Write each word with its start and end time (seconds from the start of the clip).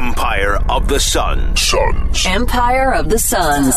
Empire 0.00 0.56
of 0.70 0.88
the 0.88 0.98
Sun. 0.98 1.54
Suns. 1.58 2.24
Empire 2.24 2.94
of 2.94 3.10
the 3.10 3.18
Suns. 3.18 3.74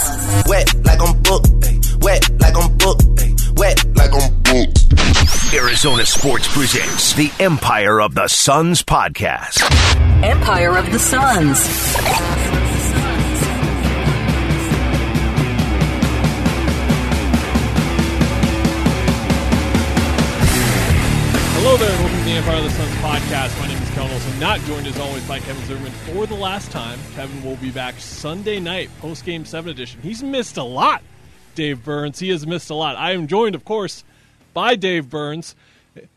Wet 0.48 0.74
like 0.86 1.02
I'm 1.02 1.22
booked. 1.22 2.02
Wet 2.02 2.30
like 2.40 2.56
I'm 2.56 2.78
booked. 2.78 3.04
Wet 3.58 3.86
like 3.98 4.14
I'm 4.14 4.34
booked. 4.42 5.54
Arizona 5.54 6.06
Sports 6.06 6.48
presents 6.48 7.12
the 7.16 7.30
Empire 7.44 8.00
of 8.00 8.16
the 8.16 8.30
Suns 8.30 8.82
podcast. 8.82 9.62
Empire 10.24 10.78
of 10.78 10.90
the 10.94 11.00
Suns. 11.00 11.60
Hello 21.56 21.76
there, 21.76 21.90
welcome 22.00 22.18
to 22.18 22.24
the 22.24 22.32
Empire 22.32 22.58
of 22.58 22.64
the 22.64 22.70
Suns 22.70 22.96
podcast. 22.96 23.60
My 23.60 23.68
name 23.68 23.78
is 23.78 23.83
Olson, 24.12 24.40
not 24.40 24.60
joined 24.62 24.88
as 24.88 25.00
always 25.00 25.28
by 25.28 25.40
Kevin 25.40 25.66
Zimmerman 25.66 25.92
for 25.92 26.26
the 26.26 26.36
last 26.36 26.72
time. 26.72 27.00
Kevin 27.16 27.44
will 27.44 27.56
be 27.58 27.72
back 27.72 27.96
Sunday 28.00 28.60
night, 28.60 28.90
post 29.00 29.26
game 29.26 29.46
7 29.46 29.70
edition. 29.70 30.02
He's 30.02 30.24
missed 30.24 30.58
a 30.58 30.64
lot, 30.64 31.04
Dave 31.56 31.84
Burns. 31.84 32.20
He 32.20 32.30
has 32.30 32.46
missed 32.46 32.70
a 32.70 32.76
lot. 32.76 32.96
I 32.96 33.12
am 33.12 33.28
joined, 33.28 33.56
of 33.56 33.66
course, 33.66 34.04
by 34.54 34.76
Dave 34.76 35.10
Burns. 35.10 35.56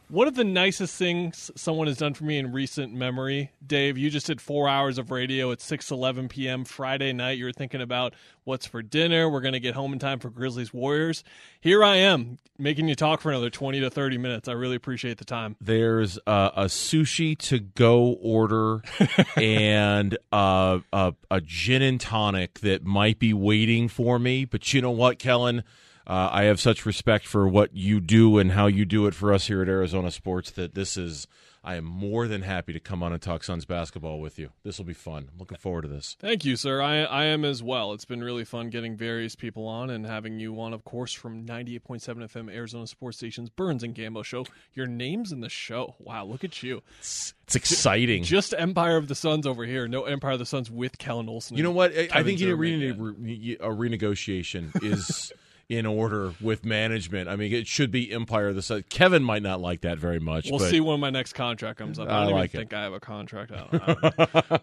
One 0.08 0.28
of 0.28 0.36
the 0.36 0.44
nicest 0.44 0.96
things 0.96 1.50
someone 1.56 1.88
has 1.88 1.96
done 1.96 2.14
for 2.14 2.22
me 2.22 2.38
in 2.38 2.52
recent 2.52 2.94
memory, 2.94 3.50
Dave, 3.66 3.98
you 3.98 4.08
just 4.08 4.28
did 4.28 4.40
four 4.40 4.68
hours 4.68 4.98
of 4.98 5.10
radio 5.10 5.50
at 5.50 5.60
6 5.60 5.90
11 5.90 6.28
p.m. 6.28 6.64
Friday 6.64 7.12
night. 7.12 7.38
You 7.38 7.46
were 7.46 7.52
thinking 7.52 7.80
about 7.80 8.14
what's 8.44 8.66
for 8.66 8.82
dinner. 8.82 9.28
We're 9.28 9.40
going 9.40 9.54
to 9.54 9.60
get 9.60 9.74
home 9.74 9.92
in 9.92 9.98
time 9.98 10.20
for 10.20 10.30
Grizzlies 10.30 10.72
Warriors. 10.72 11.24
Here 11.60 11.82
I 11.82 11.96
am, 11.96 12.38
making 12.56 12.86
you 12.86 12.94
talk 12.94 13.20
for 13.20 13.32
another 13.32 13.50
20 13.50 13.80
to 13.80 13.90
30 13.90 14.18
minutes. 14.18 14.48
I 14.48 14.52
really 14.52 14.76
appreciate 14.76 15.18
the 15.18 15.24
time. 15.24 15.56
There's 15.60 16.20
uh, 16.24 16.50
a 16.54 16.64
sushi 16.66 17.36
to 17.38 17.58
go 17.58 18.12
order 18.22 18.82
and 19.36 20.16
uh, 20.30 20.78
a, 20.92 21.14
a 21.32 21.40
gin 21.40 21.82
and 21.82 22.00
tonic 22.00 22.60
that 22.60 22.84
might 22.84 23.18
be 23.18 23.34
waiting 23.34 23.88
for 23.88 24.20
me. 24.20 24.44
But 24.44 24.72
you 24.72 24.80
know 24.80 24.92
what, 24.92 25.18
Kellen? 25.18 25.64
Uh, 26.06 26.28
I 26.32 26.44
have 26.44 26.60
such 26.60 26.86
respect 26.86 27.26
for 27.26 27.48
what 27.48 27.74
you 27.74 28.00
do 28.00 28.38
and 28.38 28.52
how 28.52 28.66
you 28.66 28.84
do 28.84 29.06
it 29.06 29.14
for 29.14 29.32
us 29.32 29.48
here 29.48 29.62
at 29.62 29.68
Arizona 29.68 30.10
Sports 30.10 30.50
that 30.52 30.74
this 30.74 30.96
is. 30.96 31.26
I 31.64 31.74
am 31.74 31.84
more 31.84 32.28
than 32.28 32.42
happy 32.42 32.72
to 32.74 32.78
come 32.78 33.02
on 33.02 33.12
and 33.12 33.20
talk 33.20 33.42
Suns 33.42 33.64
basketball 33.64 34.20
with 34.20 34.38
you. 34.38 34.50
This 34.62 34.78
will 34.78 34.84
be 34.84 34.94
fun. 34.94 35.30
I'm 35.32 35.38
looking 35.40 35.58
forward 35.58 35.82
to 35.82 35.88
this. 35.88 36.16
Thank 36.20 36.44
you, 36.44 36.54
sir. 36.54 36.80
I, 36.80 36.98
I 37.02 37.24
am 37.24 37.44
as 37.44 37.60
well. 37.60 37.92
It's 37.92 38.04
been 38.04 38.22
really 38.22 38.44
fun 38.44 38.70
getting 38.70 38.96
various 38.96 39.34
people 39.34 39.66
on 39.66 39.90
and 39.90 40.06
having 40.06 40.38
you 40.38 40.60
on, 40.60 40.72
of 40.72 40.84
course, 40.84 41.12
from 41.12 41.44
98.7 41.44 42.00
FM 42.18 42.54
Arizona 42.54 42.86
Sports 42.86 43.16
Station's 43.16 43.50
Burns 43.50 43.82
and 43.82 43.96
Gambo 43.96 44.24
show. 44.24 44.46
Your 44.74 44.86
name's 44.86 45.32
in 45.32 45.40
the 45.40 45.48
show. 45.48 45.96
Wow, 45.98 46.26
look 46.26 46.44
at 46.44 46.62
you. 46.62 46.82
It's, 47.00 47.34
it's 47.48 47.56
exciting. 47.56 48.22
Just 48.22 48.54
Empire 48.56 48.96
of 48.96 49.08
the 49.08 49.16
Suns 49.16 49.44
over 49.44 49.64
here. 49.64 49.88
No 49.88 50.04
Empire 50.04 50.34
of 50.34 50.38
the 50.38 50.46
Suns 50.46 50.70
with 50.70 50.98
Kellen 50.98 51.28
Olson. 51.28 51.56
You 51.56 51.64
know 51.64 51.72
what? 51.72 51.90
I, 51.98 52.08
I 52.12 52.22
think 52.22 52.38
you 52.38 52.46
Zimmerman 52.46 52.78
need 52.78 52.86
yet. 52.86 52.96
a, 52.96 53.02
re- 53.02 53.56
a 53.58 53.98
renegotiation 53.98 54.84
is 54.84 55.32
in 55.68 55.84
order 55.84 56.32
with 56.40 56.64
management. 56.64 57.28
I 57.28 57.36
mean, 57.36 57.52
it 57.52 57.66
should 57.66 57.90
be 57.90 58.12
Empire 58.12 58.60
Sun. 58.60 58.84
Kevin 58.88 59.22
might 59.24 59.42
not 59.42 59.60
like 59.60 59.80
that 59.80 59.98
very 59.98 60.20
much. 60.20 60.48
We'll 60.48 60.60
but 60.60 60.70
see 60.70 60.80
when 60.80 61.00
my 61.00 61.10
next 61.10 61.32
contract 61.32 61.78
comes 61.78 61.98
up. 61.98 62.08
I 62.08 62.22
I 62.22 62.24
don't 62.24 62.32
like 62.32 62.50
even 62.50 62.60
it. 62.60 62.70
think 62.70 62.74
I 62.74 62.82
have 62.82 62.92
a 62.92 63.00
contract. 63.00 63.52
I 63.52 63.56
don't, 63.56 64.60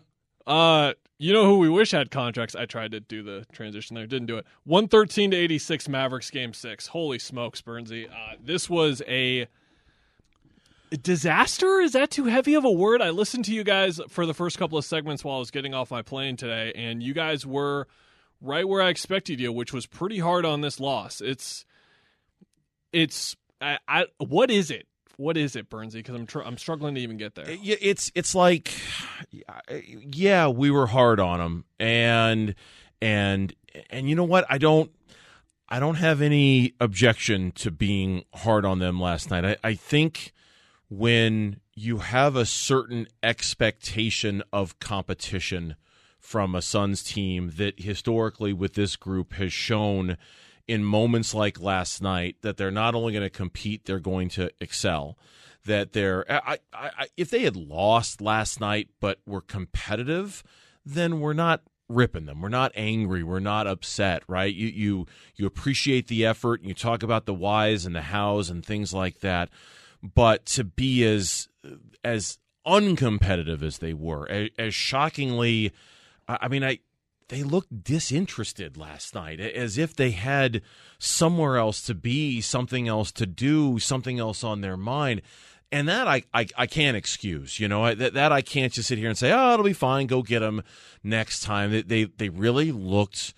I 0.48 0.48
uh, 0.52 0.94
you 1.20 1.34
know 1.34 1.46
who 1.46 1.60
we 1.60 1.70
wish 1.70 1.92
had 1.92 2.10
contracts? 2.10 2.56
I 2.56 2.66
tried 2.66 2.92
to 2.92 3.00
do 3.00 3.22
the 3.22 3.46
transition 3.52 3.96
there, 3.96 4.08
didn't 4.08 4.28
do 4.28 4.38
it. 4.38 4.46
One 4.64 4.88
thirteen 4.88 5.32
to 5.32 5.38
eighty 5.38 5.58
six 5.58 5.90
Mavericks 5.90 6.30
game 6.30 6.54
six. 6.54 6.88
Holy 6.88 7.20
smokes, 7.20 7.62
Bernsey! 7.62 8.10
Uh, 8.10 8.36
this 8.42 8.70
was 8.70 9.02
a 9.08 9.48
disaster. 11.02 11.82
Is 11.82 11.94
that 11.94 12.12
too 12.12 12.26
heavy 12.26 12.54
of 12.54 12.64
a 12.64 12.72
word? 12.72 13.02
I 13.02 13.10
listened 13.10 13.46
to 13.46 13.54
you 13.54 13.64
guys 13.64 14.00
for 14.08 14.26
the 14.26 14.34
first 14.34 14.58
couple 14.58 14.78
of 14.78 14.86
segments 14.86 15.24
while 15.24 15.38
I 15.38 15.40
was 15.40 15.52
getting 15.52 15.74
off 15.74 15.92
my 15.92 16.02
plane 16.02 16.38
today, 16.38 16.72
and 16.76 17.04
you 17.04 17.14
guys 17.14 17.46
were 17.46 17.88
right 18.44 18.68
where 18.68 18.82
I 18.82 18.90
expected 18.90 19.40
you, 19.40 19.52
which 19.52 19.74
was 19.74 19.88
pretty 19.88 20.20
hard 20.20 20.46
on 20.46 20.62
this 20.62 20.80
loss. 20.80 21.22
It's 21.22 21.66
it's 22.92 23.36
I, 23.60 23.80
I 23.88 24.06
what 24.20 24.52
is 24.52 24.70
it? 24.70 24.88
What 25.18 25.38
is 25.38 25.56
it, 25.56 25.70
Bernsey? 25.70 25.94
Because 25.94 26.16
I'm 26.16 26.26
tr- 26.26 26.42
I'm 26.42 26.58
struggling 26.58 26.96
to 26.96 27.02
even 27.02 27.18
get 27.18 27.36
there. 27.36 27.46
It's 27.48 28.12
it's 28.14 28.36
like 28.36 28.72
yeah 30.14 30.48
we 30.48 30.72
were 30.72 30.88
hard 30.88 31.20
on 31.20 31.40
them 31.40 31.66
and 31.80 32.56
and 33.02 33.54
and 33.90 34.10
you 34.10 34.16
know 34.16 34.24
what 34.24 34.46
i 34.50 34.58
don't 34.58 34.92
i 35.70 35.80
don't 35.80 35.96
have 35.96 36.22
any 36.22 36.74
objection 36.80 37.52
to 37.52 37.72
being 37.72 38.24
hard 38.34 38.66
on 38.66 38.80
them 38.80 39.00
last 39.00 39.30
night 39.30 39.46
i, 39.46 39.56
I 39.64 39.74
think 39.76 40.34
when 40.90 41.60
you 41.76 42.00
have 42.00 42.36
a 42.36 42.46
certain 42.46 43.08
expectation 43.22 44.44
of 44.52 44.80
competition 44.80 45.76
from 46.24 46.56
a 46.56 46.62
Suns 46.62 47.04
team 47.04 47.52
that 47.58 47.82
historically 47.82 48.54
with 48.54 48.74
this 48.74 48.96
group 48.96 49.34
has 49.34 49.52
shown 49.52 50.18
in 50.68 50.84
moments 50.84 51.34
like 51.34 51.60
last 51.60 52.02
night 52.02 52.38
that 52.42 52.56
they're 52.56 52.72
not 52.72 52.96
only 52.96 53.12
going 53.12 53.24
to 53.24 53.30
compete, 53.30 53.86
they're 53.86 54.00
going 54.00 54.30
to 54.30 54.50
excel. 54.62 55.18
That 55.66 55.92
they're, 55.92 56.26
I, 56.32 56.58
I, 56.74 56.92
I, 56.98 57.08
if 57.18 57.30
they 57.30 57.44
had 57.44 57.58
lost 57.58 58.22
last 58.22 58.62
night 58.62 58.88
but 59.02 59.20
were 59.26 59.42
competitive, 59.42 60.44
then 60.86 61.20
we're 61.20 61.34
not 61.34 61.62
ripping 61.90 62.26
them. 62.26 62.42
We're 62.42 62.50
not 62.50 62.72
angry. 62.74 63.22
We're 63.22 63.40
not 63.40 63.68
upset, 63.68 64.24
right? 64.28 64.54
You 64.54 64.68
you 64.68 65.06
you 65.36 65.46
appreciate 65.46 66.08
the 66.08 66.26
effort. 66.26 66.62
And 66.62 66.70
you 66.70 66.74
talk 66.74 67.04
about 67.04 67.26
the 67.26 67.34
whys 67.34 67.86
and 67.86 67.96
the 67.96 68.02
hows 68.02 68.50
and 68.50 68.66
things 68.66 68.94
like 68.94 69.20
that. 69.20 69.50
But 70.02 70.46
to 70.48 70.64
be 70.64 71.06
as 71.06 71.50
as 72.04 72.40
uncompetitive 72.66 73.62
as 73.62 73.80
they 73.80 73.94
were, 73.94 74.30
as, 74.30 74.50
as 74.58 74.74
shockingly, 74.74 75.74
I 76.28 76.48
mean, 76.48 76.64
I 76.64 76.80
they 77.30 77.44
looked 77.44 77.84
disinterested 77.84 78.78
last 78.78 79.16
night, 79.16 79.40
as 79.40 79.78
if 79.78 79.96
they 79.96 80.12
had 80.12 80.62
somewhere 81.00 81.58
else 81.58 81.82
to 81.84 81.96
be, 81.96 82.42
something 82.42 82.88
else 82.88 83.12
to 83.14 83.26
do, 83.26 83.80
something 83.80 84.20
else 84.20 84.44
on 84.44 84.62
their 84.62 84.78
mind. 84.78 85.22
And 85.72 85.88
that 85.88 86.08
I, 86.08 86.24
I, 86.34 86.46
I 86.56 86.68
can't 86.68 86.96
excuse, 86.96 87.60
you 87.60 87.68
know, 87.68 87.86
I, 87.86 87.96
that, 87.96 88.14
that 88.14 88.32
I 88.32 88.42
can't 88.42 88.72
just 88.72 88.88
sit 88.88 89.00
here 89.00 89.10
and 89.10 89.18
say, 89.18 89.32
oh, 89.32 89.54
it'll 89.54 89.66
be 89.66 89.74
fine, 89.74 90.06
go 90.06 90.22
get 90.22 90.42
them 90.42 90.62
next 91.04 91.42
time. 91.42 91.72
They, 91.72 91.82
they, 91.82 92.04
they 92.04 92.30
really 92.30 92.72
looked 92.72 93.34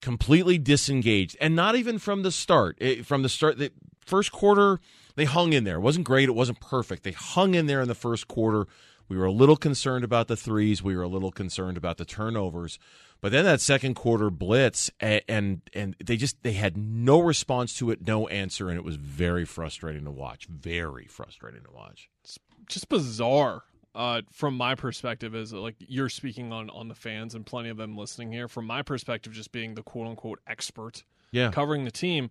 completely 0.00 0.58
disengaged, 0.58 1.36
and 1.40 1.54
not 1.54 1.76
even 1.76 1.98
from 1.98 2.22
the 2.22 2.32
start. 2.32 2.76
It, 2.80 3.06
from 3.06 3.22
the 3.22 3.28
start, 3.28 3.58
the 3.58 3.70
first 4.04 4.32
quarter, 4.32 4.80
they 5.14 5.24
hung 5.26 5.52
in 5.52 5.62
there. 5.62 5.76
It 5.76 5.80
wasn't 5.80 6.06
great. 6.06 6.28
It 6.28 6.34
wasn't 6.34 6.60
perfect. 6.60 7.04
They 7.04 7.12
hung 7.12 7.54
in 7.54 7.66
there 7.66 7.80
in 7.80 7.88
the 7.88 7.94
first 7.94 8.26
quarter. 8.26 8.66
We 9.08 9.16
were 9.16 9.24
a 9.24 9.32
little 9.32 9.56
concerned 9.56 10.04
about 10.04 10.28
the 10.28 10.36
threes. 10.36 10.82
We 10.82 10.96
were 10.96 11.02
a 11.02 11.08
little 11.08 11.30
concerned 11.30 11.76
about 11.76 11.96
the 11.96 12.04
turnovers. 12.04 12.78
But 13.20 13.32
then 13.32 13.44
that 13.44 13.60
second 13.60 13.94
quarter 13.94 14.30
blitz, 14.30 14.90
and, 15.00 15.22
and 15.28 15.60
and 15.72 15.96
they 16.04 16.16
just 16.16 16.42
they 16.42 16.52
had 16.52 16.76
no 16.76 17.20
response 17.20 17.76
to 17.78 17.90
it, 17.90 18.06
no 18.06 18.28
answer, 18.28 18.68
and 18.68 18.76
it 18.76 18.84
was 18.84 18.96
very 18.96 19.44
frustrating 19.44 20.04
to 20.04 20.10
watch. 20.10 20.46
Very 20.46 21.06
frustrating 21.06 21.62
to 21.62 21.70
watch. 21.70 22.08
It's 22.22 22.38
just 22.68 22.88
bizarre. 22.88 23.62
Uh, 23.94 24.20
from 24.30 24.54
my 24.54 24.74
perspective, 24.74 25.34
is 25.34 25.54
like 25.54 25.76
you're 25.78 26.10
speaking 26.10 26.52
on 26.52 26.68
on 26.70 26.88
the 26.88 26.94
fans 26.94 27.34
and 27.34 27.46
plenty 27.46 27.70
of 27.70 27.78
them 27.78 27.96
listening 27.96 28.30
here. 28.32 28.48
From 28.48 28.66
my 28.66 28.82
perspective, 28.82 29.32
just 29.32 29.52
being 29.52 29.74
the 29.74 29.82
quote 29.82 30.06
unquote 30.06 30.40
expert 30.46 31.04
Yeah, 31.30 31.50
covering 31.50 31.84
the 31.84 31.90
team, 31.90 32.30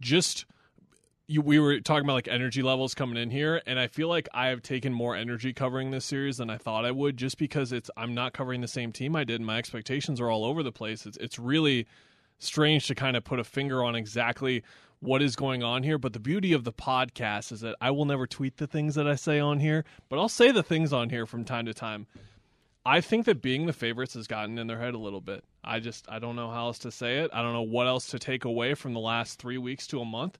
just 0.00 0.46
you, 1.26 1.40
we 1.40 1.58
were 1.58 1.80
talking 1.80 2.04
about 2.04 2.14
like 2.14 2.28
energy 2.28 2.62
levels 2.62 2.94
coming 2.94 3.16
in 3.16 3.30
here, 3.30 3.62
and 3.66 3.78
I 3.78 3.86
feel 3.86 4.08
like 4.08 4.28
I 4.34 4.48
have 4.48 4.62
taken 4.62 4.92
more 4.92 5.14
energy 5.16 5.52
covering 5.52 5.90
this 5.90 6.04
series 6.04 6.38
than 6.38 6.50
I 6.50 6.58
thought 6.58 6.84
I 6.84 6.90
would, 6.90 7.16
just 7.16 7.38
because 7.38 7.72
it's 7.72 7.90
I'm 7.96 8.14
not 8.14 8.32
covering 8.32 8.60
the 8.60 8.68
same 8.68 8.92
team 8.92 9.16
I 9.16 9.24
did. 9.24 9.36
And 9.36 9.46
my 9.46 9.58
expectations 9.58 10.20
are 10.20 10.30
all 10.30 10.44
over 10.44 10.62
the 10.62 10.72
place. 10.72 11.06
It's 11.06 11.16
it's 11.18 11.38
really 11.38 11.86
strange 12.38 12.86
to 12.88 12.94
kind 12.94 13.16
of 13.16 13.24
put 13.24 13.38
a 13.38 13.44
finger 13.44 13.84
on 13.84 13.94
exactly 13.94 14.62
what 15.00 15.22
is 15.22 15.36
going 15.36 15.62
on 15.62 15.82
here. 15.82 15.98
But 15.98 16.12
the 16.12 16.20
beauty 16.20 16.52
of 16.52 16.64
the 16.64 16.72
podcast 16.72 17.52
is 17.52 17.60
that 17.60 17.76
I 17.80 17.90
will 17.90 18.04
never 18.04 18.26
tweet 18.26 18.56
the 18.56 18.66
things 18.66 18.94
that 18.96 19.06
I 19.06 19.14
say 19.14 19.38
on 19.38 19.60
here, 19.60 19.84
but 20.08 20.18
I'll 20.18 20.28
say 20.28 20.50
the 20.50 20.62
things 20.62 20.92
on 20.92 21.10
here 21.10 21.26
from 21.26 21.44
time 21.44 21.66
to 21.66 21.74
time. 21.74 22.06
I 22.84 23.00
think 23.00 23.26
that 23.26 23.40
being 23.40 23.66
the 23.66 23.72
favorites 23.72 24.14
has 24.14 24.26
gotten 24.26 24.58
in 24.58 24.66
their 24.66 24.80
head 24.80 24.94
a 24.94 24.98
little 24.98 25.20
bit. 25.20 25.44
I 25.62 25.78
just 25.78 26.04
I 26.08 26.18
don't 26.18 26.34
know 26.34 26.50
how 26.50 26.66
else 26.66 26.80
to 26.80 26.90
say 26.90 27.20
it. 27.20 27.30
I 27.32 27.42
don't 27.42 27.52
know 27.52 27.62
what 27.62 27.86
else 27.86 28.08
to 28.08 28.18
take 28.18 28.44
away 28.44 28.74
from 28.74 28.92
the 28.92 29.00
last 29.00 29.38
three 29.38 29.58
weeks 29.58 29.86
to 29.88 30.00
a 30.00 30.04
month. 30.04 30.38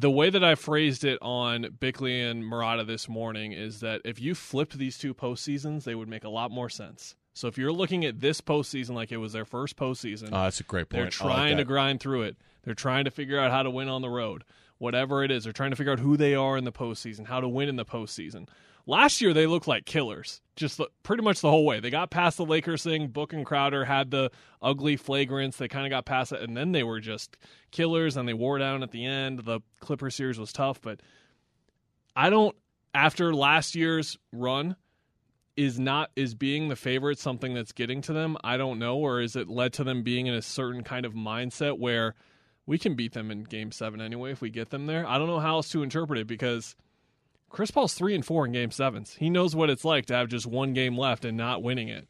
The 0.00 0.10
way 0.12 0.30
that 0.30 0.44
I 0.44 0.54
phrased 0.54 1.02
it 1.02 1.18
on 1.20 1.76
Bickley 1.80 2.22
and 2.22 2.44
Marotta 2.44 2.86
this 2.86 3.08
morning 3.08 3.50
is 3.50 3.80
that 3.80 4.00
if 4.04 4.20
you 4.20 4.36
flipped 4.36 4.78
these 4.78 4.96
two 4.96 5.12
postseasons, 5.12 5.82
they 5.82 5.96
would 5.96 6.08
make 6.08 6.22
a 6.22 6.28
lot 6.28 6.52
more 6.52 6.68
sense. 6.68 7.16
So 7.34 7.48
if 7.48 7.58
you're 7.58 7.72
looking 7.72 8.04
at 8.04 8.20
this 8.20 8.40
postseason 8.40 8.90
like 8.90 9.10
it 9.10 9.16
was 9.16 9.32
their 9.32 9.44
first 9.44 9.76
postseason, 9.76 10.32
uh, 10.32 10.44
that's 10.44 10.60
a 10.60 10.62
great 10.62 10.88
point. 10.88 11.02
they're 11.02 11.10
trying 11.10 11.56
to 11.56 11.64
grind 11.64 11.98
through 11.98 12.22
it. 12.22 12.36
They're 12.62 12.74
trying 12.74 13.06
to 13.06 13.10
figure 13.10 13.40
out 13.40 13.50
how 13.50 13.64
to 13.64 13.70
win 13.70 13.88
on 13.88 14.02
the 14.02 14.08
road. 14.08 14.44
Whatever 14.78 15.24
it 15.24 15.32
is, 15.32 15.42
they're 15.42 15.52
trying 15.52 15.70
to 15.70 15.76
figure 15.76 15.92
out 15.92 15.98
who 15.98 16.16
they 16.16 16.36
are 16.36 16.56
in 16.56 16.62
the 16.62 16.70
postseason, 16.70 17.26
how 17.26 17.40
to 17.40 17.48
win 17.48 17.68
in 17.68 17.74
the 17.74 17.84
postseason. 17.84 18.48
Last 18.88 19.20
year 19.20 19.34
they 19.34 19.46
looked 19.46 19.68
like 19.68 19.84
killers, 19.84 20.40
just 20.56 20.78
the, 20.78 20.88
pretty 21.02 21.22
much 21.22 21.42
the 21.42 21.50
whole 21.50 21.66
way. 21.66 21.78
They 21.78 21.90
got 21.90 22.10
past 22.10 22.38
the 22.38 22.46
Lakers 22.46 22.82
thing. 22.82 23.08
Book 23.08 23.34
and 23.34 23.44
Crowder 23.44 23.84
had 23.84 24.10
the 24.10 24.30
ugly 24.62 24.96
flagrants. 24.96 25.58
They 25.58 25.68
kind 25.68 25.84
of 25.84 25.90
got 25.90 26.06
past 26.06 26.32
it, 26.32 26.40
and 26.40 26.56
then 26.56 26.72
they 26.72 26.82
were 26.82 26.98
just 26.98 27.36
killers, 27.70 28.16
and 28.16 28.26
they 28.26 28.32
wore 28.32 28.56
down 28.56 28.82
at 28.82 28.90
the 28.90 29.04
end. 29.04 29.40
The 29.40 29.60
Clipper 29.80 30.08
series 30.08 30.38
was 30.38 30.54
tough, 30.54 30.80
but 30.80 31.02
I 32.16 32.30
don't. 32.30 32.56
After 32.94 33.34
last 33.34 33.74
year's 33.74 34.16
run, 34.32 34.74
is 35.54 35.78
not 35.78 36.10
is 36.16 36.34
being 36.34 36.68
the 36.68 36.76
favorite 36.76 37.18
something 37.18 37.52
that's 37.52 37.72
getting 37.72 38.00
to 38.00 38.14
them? 38.14 38.38
I 38.42 38.56
don't 38.56 38.78
know, 38.78 38.96
or 38.96 39.20
is 39.20 39.36
it 39.36 39.48
led 39.48 39.74
to 39.74 39.84
them 39.84 40.02
being 40.02 40.28
in 40.28 40.34
a 40.34 40.40
certain 40.40 40.82
kind 40.82 41.04
of 41.04 41.12
mindset 41.12 41.78
where 41.78 42.14
we 42.64 42.78
can 42.78 42.94
beat 42.94 43.12
them 43.12 43.30
in 43.30 43.44
game 43.44 43.70
seven 43.70 44.00
anyway 44.00 44.32
if 44.32 44.40
we 44.40 44.48
get 44.48 44.70
them 44.70 44.86
there? 44.86 45.06
I 45.06 45.18
don't 45.18 45.26
know 45.26 45.40
how 45.40 45.56
else 45.56 45.68
to 45.72 45.82
interpret 45.82 46.20
it 46.20 46.26
because 46.26 46.74
Chris 47.50 47.70
Paul's 47.70 47.94
three 47.94 48.14
and 48.14 48.24
four 48.24 48.46
in 48.46 48.52
game 48.52 48.70
sevens. 48.70 49.14
He 49.18 49.30
knows 49.30 49.56
what 49.56 49.70
it's 49.70 49.84
like 49.84 50.06
to 50.06 50.14
have 50.14 50.28
just 50.28 50.46
one 50.46 50.72
game 50.74 50.96
left 50.98 51.24
and 51.24 51.36
not 51.36 51.62
winning 51.62 51.88
it. 51.88 52.06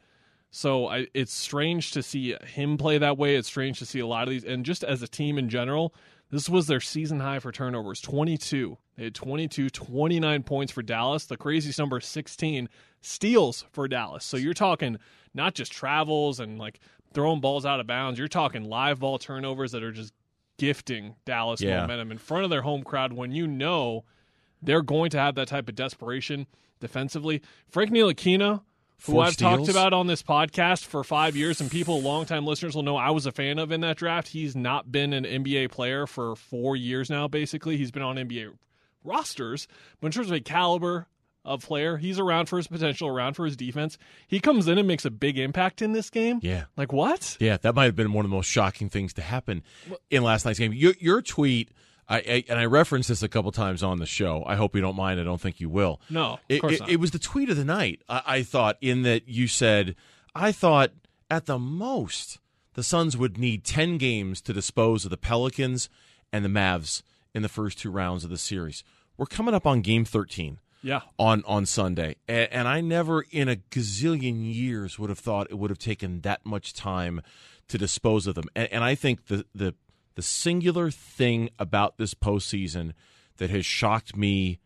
So 0.50 0.87
I, 0.88 1.06
it's 1.14 1.32
strange 1.32 1.93
to 1.93 2.02
see 2.02 2.35
him 2.46 2.76
play 2.79 2.99
that 2.99 3.19
way. 3.19 3.37
It's 3.37 3.49
strange 3.49 3.79
to 3.81 3.87
see 3.87 4.00
a 4.00 4.06
lot 4.06 4.25
of 4.25 4.31
these, 4.31 4.44
and 4.44 4.64
just 4.64 4.82
as 4.82 5.02
a 5.02 5.08
team 5.08 5.38
in 5.38 5.49
general, 5.49 5.94
this 6.31 6.49
was 6.49 6.67
their 6.67 6.81
season 6.81 7.20
high 7.20 7.38
for 7.38 7.52
turnovers 7.52 8.00
22. 8.00 8.76
They 8.96 9.05
had 9.05 9.14
22, 9.14 9.70
29 9.70 10.43
points 10.43 10.73
for 10.73 10.82
Dallas. 10.82 11.26
The 11.26 11.37
craziest 11.37 11.79
number 11.79 12.00
16 12.00 12.69
steals 13.00 13.64
for 13.73 13.87
Dallas. 13.88 14.25
So 14.25 14.37
you're 14.37 14.55
talking 14.55 14.99
not 15.35 15.55
just 15.55 15.70
travels 15.70 16.40
and 16.40 16.58
like 16.58 16.81
throwing 17.14 17.40
balls 17.40 17.64
out 17.64 17.79
of 17.81 17.87
bounds, 17.87 18.19
you're 18.19 18.26
talking 18.29 18.64
live 18.64 18.99
ball 19.00 19.19
turnovers 19.19 19.73
that 19.73 19.82
are 19.82 19.93
just 19.93 20.12
gifting 20.58 21.14
Dallas 21.25 21.61
Yeah. 21.61 21.82
momentum 21.82 22.11
in 22.12 22.19
front 22.19 22.44
of 22.44 22.50
their 22.50 22.62
home 22.62 22.82
crowd 22.82 23.12
when 23.12 23.32
you 23.32 23.46
know 23.46 24.05
they're 24.62 24.82
going 24.82 25.10
to 25.10 25.19
have 25.19 25.34
that 25.37 25.49
type 25.49 25.69
of 25.69 25.75
desperation 25.75 26.46
defensively. 26.81 27.43
Frank 27.69 27.90
Ntilikina, 27.90 28.62
who 29.05 29.12
Four 29.12 29.25
I've 29.25 29.37
talked 29.37 29.69
about 29.69 29.93
on 29.93 30.06
this 30.06 30.22
podcast 30.22 30.84
for 30.84 31.05
five 31.05 31.37
years, 31.37 31.60
and 31.60 31.70
people, 31.70 32.00
longtime 32.00 32.46
listeners, 32.46 32.75
will 32.75 32.82
know 32.82 32.96
I 32.96 33.10
was 33.10 33.26
a 33.26 33.32
fan 33.32 33.58
of 33.58 33.70
in 33.70 33.81
that 33.82 33.96
draft. 33.96 34.28
He's 34.28 34.56
not 34.56 34.90
been 34.90 35.12
an 35.12 35.25
NBA 35.25 35.70
player 35.70 36.06
for 36.06 36.34
four 36.34 36.76
years 36.76 37.08
now, 37.08 37.28
basically. 37.28 37.76
He's 37.76 37.90
been 37.90 38.02
on 38.02 38.16
NBA 38.16 38.52
rosters, 39.05 39.69
but 40.00 40.08
in 40.08 40.12
terms 40.12 40.28
of 40.28 40.34
a 40.34 40.40
caliber 40.40 41.06
of 41.44 41.64
player, 41.64 41.96
he's 41.96 42.19
around 42.19 42.46
for 42.46 42.56
his 42.56 42.66
potential, 42.66 43.08
around 43.08 43.34
for 43.34 43.46
his 43.46 43.56
defense. 43.56 43.96
He 44.26 44.40
comes 44.40 44.69
in 44.69 44.78
and 44.78 44.87
makes 44.87 45.04
a 45.04 45.11
big 45.11 45.38
impact 45.38 45.81
in 45.81 45.93
this 45.93 46.11
game. 46.11 46.40
Yeah. 46.43 46.64
Like, 46.76 46.93
what? 46.93 47.37
Yeah, 47.40 47.56
that 47.58 47.75
might 47.75 47.84
have 47.84 47.96
been 47.96 48.12
one 48.12 48.25
of 48.25 48.31
the 48.31 48.37
most 48.37 48.50
shocking 48.50 48.90
things 48.90 49.14
to 49.14 49.22
happen 49.22 49.62
in 50.11 50.22
last 50.22 50.44
night's 50.44 50.58
game. 50.58 50.72
Your, 50.72 50.94
your 50.99 51.22
tweet, 51.22 51.70
I, 52.08 52.16
I 52.19 52.44
and 52.49 52.58
I 52.58 52.64
referenced 52.64 53.08
this 53.08 53.22
a 53.22 53.28
couple 53.28 53.52
times 53.52 53.82
on 53.82 53.99
the 53.99 54.06
show. 54.06 54.43
I 54.46 54.56
hope 54.56 54.75
you 54.75 54.81
don't 54.81 54.96
mind. 54.96 55.20
I 55.20 55.25
don't 55.25 55.40
think 55.40 55.60
you 55.60 55.69
will. 55.69 56.00
No, 56.08 56.34
of 56.34 56.40
it, 56.49 56.60
course 56.60 56.75
it, 56.75 56.81
not. 56.81 56.90
it 56.90 57.00
was 57.00 57.10
the 57.10 57.19
tweet 57.19 57.50
of 57.50 57.56
the 57.56 57.64
night. 57.64 58.02
I, 58.08 58.22
I 58.26 58.43
thought 58.43 58.76
in 58.81 59.02
that 59.02 59.28
you 59.28 59.46
said, 59.46 59.94
I 60.34 60.52
thought 60.52 60.90
at 61.31 61.46
the 61.46 61.58
most 61.58 62.38
the 62.75 62.82
Suns 62.82 63.16
would 63.16 63.37
need 63.38 63.64
ten 63.64 63.99
games 63.99 64.40
to 64.43 64.52
dispose 64.52 65.05
of 65.05 65.10
the 65.10 65.16
Pelicans 65.19 65.88
and 66.32 66.44
the 66.44 66.49
Mavs 66.49 67.02
in 67.34 67.43
the 67.43 67.49
first 67.49 67.78
two 67.78 67.90
rounds 67.90 68.25
of 68.25 68.31
the 68.31 68.38
series. 68.38 68.84
We're 69.16 69.26
coming 69.26 69.52
up 69.54 69.66
on 69.66 69.81
Game 69.82 70.04
thirteen 70.04 70.58
Yeah. 70.82 71.00
on 71.19 71.43
on 71.46 71.66
Sunday, 71.66 72.16
and, 72.26 72.49
and 72.52 72.69
I 72.69 72.81
never 72.81 73.22
in 73.31 73.49
a 73.49 73.56
gazillion 73.56 74.43
years 74.54 74.99
would 74.99 75.11
have 75.11 75.19
thought 75.19 75.49
it 75.50 75.58
would 75.58 75.70
have 75.70 75.78
taken 75.78 76.20
that 76.22 76.46
much 76.46 76.72
time 76.72 77.20
to 77.69 77.76
dispose 77.76 78.26
of 78.26 78.34
them. 78.34 78.44
And, 78.56 78.69
and 78.72 78.84
I 78.84 78.94
think 78.94 79.26
the 79.26 79.44
the 79.54 79.75
the 80.18 80.22
singular 80.22 80.90
thing 80.90 81.48
about 81.60 81.96
this 81.96 82.12
postseason 82.12 82.92
that 83.36 83.50
has 83.50 83.64
shocked 83.64 84.16
me 84.16 84.58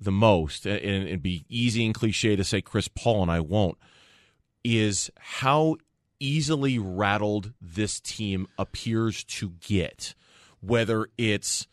the 0.00 0.12
most, 0.12 0.64
and 0.66 0.78
it'd 0.78 1.20
be 1.20 1.44
easy 1.48 1.84
and 1.84 1.92
cliche 1.96 2.36
to 2.36 2.44
say 2.44 2.60
Chris 2.60 2.86
Paul, 2.86 3.22
and 3.22 3.30
I 3.32 3.40
won't, 3.40 3.76
is 4.62 5.10
how 5.18 5.78
easily 6.20 6.78
rattled 6.78 7.52
this 7.60 7.98
team 7.98 8.46
appears 8.56 9.24
to 9.24 9.54
get. 9.60 10.14
Whether 10.60 11.08
it's 11.18 11.66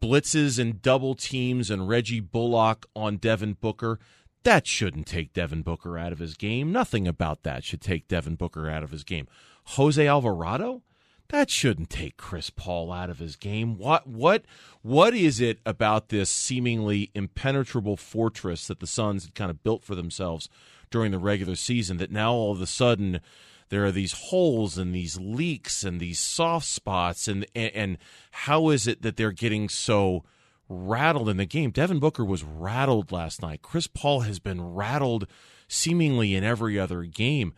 blitzes 0.00 0.58
and 0.58 0.80
double 0.80 1.14
teams 1.14 1.70
and 1.70 1.90
Reggie 1.90 2.20
Bullock 2.20 2.86
on 2.96 3.18
Devin 3.18 3.58
Booker, 3.60 3.98
that 4.44 4.66
shouldn't 4.66 5.06
take 5.06 5.34
Devin 5.34 5.60
Booker 5.60 5.98
out 5.98 6.12
of 6.12 6.20
his 6.20 6.38
game. 6.38 6.72
Nothing 6.72 7.06
about 7.06 7.42
that 7.42 7.64
should 7.64 7.82
take 7.82 8.08
Devin 8.08 8.36
Booker 8.36 8.70
out 8.70 8.82
of 8.82 8.92
his 8.92 9.04
game. 9.04 9.28
Jose 9.72 10.06
Alvarado, 10.06 10.80
that 11.30 11.50
shouldn't 11.50 11.90
take 11.90 12.16
Chris 12.16 12.50
Paul 12.50 12.90
out 12.90 13.10
of 13.10 13.18
his 13.18 13.36
game. 13.36 13.76
What 13.76 14.06
what 14.06 14.44
what 14.82 15.14
is 15.14 15.40
it 15.40 15.60
about 15.66 16.08
this 16.08 16.30
seemingly 16.30 17.10
impenetrable 17.14 17.96
fortress 17.96 18.66
that 18.66 18.80
the 18.80 18.86
Suns 18.86 19.24
had 19.24 19.34
kind 19.34 19.50
of 19.50 19.62
built 19.62 19.84
for 19.84 19.94
themselves 19.94 20.48
during 20.90 21.10
the 21.10 21.18
regular 21.18 21.54
season 21.54 21.98
that 21.98 22.10
now 22.10 22.32
all 22.32 22.52
of 22.52 22.62
a 22.62 22.66
sudden 22.66 23.20
there 23.68 23.84
are 23.84 23.92
these 23.92 24.12
holes 24.12 24.78
and 24.78 24.94
these 24.94 25.18
leaks 25.20 25.84
and 25.84 26.00
these 26.00 26.18
soft 26.18 26.66
spots 26.66 27.28
and 27.28 27.46
and, 27.54 27.72
and 27.74 27.98
how 28.30 28.70
is 28.70 28.86
it 28.86 29.02
that 29.02 29.16
they're 29.16 29.32
getting 29.32 29.68
so 29.68 30.24
rattled 30.68 31.28
in 31.28 31.36
the 31.36 31.46
game? 31.46 31.70
Devin 31.70 31.98
Booker 31.98 32.24
was 32.24 32.44
rattled 32.44 33.12
last 33.12 33.42
night. 33.42 33.62
Chris 33.62 33.86
Paul 33.86 34.20
has 34.20 34.38
been 34.38 34.74
rattled 34.74 35.26
seemingly 35.66 36.34
in 36.34 36.44
every 36.44 36.78
other 36.78 37.02
game. 37.04 37.52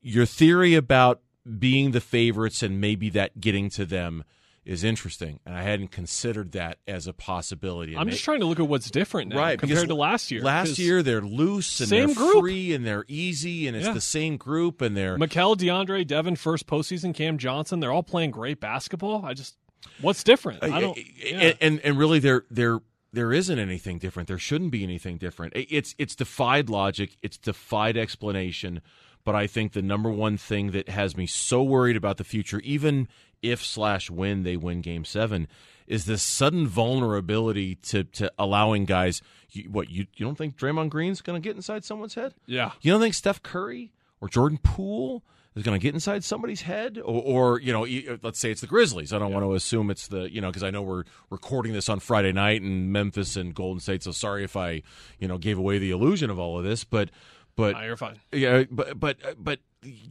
Your 0.00 0.26
theory 0.26 0.74
about 0.74 1.20
being 1.58 1.92
the 1.92 2.00
favorites 2.00 2.62
and 2.62 2.80
maybe 2.80 3.08
that 3.10 3.40
getting 3.40 3.70
to 3.70 3.84
them 3.84 4.24
is 4.64 4.82
interesting, 4.82 5.38
and 5.46 5.54
I 5.54 5.62
hadn't 5.62 5.92
considered 5.92 6.50
that 6.52 6.78
as 6.88 7.06
a 7.06 7.12
possibility. 7.12 7.92
And 7.92 8.00
I'm 8.00 8.10
just 8.10 8.24
trying 8.24 8.40
to 8.40 8.46
look 8.46 8.58
at 8.58 8.66
what's 8.66 8.90
different 8.90 9.30
now 9.30 9.38
right 9.38 9.58
compared 9.60 9.86
to 9.86 9.94
last 9.94 10.32
year. 10.32 10.42
Last 10.42 10.76
year 10.76 11.04
they're 11.04 11.20
loose 11.20 11.78
and 11.78 11.88
Same 11.88 12.06
they're 12.08 12.16
group. 12.16 12.40
free 12.40 12.74
and 12.74 12.84
they're 12.84 13.04
easy 13.06 13.68
and 13.68 13.76
it's 13.76 13.86
Yeah. 13.86 13.92
the 13.92 14.00
same 14.00 14.36
group 14.36 14.80
and 14.82 14.96
they're 14.96 15.18
Mikal, 15.18 15.56
DeAndre, 15.56 16.04
Devin, 16.04 16.34
first 16.34 16.66
postseason, 16.66 17.14
Cam 17.14 17.38
Johnson, 17.38 17.78
they're 17.78 17.92
all 17.92 18.02
playing 18.02 18.32
great 18.32 18.58
basketball. 18.58 19.24
I 19.24 19.34
just, 19.34 19.54
what's 20.00 20.24
different? 20.24 20.64
Uh, 20.64 20.72
I 20.72 20.80
don't. 20.80 20.98
yeah. 20.98 21.36
and, 21.38 21.56
and 21.60 21.80
and 21.84 21.96
really 21.98 22.18
there 22.18 22.44
there 22.50 22.80
there 23.12 23.32
isn't 23.32 23.60
anything 23.60 23.98
different. 23.98 24.26
There 24.26 24.36
shouldn't 24.36 24.72
be 24.72 24.82
anything 24.82 25.16
different. 25.16 25.52
It's 25.54 25.94
it's 25.96 26.16
defied 26.16 26.68
logic. 26.68 27.16
It's 27.22 27.38
defied 27.38 27.96
explanation. 27.96 28.80
But 29.26 29.34
I 29.34 29.48
think 29.48 29.72
the 29.72 29.82
number 29.82 30.08
one 30.08 30.36
thing 30.36 30.70
that 30.70 30.88
has 30.88 31.16
me 31.16 31.26
so 31.26 31.60
worried 31.60 31.96
about 31.96 32.16
the 32.16 32.22
future, 32.22 32.60
even 32.60 33.08
if 33.42 33.64
slash 33.64 34.08
when 34.08 34.44
they 34.44 34.56
win 34.56 34.82
Game 34.82 35.04
Seven, 35.04 35.48
is 35.88 36.04
this 36.04 36.22
sudden 36.22 36.68
vulnerability 36.68 37.74
to 37.74 38.04
to 38.04 38.32
allowing 38.38 38.84
guys. 38.84 39.20
You, 39.50 39.64
what 39.64 39.90
you 39.90 40.06
you 40.14 40.24
don't 40.24 40.38
think 40.38 40.56
Draymond 40.56 40.90
Green's 40.90 41.22
going 41.22 41.42
to 41.42 41.44
get 41.44 41.56
inside 41.56 41.84
someone's 41.84 42.14
head? 42.14 42.34
yeah. 42.46 42.70
You 42.82 42.92
don't 42.92 43.00
think 43.00 43.14
Steph 43.14 43.42
Curry 43.42 43.92
or 44.20 44.28
Jordan 44.28 44.60
Poole 44.62 45.24
is 45.56 45.64
going 45.64 45.78
to 45.78 45.82
get 45.82 45.94
inside 45.94 46.22
somebody's 46.22 46.60
head, 46.60 46.98
or, 46.98 47.22
or 47.54 47.60
you 47.60 47.72
know, 47.72 47.84
let's 48.22 48.38
say 48.38 48.50
it's 48.52 48.60
the 48.60 48.66
Grizzlies. 48.68 49.12
I 49.12 49.18
don't 49.18 49.32
want 49.32 49.44
to 49.44 49.54
assume 49.54 49.90
it's 49.90 50.06
the 50.06 50.32
you 50.32 50.40
know 50.40 50.50
because 50.50 50.62
I 50.62 50.70
know 50.70 50.82
we're 50.82 51.02
recording 51.30 51.72
this 51.72 51.88
on 51.88 51.98
Friday 51.98 52.32
night 52.32 52.62
in 52.62 52.92
Memphis 52.92 53.34
and 53.34 53.52
Golden 53.52 53.80
State. 53.80 54.04
So 54.04 54.12
sorry 54.12 54.44
if 54.44 54.56
I 54.56 54.82
you 55.18 55.26
know 55.26 55.36
gave 55.36 55.58
away 55.58 55.78
the 55.78 55.90
illusion 55.90 56.30
of 56.30 56.38
all 56.38 56.58
of 56.58 56.64
this, 56.64 56.84
but 56.84 57.10
but 57.56 57.72
Nah, 57.72 57.82
you're 57.84 57.96
fine. 57.96 58.20
yeah, 58.32 58.64
but 58.70 58.98
but 59.00 59.16
uh, 59.24 59.34
but 59.38 59.60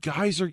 guys 0.01 0.41
are 0.41 0.51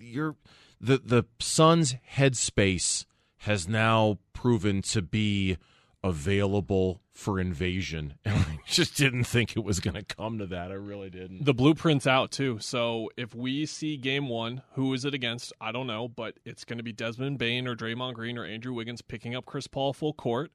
you're 0.00 0.36
the 0.80 0.98
the 0.98 1.24
Suns' 1.40 1.96
headspace 2.14 3.04
has 3.42 3.68
now 3.68 4.18
proven 4.32 4.82
to 4.82 5.02
be 5.02 5.56
available 6.04 7.00
for 7.12 7.40
invasion, 7.40 8.14
and 8.24 8.34
I 8.36 8.58
just 8.66 8.96
didn't 8.96 9.24
think 9.24 9.56
it 9.56 9.64
was 9.64 9.80
going 9.80 9.94
to 9.94 10.04
come 10.04 10.38
to 10.38 10.46
that. 10.46 10.70
I 10.70 10.74
really 10.74 11.10
didn't. 11.10 11.44
The 11.44 11.54
blueprint's 11.54 12.06
out 12.06 12.30
too. 12.30 12.58
So 12.60 13.10
if 13.16 13.34
we 13.34 13.66
see 13.66 13.96
game 13.96 14.28
one, 14.28 14.62
who 14.74 14.94
is 14.94 15.04
it 15.04 15.14
against? 15.14 15.52
I 15.60 15.72
don't 15.72 15.86
know, 15.88 16.08
but 16.08 16.38
it's 16.44 16.64
going 16.64 16.78
to 16.78 16.84
be 16.84 16.92
Desmond 16.92 17.38
Bane 17.38 17.66
or 17.66 17.74
Draymond 17.74 18.14
Green 18.14 18.38
or 18.38 18.44
Andrew 18.44 18.72
Wiggins 18.72 19.02
picking 19.02 19.34
up 19.34 19.44
Chris 19.46 19.66
Paul 19.66 19.92
full 19.92 20.12
court. 20.12 20.52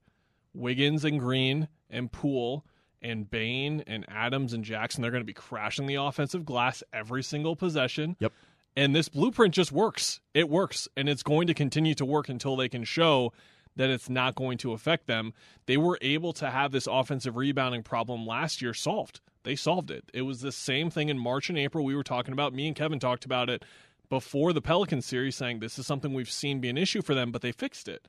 Wiggins 0.54 1.04
and 1.04 1.20
Green 1.20 1.68
and 1.90 2.12
Poole 2.12 2.66
and 3.04 3.30
Bane 3.30 3.84
and 3.86 4.06
Adams 4.10 4.54
and 4.54 4.64
Jackson, 4.64 5.02
they're 5.02 5.12
going 5.12 5.22
to 5.22 5.26
be 5.26 5.34
crashing 5.34 5.86
the 5.86 5.96
offensive 5.96 6.46
glass 6.46 6.82
every 6.94 7.24
single 7.24 7.56
possession. 7.56 8.16
Yep. 8.20 8.32
And 8.76 8.96
this 8.96 9.10
blueprint 9.10 9.54
just 9.54 9.72
works. 9.72 10.20
It 10.34 10.50
works. 10.50 10.88
And 10.98 11.08
it's 11.08 11.24
going 11.24 11.48
to 11.48 11.54
continue 11.54 11.94
to 11.96 12.06
work 12.06 12.30
until 12.30 12.56
they 12.56 12.70
can 12.70 12.84
show 12.84 13.34
that 13.76 13.90
it's 13.90 14.10
not 14.10 14.36
going 14.36 14.58
to 14.60 14.74
affect 14.74 15.08
them. 15.08 15.34
They 15.66 15.78
were 15.78 15.98
able 16.02 16.34
to 16.34 16.50
have 16.50 16.72
this 16.72 16.88
offensive 16.88 17.36
rebounding 17.36 17.84
problem 17.84 18.26
last 18.26 18.62
year 18.62 18.74
solved. 18.74 19.20
They 19.44 19.56
solved 19.56 19.92
it. 19.92 20.06
It 20.14 20.22
was 20.22 20.42
the 20.42 20.52
same 20.52 20.90
thing 20.90 21.10
in 21.10 21.18
March 21.18 21.50
and 21.50 21.58
April 21.58 21.84
we 21.84 21.96
were 21.96 22.04
talking 22.04 22.34
about. 22.34 22.54
Me 22.54 22.68
and 22.68 22.76
Kevin 22.76 23.00
talked 23.00 23.26
about 23.26 23.50
it 23.50 23.64
before 24.10 24.54
the 24.54 24.62
Pelican 24.62 25.02
series, 25.02 25.36
saying 25.36 25.60
this 25.60 25.80
is 25.80 25.88
something 25.88 26.14
we've 26.14 26.30
seen 26.30 26.60
be 26.60 26.70
an 26.70 26.78
issue 26.78 27.02
for 27.02 27.16
them, 27.16 27.32
but 27.32 27.42
they 27.42 27.52
fixed 27.52 27.88
it. 27.88 28.08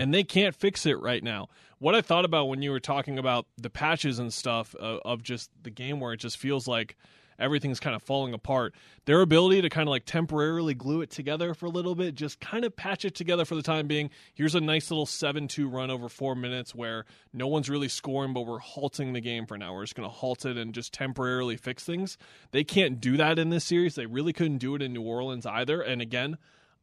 And 0.00 0.12
they 0.12 0.24
can't 0.24 0.54
fix 0.54 0.84
it 0.86 1.00
right 1.00 1.22
now. 1.22 1.48
What 1.78 1.94
I 1.94 2.00
thought 2.02 2.24
about 2.24 2.48
when 2.48 2.62
you 2.62 2.70
were 2.70 2.80
talking 2.80 3.18
about 3.18 3.46
the 3.56 3.70
patches 3.70 4.18
and 4.18 4.32
stuff 4.32 4.74
uh, 4.80 4.98
of 5.04 5.22
just 5.22 5.50
the 5.62 5.70
game 5.70 6.00
where 6.00 6.12
it 6.12 6.18
just 6.18 6.36
feels 6.36 6.66
like 6.68 6.96
everything's 7.38 7.80
kind 7.80 7.94
of 7.96 8.02
falling 8.02 8.34
apart. 8.34 8.74
Their 9.04 9.20
ability 9.20 9.62
to 9.62 9.68
kind 9.68 9.88
of 9.88 9.90
like 9.90 10.04
temporarily 10.04 10.74
glue 10.74 11.02
it 11.02 11.10
together 11.10 11.54
for 11.54 11.66
a 11.66 11.70
little 11.70 11.94
bit, 11.94 12.14
just 12.14 12.40
kind 12.40 12.64
of 12.64 12.76
patch 12.76 13.04
it 13.04 13.14
together 13.14 13.44
for 13.44 13.54
the 13.54 13.62
time 13.62 13.86
being. 13.86 14.10
Here's 14.34 14.54
a 14.54 14.60
nice 14.60 14.90
little 14.90 15.06
7 15.06 15.48
2 15.48 15.68
run 15.68 15.90
over 15.90 16.08
four 16.08 16.34
minutes 16.34 16.74
where 16.74 17.04
no 17.32 17.46
one's 17.46 17.70
really 17.70 17.88
scoring, 17.88 18.32
but 18.32 18.42
we're 18.42 18.58
halting 18.58 19.12
the 19.12 19.20
game 19.20 19.46
for 19.46 19.56
now. 19.56 19.74
We're 19.74 19.84
just 19.84 19.94
going 19.94 20.08
to 20.08 20.14
halt 20.14 20.44
it 20.44 20.56
and 20.56 20.74
just 20.74 20.92
temporarily 20.92 21.56
fix 21.56 21.84
things. 21.84 22.18
They 22.50 22.64
can't 22.64 23.00
do 23.00 23.16
that 23.16 23.38
in 23.38 23.50
this 23.50 23.64
series. 23.64 23.94
They 23.94 24.06
really 24.06 24.32
couldn't 24.32 24.58
do 24.58 24.74
it 24.74 24.82
in 24.82 24.92
New 24.92 25.02
Orleans 25.02 25.46
either. 25.46 25.80
And 25.80 26.00
again, 26.00 26.38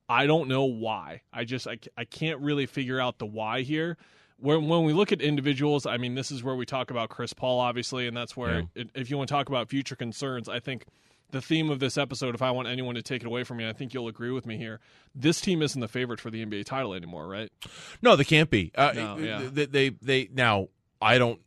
I 0.10 0.26
don't 0.28 0.48
know 0.48 0.66
why. 0.66 1.22
I 1.32 1.46
just 1.46 1.68
I, 1.68 1.78
I 1.98 2.06
can't 2.06 2.40
really 2.42 2.66
figure 2.66 3.00
out 3.00 3.20
the 3.20 3.26
why 3.26 3.62
here. 3.62 3.98
When 4.44 4.68
when 4.68 4.84
we 4.84 4.94
look 4.94 5.12
at 5.12 5.22
individuals, 5.22 5.86
I 5.86 5.98
mean, 5.98 6.16
this 6.16 6.32
is 6.32 6.44
where 6.44 6.56
we 6.56 6.66
talk 6.66 6.92
about 6.92 7.10
Chris 7.10 7.34
Paul, 7.34 7.60
obviously, 7.60 8.08
and 8.08 8.16
that's 8.16 8.36
where 8.36 8.60
Yeah. 8.60 8.66
it, 8.76 8.90
if 8.94 9.10
you 9.10 9.18
want 9.18 9.30
to 9.30 9.34
talk 9.34 9.48
about 9.50 9.70
future 9.70 9.96
concerns, 9.96 10.50
I 10.50 10.60
think 10.60 10.86
the 11.32 11.42
theme 11.42 11.70
of 11.72 11.80
this 11.80 11.98
episode, 11.98 12.36
if 12.36 12.42
I 12.42 12.52
want 12.52 12.68
anyone 12.68 12.94
to 12.96 13.02
take 13.02 13.24
it 13.24 13.26
away 13.26 13.44
from 13.44 13.58
me, 13.58 13.68
I 13.68 13.74
think 13.74 13.94
you'll 13.94 14.08
agree 14.08 14.30
with 14.32 14.46
me 14.46 14.58
here. 14.58 14.80
This 15.16 15.42
team 15.42 15.62
isn't 15.62 15.80
the 15.82 15.88
favorite 15.88 16.20
for 16.20 16.30
the 16.30 16.46
NBA 16.46 16.66
title 16.66 16.94
anymore, 16.94 17.28
right? 17.28 17.52
No, 18.02 18.16
they 18.16 18.24
can't 18.26 18.50
be. 18.50 18.72
Uh, 18.76 18.92
No, 18.94 19.18
yeah. 19.18 19.50
they, 19.52 19.66
they 19.66 19.90
they 19.90 20.30
now. 20.34 20.68
I 21.02 21.18
don't 21.18 21.40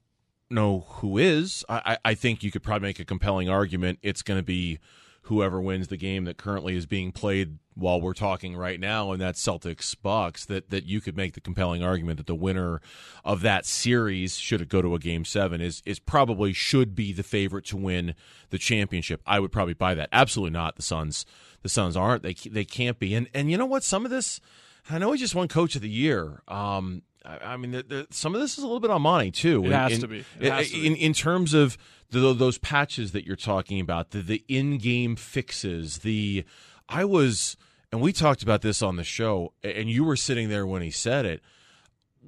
know 0.51 0.87
who 0.89 1.19
is. 1.19 1.65
I, 1.69 1.83
I 2.05 2.11
I 2.11 2.15
think 2.15 2.43
you 2.43 2.51
could 2.51 2.63
probably 2.63 2.89
make 2.89 2.99
a 3.01 3.05
compelling 3.05 3.49
argument. 3.49 3.99
It's 4.03 4.23
going 4.23 4.39
to 4.39 4.45
be 4.45 4.79
whoever 5.27 5.61
wins 5.61 5.89
the 5.89 5.97
game 5.97 6.25
that 6.25 6.37
currently 6.37 6.77
is 6.77 6.87
being 6.87 7.13
played 7.13 7.59
while 7.75 8.01
we're 8.01 8.15
talking 8.15 8.57
right 8.57 8.81
now, 8.81 9.13
and 9.13 9.21
that's 9.21 9.45
Celtics 9.45 9.95
Bucks. 10.01 10.47
That 10.47 10.71
that 10.71 10.87
you 10.87 11.01
could 11.01 11.17
make 11.17 11.35
the 11.35 11.41
compelling 11.41 11.83
argument 11.83 12.17
that 12.17 12.27
the 12.27 12.35
winner 12.35 12.81
of 13.25 13.43
that 13.43 13.67
series, 13.67 14.37
should 14.37 14.61
it 14.61 14.69
go 14.69 14.81
to 14.81 14.95
a 14.95 14.99
game 14.99 15.25
seven, 15.25 15.61
is 15.61 15.83
is 15.85 15.99
probably 15.99 16.53
should 16.53 16.95
be 16.95 17.13
the 17.13 17.23
favorite 17.23 17.67
to 17.67 17.77
win 17.77 18.15
the 18.51 18.59
championship. 18.59 19.21
I 19.27 19.41
would 19.41 19.53
probably 19.53 19.75
buy 19.75 19.95
that. 19.95 20.09
Absolutely 20.13 20.53
not. 20.53 20.77
The 20.77 20.83
Suns. 20.83 21.27
The 21.63 21.69
Suns 21.69 21.97
aren't. 21.97 22.23
They 22.23 22.35
they 22.35 22.65
can't 22.65 22.99
be. 22.99 23.15
And 23.15 23.29
and 23.35 23.51
you 23.51 23.59
know 23.59 23.67
what? 23.67 23.83
Some 23.85 24.05
of 24.05 24.11
this. 24.11 24.41
I 24.89 24.99
know 24.99 25.11
he 25.11 25.19
just 25.19 25.35
won 25.35 25.49
Coach 25.49 25.75
of 25.75 25.83
the 25.83 25.89
Year. 25.89 26.43
Um, 26.47 27.03
I, 27.27 27.55
I 27.55 27.57
mean, 27.57 27.73
the, 27.73 27.83
the, 27.83 28.07
some 28.11 28.35
of 28.35 28.41
this 28.41 28.57
is 28.57 28.65
a 28.65 28.67
little 28.67 28.81
bit 28.81 28.91
on 28.91 29.03
Monty 29.03 29.31
too. 29.31 29.63
It 29.65 29.67
in, 29.67 29.73
has 29.73 29.93
in- 29.93 30.01
to 30.01 30.09
be. 30.09 30.25
It 30.41 30.53
has 30.53 30.71
to 30.71 30.81
be. 30.81 30.87
in 30.87 30.97
in 30.97 31.13
terms 31.13 31.55
of 31.55 31.77
the, 32.11 32.33
those 32.33 32.59
patches 32.59 33.13
that 33.13 33.27
you're 33.27 33.37
talking 33.37 33.81
about, 33.81 34.11
the 34.11 34.21
the 34.21 34.45
in-game 34.49 35.17
fixes. 35.17 35.99
The 35.99 36.45
I 36.89 37.05
was, 37.05 37.57
and 37.91 38.01
we 38.01 38.13
talked 38.13 38.43
about 38.43 38.63
this 38.63 38.81
on 38.83 38.97
the 38.97 39.05
show, 39.05 39.53
and 39.65 39.91
you 39.91 40.05
were 40.05 40.17
sitting 40.17 40.49
there 40.49 40.67
when 40.67 40.83
he 40.83 40.91
said 40.91 41.27
it. 41.27 41.41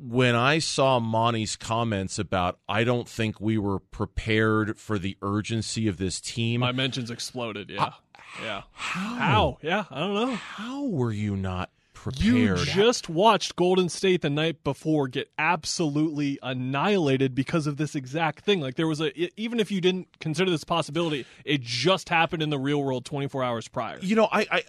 When 0.00 0.36
I 0.36 0.60
saw 0.60 1.00
Monty's 1.00 1.56
comments 1.56 2.20
about, 2.20 2.60
I 2.68 2.84
don't 2.84 3.08
think 3.08 3.40
we 3.40 3.58
were 3.58 3.80
prepared 3.80 4.78
for 4.78 4.96
the 4.96 5.16
urgency 5.22 5.88
of 5.88 5.96
this 5.96 6.20
team. 6.20 6.60
My 6.60 6.70
mentions 6.70 7.10
exploded. 7.10 7.68
Yeah, 7.68 7.94
yeah. 8.40 8.62
How? 8.72 9.14
How? 9.16 9.58
Yeah, 9.60 9.84
I 9.90 9.98
don't 9.98 10.14
know. 10.14 10.34
How 10.34 10.84
were 10.84 11.10
you 11.10 11.34
not 11.34 11.70
You 12.16 12.56
just 12.56 13.08
watched 13.08 13.56
Golden 13.56 13.88
State 13.88 14.22
the 14.22 14.30
night 14.30 14.62
before 14.64 15.08
get 15.08 15.30
absolutely 15.38 16.38
annihilated 16.42 17.34
because 17.34 17.66
of 17.66 17.76
this 17.76 17.94
exact 17.94 18.44
thing. 18.44 18.60
Like 18.60 18.76
there 18.76 18.86
was 18.86 19.00
a 19.00 19.40
even 19.40 19.60
if 19.60 19.70
you 19.70 19.80
didn't 19.80 20.08
consider 20.20 20.50
this 20.50 20.64
possibility, 20.64 21.26
it 21.44 21.60
just 21.60 22.08
happened 22.08 22.42
in 22.42 22.50
the 22.50 22.58
real 22.58 22.82
world 22.82 23.04
24 23.04 23.42
hours 23.44 23.68
prior. 23.68 23.98
You 24.00 24.16
know, 24.16 24.28
I, 24.32 24.46
I 24.50 24.62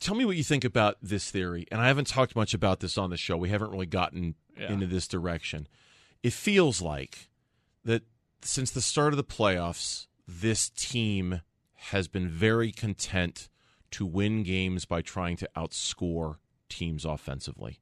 tell 0.00 0.14
me 0.14 0.24
what 0.24 0.36
you 0.36 0.44
think 0.44 0.64
about 0.64 0.96
this 1.02 1.30
theory, 1.30 1.66
and 1.70 1.80
I 1.80 1.88
haven't 1.88 2.06
talked 2.06 2.34
much 2.36 2.54
about 2.54 2.80
this 2.80 2.96
on 2.98 3.10
the 3.10 3.16
show. 3.16 3.36
We 3.36 3.48
haven't 3.50 3.70
really 3.70 3.86
gotten 3.86 4.34
Yeah. 4.58 4.72
into 4.72 4.86
this 4.86 5.08
direction. 5.08 5.66
It 6.22 6.32
feels 6.32 6.80
like 6.80 7.28
that 7.84 8.02
since 8.42 8.70
the 8.70 8.80
start 8.80 9.12
of 9.12 9.16
the 9.16 9.24
playoffs, 9.24 10.06
this 10.26 10.70
team 10.70 11.40
has 11.90 12.08
been 12.08 12.28
very 12.28 12.72
content 12.72 13.48
to 13.90 14.06
win 14.06 14.42
games 14.42 14.84
by 14.86 15.02
trying 15.02 15.36
to 15.36 15.48
outscore 15.56 16.36
teams 16.68 17.04
offensively. 17.04 17.80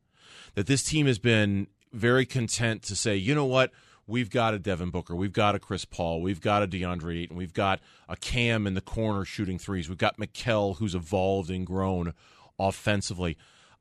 That 0.55 0.67
this 0.67 0.83
team 0.83 1.07
has 1.07 1.19
been 1.19 1.67
very 1.93 2.27
content 2.27 2.83
to 2.85 2.97
say, 2.97 3.17
you 3.17 3.35
know 3.35 3.45
what, 3.45 3.71
we've 4.07 4.31
got 4.31 4.55
a 4.55 4.59
Devin 4.59 4.91
Booker, 4.91 5.15
we've 5.15 5.33
got 5.33 5.55
a 5.55 5.59
Chris 5.59 5.85
Paul, 5.85 6.23
we've 6.23 6.41
got 6.41 6.63
a 6.63 6.67
DeAndre 6.67 7.23
Ayton, 7.23 7.37
we've 7.37 7.53
got 7.53 7.81
a 8.09 8.17
Cam 8.17 8.67
in 8.67 8.75
the 8.75 8.81
corner 8.81 9.25
shooting 9.25 9.59
threes, 9.59 9.89
we've 9.89 9.99
got 9.99 10.19
Mikal 10.19 10.77
who's 10.77 10.95
evolved 10.95 11.51
and 11.51 11.67
grown 11.67 12.15
offensively. 12.59 13.37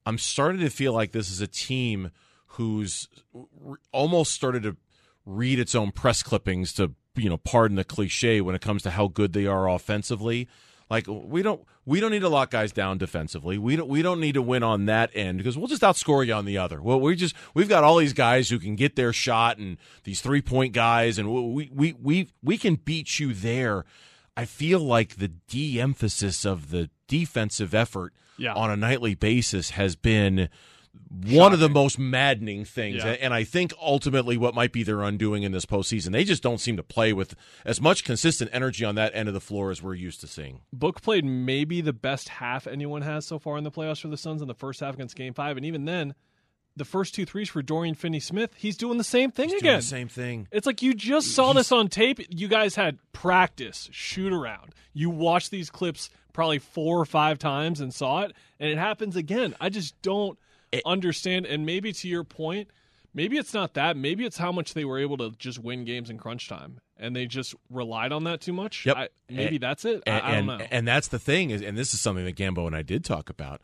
I'm 0.06 0.18
starting 0.18 0.62
to 0.62 0.70
feel 0.70 0.94
like 0.94 1.12
this 1.12 1.30
is 1.30 1.42
a 1.42 1.48
team 1.48 2.12
who's 2.48 3.08
almost 3.92 4.34
started 4.34 4.64
to 4.64 4.76
read 5.26 5.60
its 5.60 5.76
own 5.76 5.92
press 5.92 6.24
clippings 6.24 6.74
to 6.74 6.94
you 7.16 7.30
know 7.30 7.38
pardon 7.38 7.76
the 7.76 7.84
cliche 7.84 8.42
when 8.42 8.56
it 8.56 8.62
comes 8.62 8.84
to 8.84 8.92
how 8.92 9.08
good 9.08 9.34
they 9.34 9.46
are 9.46 9.70
offensively 9.70 10.48
like 10.92 11.06
we 11.08 11.42
don't 11.42 11.64
we 11.86 12.00
don't 12.00 12.12
need 12.12 12.20
to 12.20 12.30
lock 12.30 12.52
guys 12.52 12.72
down 12.72 13.00
defensively. 13.00 13.58
We 13.58 13.76
don't 13.78 13.88
we 13.90 14.02
don't 14.04 14.20
need 14.20 14.34
to 14.34 14.42
win 14.44 14.62
on 14.62 14.86
that 14.86 15.10
end 15.16 15.38
because 15.40 15.58
we'll 15.58 15.68
just 15.68 15.82
outscore 15.82 16.28
you 16.28 16.34
on 16.34 16.46
the 16.46 16.58
other. 16.60 16.80
Well 16.82 17.00
we 17.00 17.16
just 17.16 17.34
we've 17.56 17.70
got 17.70 17.84
all 17.84 17.98
these 17.98 18.14
guys 18.14 18.50
who 18.50 18.60
can 18.60 18.76
get 18.76 18.96
their 18.96 19.14
shot 19.14 19.58
and 19.58 19.78
these 20.04 20.22
three 20.22 20.42
point 20.42 20.74
guys 20.74 21.18
and 21.18 21.34
we 21.56 21.72
we 21.74 21.94
we 22.00 22.28
we 22.44 22.58
can 22.60 22.76
beat 22.76 23.20
you 23.20 23.34
there. 23.34 23.86
I 24.38 24.46
feel 24.46 24.80
like 24.80 25.16
the 25.18 25.28
de-emphasis 25.30 26.46
of 26.46 26.72
the 26.72 26.90
defensive 27.08 27.74
effort 27.74 28.14
Yeah. 28.38 28.54
on 28.54 28.70
a 28.72 28.78
nightly 28.78 29.16
basis 29.16 29.72
has 29.72 29.96
been 29.96 30.50
one 31.24 31.54
of 31.54 31.60
the 31.60 31.70
most 31.70 32.00
maddening 32.00 32.66
things. 32.66 32.98
Yeah. 32.98 33.12
And 33.12 33.34
I 33.34 33.44
think 33.44 33.74
ultimately 33.82 34.38
what 34.38 34.56
might 34.56 34.72
be 34.72 34.84
their 34.84 35.02
undoing 35.02 35.44
in 35.44 35.52
this 35.52 35.66
postseason, 35.66 36.12
they 36.12 36.24
just 36.24 36.42
don't 36.42 36.60
seem 36.60 36.78
to 36.78 36.84
play 36.84 37.14
with 37.14 37.36
as 37.66 37.82
much 37.82 38.04
consistent 38.04 38.50
energy 38.54 38.86
on 38.86 38.96
that 38.96 39.12
end 39.14 39.28
of 39.28 39.34
the 39.34 39.42
floor 39.42 39.72
as 39.72 39.82
we're 39.82 39.94
used 39.94 40.22
to 40.22 40.28
seeing. 40.28 40.62
Book 40.74 41.02
played 41.02 41.26
maybe 41.26 41.82
the 41.82 41.94
best 41.94 42.30
half 42.30 42.66
anyone 42.68 43.02
has 43.02 43.26
so 43.26 43.40
far 43.40 43.58
in 43.58 43.64
the 43.64 43.72
playoffs 43.72 44.02
for 44.02 44.08
the 44.08 44.18
Suns 44.18 44.42
in 44.42 44.48
the 44.48 44.56
first 44.56 44.80
half 44.80 44.96
against 44.96 45.16
Game 45.16 45.34
Five, 45.34 45.58
and 45.58 45.66
even 45.66 45.86
then, 45.86 46.14
the 46.78 46.86
first 46.86 47.14
two 47.14 47.26
threes 47.26 47.50
for 47.50 47.62
Dorian 47.62 47.96
Finney-Smith, 47.96 48.52
he's 48.58 48.78
doing 48.78 48.98
the 48.98 49.04
same 49.04 49.30
thing 49.32 49.50
Doing 49.50 49.60
again. 49.60 49.80
the 49.80 49.86
same 49.86 50.08
thing. 50.08 50.48
It's 50.52 50.66
like 50.66 50.82
you 50.82 50.94
just 50.94 51.36
saw 51.36 51.52
this 51.52 51.72
on 51.72 51.90
tape. 51.90 52.20
You 52.30 52.48
guys 52.48 52.76
had 52.76 52.98
practice, 53.12 53.90
shoot 53.92 54.32
around. 54.32 54.74
You 54.94 55.10
watched 55.10 55.52
these 55.52 55.70
clips 55.70 56.10
probably 56.32 56.60
four 56.60 57.00
or 57.00 57.06
five 57.06 57.38
times 57.40 57.82
and 57.82 57.94
saw 57.94 58.22
it, 58.22 58.32
and 58.60 58.70
it 58.70 58.78
happens 58.78 59.18
again. 59.18 59.54
I 59.60 59.68
just 59.68 60.02
don't 60.02 60.40
understand. 60.86 61.46
And 61.46 61.66
maybe 61.66 61.92
to 61.94 62.08
your 62.08 62.24
point, 62.24 62.70
maybe 63.14 63.38
it's 63.38 63.54
not 63.54 63.74
that. 63.74 63.98
Maybe 63.98 64.26
it's 64.26 64.38
how 64.38 64.52
much 64.52 64.74
they 64.74 64.86
were 64.86 65.00
able 65.00 65.18
to 65.18 65.32
just 65.38 65.60
win 65.60 65.84
games 65.86 66.10
in 66.10 66.18
crunch 66.18 66.48
time, 66.48 66.80
and 66.98 67.16
they 67.16 67.26
just 67.26 67.56
relied 67.70 68.12
on 68.12 68.24
that 68.26 68.42
too 68.42 68.54
much. 68.54 68.86
Yep. 68.86 68.98
I, 68.98 69.10
maybe 69.30 69.56
And- 69.56 69.64
that's 69.64 69.86
it. 69.86 70.04
And, 70.06 70.16
I 70.16 70.20
don't 70.32 70.38
and, 70.38 70.48
know. 70.48 70.68
and 70.72 70.88
that's 70.88 71.08
the 71.10 71.20
thing 71.20 71.50
is, 71.50 71.62
and 71.62 71.78
this 71.78 71.94
is 71.94 72.02
something 72.02 72.26
that 72.26 72.36
Gambo 72.36 72.66
and 72.68 72.76
I 72.76 72.82
did 72.82 73.04
talk 73.04 73.30
about. 73.30 73.62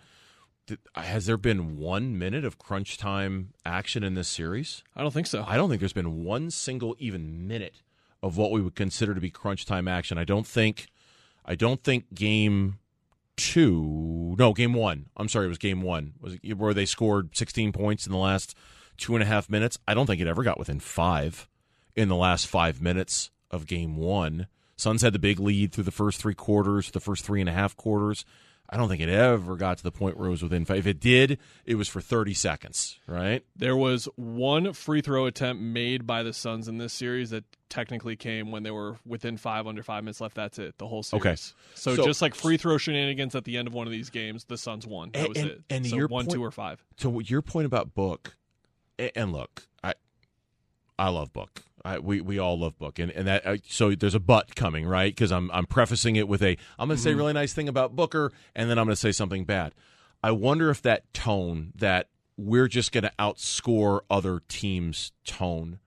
Has 0.96 1.26
there 1.28 1.38
been 1.38 1.78
one 1.78 2.20
minute 2.20 2.44
of 2.44 2.58
crunch 2.58 2.98
time 2.98 3.54
action 3.66 4.04
in 4.04 4.16
this 4.16 4.28
series? 4.28 4.84
I 4.98 5.02
don't 5.02 5.14
think 5.14 5.28
so. 5.28 5.46
I 5.48 5.56
don't 5.56 5.70
think 5.70 5.80
there's 5.80 5.94
been 5.94 6.26
one 6.26 6.52
single 6.52 6.94
even 7.00 7.48
minute 7.48 7.82
of 8.22 8.36
what 8.36 8.52
we 8.52 8.60
would 8.60 8.76
consider 8.76 9.16
to 9.16 9.22
be 9.22 9.30
crunch 9.30 9.66
time 9.66 9.88
action. 9.88 10.18
I 10.18 10.26
don't 10.26 10.46
think 10.46 10.88
I 11.46 11.56
don't 11.56 11.82
think 11.82 12.14
game 12.14 12.80
two 13.38 14.36
no, 14.38 14.54
game 14.54 14.74
one. 14.74 15.08
I'm 15.16 15.30
sorry, 15.30 15.46
it 15.46 15.50
was 15.50 15.58
game 15.58 15.82
one. 15.82 16.14
Was 16.20 16.38
it 16.44 16.58
where 16.58 16.74
they 16.74 16.86
scored 16.86 17.36
sixteen 17.36 17.72
points 17.72 18.06
in 18.06 18.12
the 18.12 18.18
last 18.18 18.56
two 18.98 19.16
and 19.16 19.24
a 19.24 19.28
half 19.28 19.50
minutes? 19.50 19.80
I 19.88 19.94
don't 19.94 20.06
think 20.06 20.22
it 20.22 20.28
ever 20.28 20.44
got 20.44 20.60
within 20.60 20.80
five 20.80 21.48
in 21.96 22.10
the 22.10 22.16
last 22.16 22.48
five 22.48 22.82
minutes 22.82 23.32
of 23.50 23.66
game 23.66 23.96
one. 23.96 24.48
Suns 24.76 25.02
had 25.02 25.14
the 25.14 25.20
big 25.20 25.40
lead 25.40 25.72
through 25.72 25.86
the 25.86 25.92
first 25.92 26.22
three 26.22 26.36
quarters, 26.36 26.92
the 26.92 27.00
first 27.00 27.26
three 27.26 27.40
and 27.40 27.50
a 27.50 27.54
half 27.54 27.76
quarters. 27.76 28.26
I 28.70 28.76
don't 28.76 28.90
think 28.90 29.02
it 29.02 29.08
ever 29.10 29.56
got 29.56 29.78
to 29.78 29.84
the 29.84 29.92
point 29.92 30.18
where 30.18 30.28
it 30.28 30.32
was 30.32 30.44
within 30.44 30.66
five. 30.66 30.78
If 30.80 30.88
it 30.88 31.00
did, 31.00 31.40
it 31.66 31.76
was 31.76 31.88
for 31.88 32.02
30 32.02 32.34
seconds, 32.34 33.00
right? 33.08 33.42
There 33.56 33.78
was 33.78 34.10
one 34.18 34.74
free 34.74 35.00
throw 35.02 35.26
attempt 35.26 35.62
made 35.62 36.06
by 36.06 36.22
the 36.24 36.34
Suns 36.34 36.68
in 36.68 36.78
this 36.78 36.92
series 36.92 37.30
that 37.30 37.46
technically 37.70 38.16
came 38.18 38.52
when 38.52 38.64
they 38.64 38.72
were 38.72 38.98
within 39.06 39.38
five 39.38 39.68
under 39.68 39.84
five 39.84 40.04
minutes 40.04 40.20
left. 40.20 40.36
That's 40.36 40.60
it, 40.60 40.78
the 40.80 40.88
whole 40.88 41.02
series. 41.04 41.22
Okay. 41.26 41.36
So, 41.76 41.96
So- 41.96 42.04
just 42.06 42.22
like 42.22 42.36
free 42.36 42.58
throw 42.58 42.78
shenanigans 42.78 43.36
at 43.36 43.46
the 43.46 43.56
end 43.58 43.70
of 43.70 43.74
one 43.74 43.88
of 43.88 43.92
these 43.92 44.10
games, 44.10 44.44
the 44.46 44.58
Suns 44.58 44.86
won. 44.86 45.12
That 45.12 45.20
And- 45.20 45.28
was 45.30 45.38
and- 45.38 45.50
it. 45.52 45.62
and 45.70 45.88
so 45.88 45.96
your 45.96 46.08
one, 46.08 46.26
point- 46.26 46.36
two, 46.36 46.44
or 46.44 46.52
five. 46.52 46.84
to 46.98 47.22
your 47.26 47.42
point 47.42 47.66
about 47.68 47.94
book 47.96 48.36
and 49.16 49.32
look 49.32 49.68
i 49.84 49.94
i 50.98 51.08
love 51.08 51.32
book 51.32 51.62
I, 51.88 52.00
we 52.00 52.20
we 52.20 52.38
all 52.38 52.60
love 52.60 52.78
book 52.78 53.00
and 53.00 53.12
and 53.12 53.28
that 53.28 53.46
uh, 53.46 53.58
so 53.68 53.96
there's 53.96 54.14
a 54.14 54.20
but 54.20 54.56
coming 54.56 54.86
right? 54.86 55.14
Because 55.14 55.32
i'm 55.32 55.50
i'm 55.52 55.66
prefacing 55.66 56.18
it 56.18 56.28
with 56.28 56.44
a 56.44 56.58
i'm 56.78 56.90
going 56.90 56.98
to 56.98 57.02
say 57.04 57.14
a 57.14 57.16
really 57.16 57.34
nice 57.34 57.54
thing 57.54 57.70
about 57.70 57.96
booker 57.96 58.32
and 58.56 58.70
then 58.70 58.78
i'm 58.78 58.86
going 58.86 58.94
to 58.94 59.00
say 59.00 59.12
something 59.12 59.46
bad. 59.46 59.74
I 60.22 60.32
wonder 60.32 60.70
if 60.70 60.82
that 60.82 61.14
tone 61.14 61.72
that 61.76 62.10
we're 62.36 62.68
just 62.68 62.92
going 62.92 63.04
to 63.04 63.14
outscore 63.18 64.02
other 64.10 64.42
teams 64.48 65.14
tone 65.26 65.80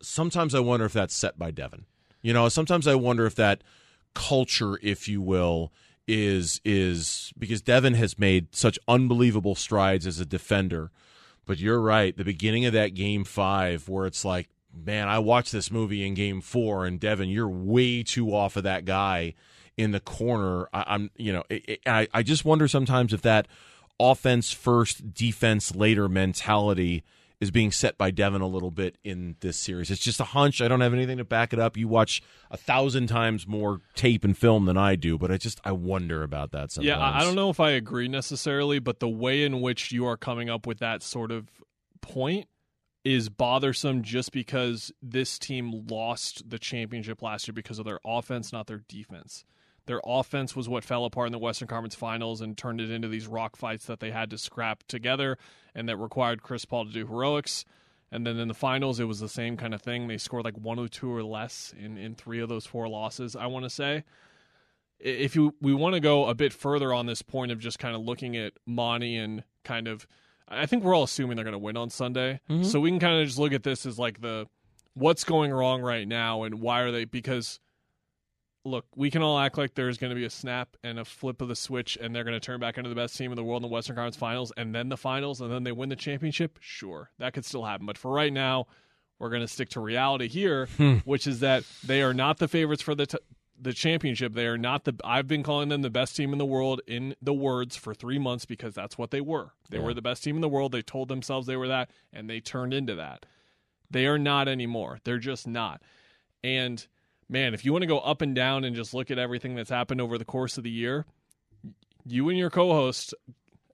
sometimes 0.00 0.54
i 0.54 0.60
wonder 0.60 0.86
if 0.86 0.92
that's 0.92 1.14
set 1.14 1.38
by 1.38 1.50
devin. 1.50 1.86
You 2.22 2.32
know 2.32 2.48
sometimes 2.48 2.86
i 2.86 2.94
wonder 2.94 3.26
if 3.26 3.34
that 3.34 3.62
culture 4.14 4.78
if 4.80 5.08
you 5.08 5.20
will 5.20 5.72
is 6.06 6.60
is 6.64 7.32
because 7.36 7.62
devin 7.62 7.94
has 7.94 8.16
made 8.16 8.54
such 8.54 8.78
unbelievable 8.86 9.56
strides 9.56 10.06
as 10.06 10.20
a 10.20 10.26
defender 10.26 10.92
but 11.46 11.60
you're 11.60 11.80
right. 11.80 12.14
The 12.14 12.24
beginning 12.24 12.66
of 12.66 12.72
that 12.72 12.94
game 12.94 13.24
five, 13.24 13.88
where 13.88 14.06
it's 14.06 14.24
like, 14.24 14.48
man, 14.84 15.08
I 15.08 15.18
watched 15.18 15.52
this 15.52 15.70
movie 15.70 16.06
in 16.06 16.14
game 16.14 16.40
four, 16.40 16.84
and 16.86 17.00
Devin, 17.00 17.28
you're 17.28 17.48
way 17.48 18.02
too 18.02 18.34
off 18.34 18.56
of 18.56 18.64
that 18.64 18.84
guy 18.84 19.34
in 19.76 19.92
the 19.92 20.00
corner. 20.00 20.68
I, 20.72 20.84
I'm, 20.86 21.10
you 21.16 21.32
know, 21.32 21.42
it, 21.48 21.68
it- 21.68 21.80
I, 21.86 22.08
I 22.12 22.22
just 22.22 22.44
wonder 22.44 22.68
sometimes 22.68 23.12
if 23.12 23.22
that 23.22 23.46
offense 23.98 24.52
first, 24.52 25.14
defense 25.14 25.74
later 25.74 26.08
mentality 26.08 27.02
is 27.38 27.50
being 27.50 27.70
set 27.70 27.98
by 27.98 28.10
Devin 28.10 28.40
a 28.40 28.46
little 28.46 28.70
bit 28.70 28.96
in 29.04 29.36
this 29.40 29.58
series. 29.58 29.90
It's 29.90 30.00
just 30.00 30.20
a 30.20 30.24
hunch. 30.24 30.62
I 30.62 30.68
don't 30.68 30.80
have 30.80 30.94
anything 30.94 31.18
to 31.18 31.24
back 31.24 31.52
it 31.52 31.58
up. 31.58 31.76
You 31.76 31.86
watch 31.86 32.22
a 32.50 32.56
thousand 32.56 33.08
times 33.08 33.46
more 33.46 33.82
tape 33.94 34.24
and 34.24 34.36
film 34.36 34.64
than 34.64 34.78
I 34.78 34.96
do, 34.96 35.18
but 35.18 35.30
I 35.30 35.36
just 35.36 35.60
I 35.62 35.72
wonder 35.72 36.22
about 36.22 36.52
that 36.52 36.72
sometimes. 36.72 36.86
Yeah, 36.88 36.98
I 36.98 37.20
don't 37.24 37.34
know 37.34 37.50
if 37.50 37.60
I 37.60 37.72
agree 37.72 38.08
necessarily, 38.08 38.78
but 38.78 39.00
the 39.00 39.08
way 39.08 39.44
in 39.44 39.60
which 39.60 39.92
you 39.92 40.06
are 40.06 40.16
coming 40.16 40.48
up 40.48 40.66
with 40.66 40.78
that 40.78 41.02
sort 41.02 41.30
of 41.30 41.50
point 42.00 42.48
is 43.06 43.28
bothersome 43.28 44.02
just 44.02 44.32
because 44.32 44.90
this 45.00 45.38
team 45.38 45.86
lost 45.88 46.50
the 46.50 46.58
championship 46.58 47.22
last 47.22 47.46
year 47.46 47.52
because 47.52 47.78
of 47.78 47.84
their 47.84 48.00
offense, 48.04 48.52
not 48.52 48.66
their 48.66 48.82
defense. 48.88 49.44
Their 49.86 50.00
offense 50.04 50.56
was 50.56 50.68
what 50.68 50.82
fell 50.82 51.04
apart 51.04 51.26
in 51.26 51.32
the 51.32 51.38
Western 51.38 51.68
Conference 51.68 51.94
Finals 51.94 52.40
and 52.40 52.58
turned 52.58 52.80
it 52.80 52.90
into 52.90 53.06
these 53.06 53.28
rock 53.28 53.54
fights 53.54 53.86
that 53.86 54.00
they 54.00 54.10
had 54.10 54.28
to 54.30 54.38
scrap 54.38 54.82
together 54.88 55.38
and 55.72 55.88
that 55.88 55.98
required 55.98 56.42
Chris 56.42 56.64
Paul 56.64 56.86
to 56.86 56.90
do 56.90 57.06
heroics. 57.06 57.64
And 58.10 58.26
then 58.26 58.40
in 58.40 58.48
the 58.48 58.54
finals, 58.54 58.98
it 58.98 59.04
was 59.04 59.20
the 59.20 59.28
same 59.28 59.56
kind 59.56 59.72
of 59.72 59.82
thing. 59.82 60.08
They 60.08 60.18
scored 60.18 60.44
like 60.44 60.58
one 60.58 60.80
or 60.80 60.88
two 60.88 61.14
or 61.14 61.22
less 61.22 61.72
in, 61.78 61.96
in 61.96 62.16
three 62.16 62.40
of 62.40 62.48
those 62.48 62.66
four 62.66 62.88
losses, 62.88 63.36
I 63.36 63.46
want 63.46 63.66
to 63.66 63.70
say. 63.70 64.02
If 64.98 65.36
you 65.36 65.54
we 65.60 65.74
want 65.74 65.94
to 65.94 66.00
go 66.00 66.26
a 66.26 66.34
bit 66.34 66.52
further 66.52 66.92
on 66.92 67.06
this 67.06 67.22
point 67.22 67.52
of 67.52 67.60
just 67.60 67.78
kind 67.78 67.94
of 67.94 68.00
looking 68.00 68.36
at 68.36 68.54
Monty 68.66 69.16
and 69.16 69.44
kind 69.62 69.86
of, 69.86 70.08
I 70.48 70.66
think 70.66 70.84
we're 70.84 70.94
all 70.94 71.04
assuming 71.04 71.36
they're 71.36 71.44
going 71.44 71.52
to 71.52 71.58
win 71.58 71.76
on 71.76 71.90
Sunday. 71.90 72.40
Mm-hmm. 72.48 72.64
So 72.64 72.80
we 72.80 72.90
can 72.90 73.00
kind 73.00 73.20
of 73.20 73.26
just 73.26 73.38
look 73.38 73.52
at 73.52 73.62
this 73.62 73.86
as 73.86 73.98
like 73.98 74.20
the 74.20 74.46
what's 74.94 75.24
going 75.24 75.52
wrong 75.52 75.82
right 75.82 76.06
now 76.06 76.44
and 76.44 76.60
why 76.60 76.80
are 76.80 76.90
they 76.90 77.04
because 77.04 77.60
look, 78.66 78.84
we 78.94 79.10
can 79.10 79.22
all 79.22 79.38
act 79.38 79.56
like 79.56 79.74
there's 79.74 79.96
going 79.96 80.10
to 80.10 80.14
be 80.14 80.24
a 80.24 80.30
snap 80.30 80.76
and 80.82 80.98
a 80.98 81.04
flip 81.04 81.40
of 81.40 81.48
the 81.48 81.56
switch, 81.56 81.96
and 82.00 82.14
they're 82.14 82.24
going 82.24 82.38
to 82.38 82.44
turn 82.44 82.60
back 82.60 82.76
into 82.76 82.90
the 82.90 82.96
best 82.96 83.16
team 83.16 83.32
in 83.32 83.36
the 83.36 83.44
world 83.44 83.62
in 83.62 83.68
the 83.68 83.72
Western 83.72 83.96
Conference 83.96 84.16
Finals, 84.16 84.52
and 84.56 84.74
then 84.74 84.88
the 84.88 84.96
finals, 84.96 85.40
and 85.40 85.50
then 85.50 85.62
they 85.64 85.72
win 85.72 85.88
the 85.88 85.96
championship. 85.96 86.58
Sure, 86.60 87.10
that 87.18 87.32
could 87.32 87.44
still 87.44 87.64
happen. 87.64 87.86
But 87.86 87.96
for 87.96 88.10
right 88.10 88.32
now, 88.32 88.66
we're 89.18 89.30
going 89.30 89.42
to 89.42 89.48
stick 89.48 89.70
to 89.70 89.80
reality 89.80 90.28
here, 90.28 90.66
hmm. 90.76 90.96
which 91.04 91.26
is 91.26 91.40
that 91.40 91.64
they 91.84 92.02
are 92.02 92.12
not 92.12 92.38
the 92.38 92.48
favorites 92.48 92.82
for 92.82 92.94
the. 92.94 93.06
T- 93.06 93.18
the 93.60 93.72
championship. 93.72 94.34
They 94.34 94.46
are 94.46 94.58
not 94.58 94.84
the. 94.84 94.94
I've 95.04 95.26
been 95.26 95.42
calling 95.42 95.68
them 95.68 95.82
the 95.82 95.90
best 95.90 96.16
team 96.16 96.32
in 96.32 96.38
the 96.38 96.44
world 96.46 96.80
in 96.86 97.14
the 97.20 97.32
words 97.32 97.76
for 97.76 97.94
three 97.94 98.18
months 98.18 98.44
because 98.44 98.74
that's 98.74 98.98
what 98.98 99.10
they 99.10 99.20
were. 99.20 99.52
They 99.70 99.78
were 99.78 99.94
the 99.94 100.02
best 100.02 100.24
team 100.24 100.36
in 100.36 100.42
the 100.42 100.48
world. 100.48 100.72
They 100.72 100.82
told 100.82 101.08
themselves 101.08 101.46
they 101.46 101.56
were 101.56 101.68
that, 101.68 101.90
and 102.12 102.28
they 102.28 102.40
turned 102.40 102.74
into 102.74 102.94
that. 102.96 103.26
They 103.90 104.06
are 104.06 104.18
not 104.18 104.48
anymore. 104.48 104.98
They're 105.04 105.18
just 105.18 105.46
not. 105.46 105.82
And 106.42 106.86
man, 107.28 107.54
if 107.54 107.64
you 107.64 107.72
want 107.72 107.82
to 107.82 107.88
go 107.88 107.98
up 107.98 108.22
and 108.22 108.34
down 108.34 108.64
and 108.64 108.76
just 108.76 108.94
look 108.94 109.10
at 109.10 109.18
everything 109.18 109.54
that's 109.54 109.70
happened 109.70 110.00
over 110.00 110.18
the 110.18 110.24
course 110.24 110.58
of 110.58 110.64
the 110.64 110.70
year, 110.70 111.06
you 112.04 112.28
and 112.28 112.38
your 112.38 112.50
co-host 112.50 113.14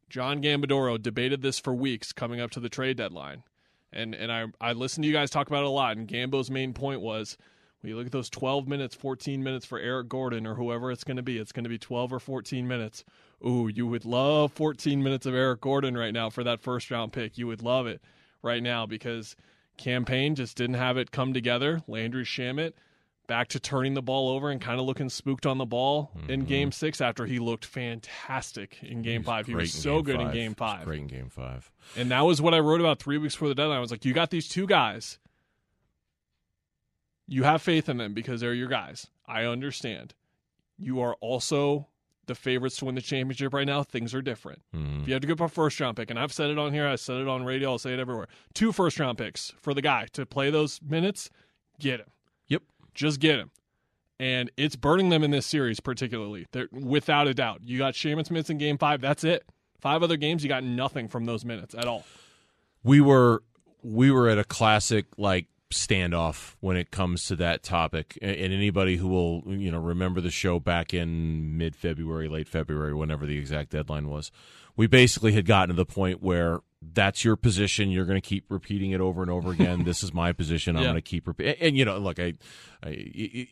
John 0.09 0.43
Gambadoro 0.43 1.01
debated 1.01 1.43
this 1.43 1.59
for 1.59 1.75
weeks 1.75 2.13
coming 2.13 2.41
up 2.41 2.51
to 2.53 2.61
the 2.61 2.69
trade 2.69 2.99
deadline. 2.99 3.43
And 3.93 4.15
and 4.15 4.31
I 4.31 4.47
I 4.61 4.73
listened 4.73 5.05
to 5.05 5.09
you 5.09 5.15
guys 5.15 5.31
talk 5.31 5.49
about 5.49 5.65
it 5.65 5.67
a 5.67 5.71
lot 5.71 5.97
and 5.97 6.07
Gambo's 6.07 6.51
main 6.51 6.73
point 6.73 7.01
was 7.01 7.37
when 7.83 7.91
you 7.91 7.97
look 7.97 8.07
at 8.07 8.13
those 8.13 8.31
12 8.31 8.69
minutes, 8.69 8.95
14 8.95 9.43
minutes 9.43 9.67
for 9.67 9.79
Eric 9.79 10.09
Gordon 10.09 10.47
or 10.47 10.55
whoever 10.55 10.93
it's 10.93 11.05
going 11.05 11.17
to 11.17 11.23
be, 11.23 11.39
it's 11.39 11.53
going 11.53 11.65
to 11.65 11.71
be 11.71 11.79
12 11.79 12.13
or 12.13 12.21
14 12.21 12.67
minutes. 12.67 13.05
Ooh, 13.45 13.69
you 13.69 13.89
would 13.89 14.05
love 14.05 14.53
14 14.53 15.03
minutes 15.03 15.27
of 15.27 15.35
Eric 15.35 15.61
Gordon 15.61 15.97
right 15.97 16.15
now 16.15 16.31
for 16.31 16.45
that 16.45 16.61
first 16.61 16.91
round 16.91 17.13
pick. 17.13 17.37
You 17.37 17.49
would 17.49 17.63
love 17.63 17.89
it 17.89 18.01
right 18.41 18.63
now 18.63 18.87
because 18.87 19.35
Cam 19.77 20.05
Payne 20.05 20.37
just 20.37 20.57
didn't 20.57 20.77
have 20.77 20.97
it 20.97 21.11
come 21.11 21.35
together. 21.35 21.83
Landry 21.89 22.25
Shamet 22.25 22.75
back 23.27 23.49
to 23.49 23.61
turning 23.61 23.95
the 23.95 24.03
ball 24.03 24.29
over 24.29 24.51
and 24.51 24.61
kind 24.61 24.79
of 24.79 24.87
looking 24.87 25.09
spooked 25.09 25.47
on 25.47 25.59
the 25.59 25.65
ball 25.65 26.11
in 26.29 26.41
mm-hmm. 26.41 26.49
game 26.49 26.73
six 26.73 27.01
after 27.01 27.25
he 27.25 27.39
looked 27.39 27.65
fantastic 27.65 28.79
in 28.83 29.03
game 29.03 29.23
five. 29.23 29.47
He 29.47 29.55
was 29.55 29.73
so 29.73 30.03
good 30.03 30.21
in 30.21 30.31
game 30.33 30.55
five. 30.55 30.85
Great 30.85 31.01
in 31.01 31.07
game 31.07 31.31
five. 31.31 31.71
And 31.97 32.11
that 32.11 32.21
was 32.21 32.43
what 32.43 32.55
I 32.55 32.61
wrote 32.61 32.81
about 32.81 33.01
three 33.01 33.19
weeks 33.19 33.35
before 33.35 33.49
the 33.49 33.55
deadline. 33.55 33.79
I 33.79 33.81
was 33.81 33.91
like, 33.91 34.05
you 34.05 34.13
got 34.13 34.31
these 34.31 34.49
two 34.49 34.67
guys. 34.67 35.19
You 37.33 37.45
have 37.45 37.63
faith 37.63 37.89
in 37.89 37.97
them 37.97 38.13
because 38.15 38.41
they're 38.41 38.53
your 38.55 38.69
guys. 38.69 39.07
I 39.27 39.45
understand. 39.45 40.15
You 40.79 41.01
are 41.01 41.15
also 41.21 41.89
the 42.27 42.35
favorites 42.35 42.77
to 42.77 42.85
win 42.85 42.95
the 42.95 43.01
championship 43.01 43.55
right 43.55 43.67
now. 43.67 43.83
Things 43.83 44.15
are 44.15 44.23
different. 44.23 44.61
Mhm. 44.75 45.03
If 45.03 45.09
you 45.09 45.15
have 45.15 45.23
to 45.23 45.27
give 45.27 45.41
up 45.41 45.51
a 45.51 45.53
first 45.53 45.81
round 45.81 45.97
pick, 45.97 46.11
and 46.11 46.19
I've 46.19 46.33
said 46.33 46.51
it 46.51 46.59
on 46.59 46.73
here, 46.73 46.87
I 46.87 46.97
said 46.97 47.17
it 47.17 47.29
on 47.29 47.45
radio, 47.45 47.71
I'll 47.73 47.79
say 47.79 47.93
it 47.95 47.99
everywhere. 47.99 48.29
Two 48.55 48.71
first 48.73 48.99
round 49.01 49.19
picks 49.19 49.51
for 49.61 49.73
the 49.75 49.83
guy 49.83 50.07
to 50.13 50.27
play 50.27 50.51
those 50.51 50.81
minutes, 50.83 51.31
get 51.81 52.01
him. 52.01 52.07
Yep. 52.49 52.63
Just 52.95 53.19
get 53.19 53.39
him. 53.39 53.51
And 54.21 54.51
it's 54.57 54.77
burning 54.77 55.09
them 55.09 55.25
in 55.25 55.31
this 55.33 55.47
series, 55.47 55.81
particularly. 55.81 56.47
They're, 56.53 56.69
without 56.71 57.27
a 57.27 57.35
doubt. 57.35 57.63
You 57.65 57.79
got 57.79 57.95
Shamet's 57.95 58.31
minutes 58.31 58.51
in 58.51 58.59
game 58.59 58.79
five. 58.79 59.01
That's 59.01 59.25
it. 59.25 59.45
Five 59.81 60.03
other 60.05 60.17
games, 60.17 60.45
you 60.45 60.49
got 60.49 60.63
nothing 60.63 61.09
from 61.09 61.25
those 61.25 61.45
minutes 61.45 61.75
at 61.75 61.87
all. 61.87 62.05
we 62.85 63.01
were 63.01 63.43
we 63.83 64.11
were 64.13 64.29
at 64.29 64.39
a 64.39 64.45
classic 64.45 65.07
like 65.17 65.47
standoff 65.73 66.55
when 66.61 66.77
it 66.77 66.91
comes 66.91 67.27
to 67.27 67.37
that 67.37 67.63
topic. 67.63 68.19
And 68.23 68.53
anybody 68.53 68.97
who 68.97 69.09
will 69.09 69.43
you 69.47 69.71
know 69.71 69.81
remember 69.81 70.21
the 70.21 70.31
show 70.31 70.61
back 70.61 70.95
in 70.95 71.57
mid 71.57 71.75
February 71.75 72.29
late 72.29 72.49
February 72.49 72.95
whenever 72.95 73.27
the 73.27 73.39
exact 73.39 73.71
deadline 73.71 74.09
was 74.09 74.31
we 74.77 74.87
basically 74.87 75.33
had 75.33 75.47
gotten 75.47 75.69
to 75.69 75.75
the 75.75 75.87
point 75.87 76.23
where 76.23 76.61
that's 76.95 77.25
your 77.25 77.37
position. 77.37 77.91
You're 77.91 78.05
going 78.07 78.21
to 78.21 78.27
keep 78.29 78.47
repeating 78.51 78.91
it 78.91 79.01
over 79.01 79.23
and 79.23 79.31
over 79.31 79.53
again. 79.53 79.85
This 79.93 80.03
is 80.03 80.13
my 80.13 80.33
position. 80.33 80.77
I'm 80.77 80.83
Yeah. 80.83 80.89
going 80.91 80.97
to 80.97 81.03
keep 81.03 81.27
repeating 81.29 81.55
and, 81.61 81.77
you 81.77 81.85
know 81.85 81.99
look 81.99 82.19
I, 82.19 82.35
I 82.83 82.89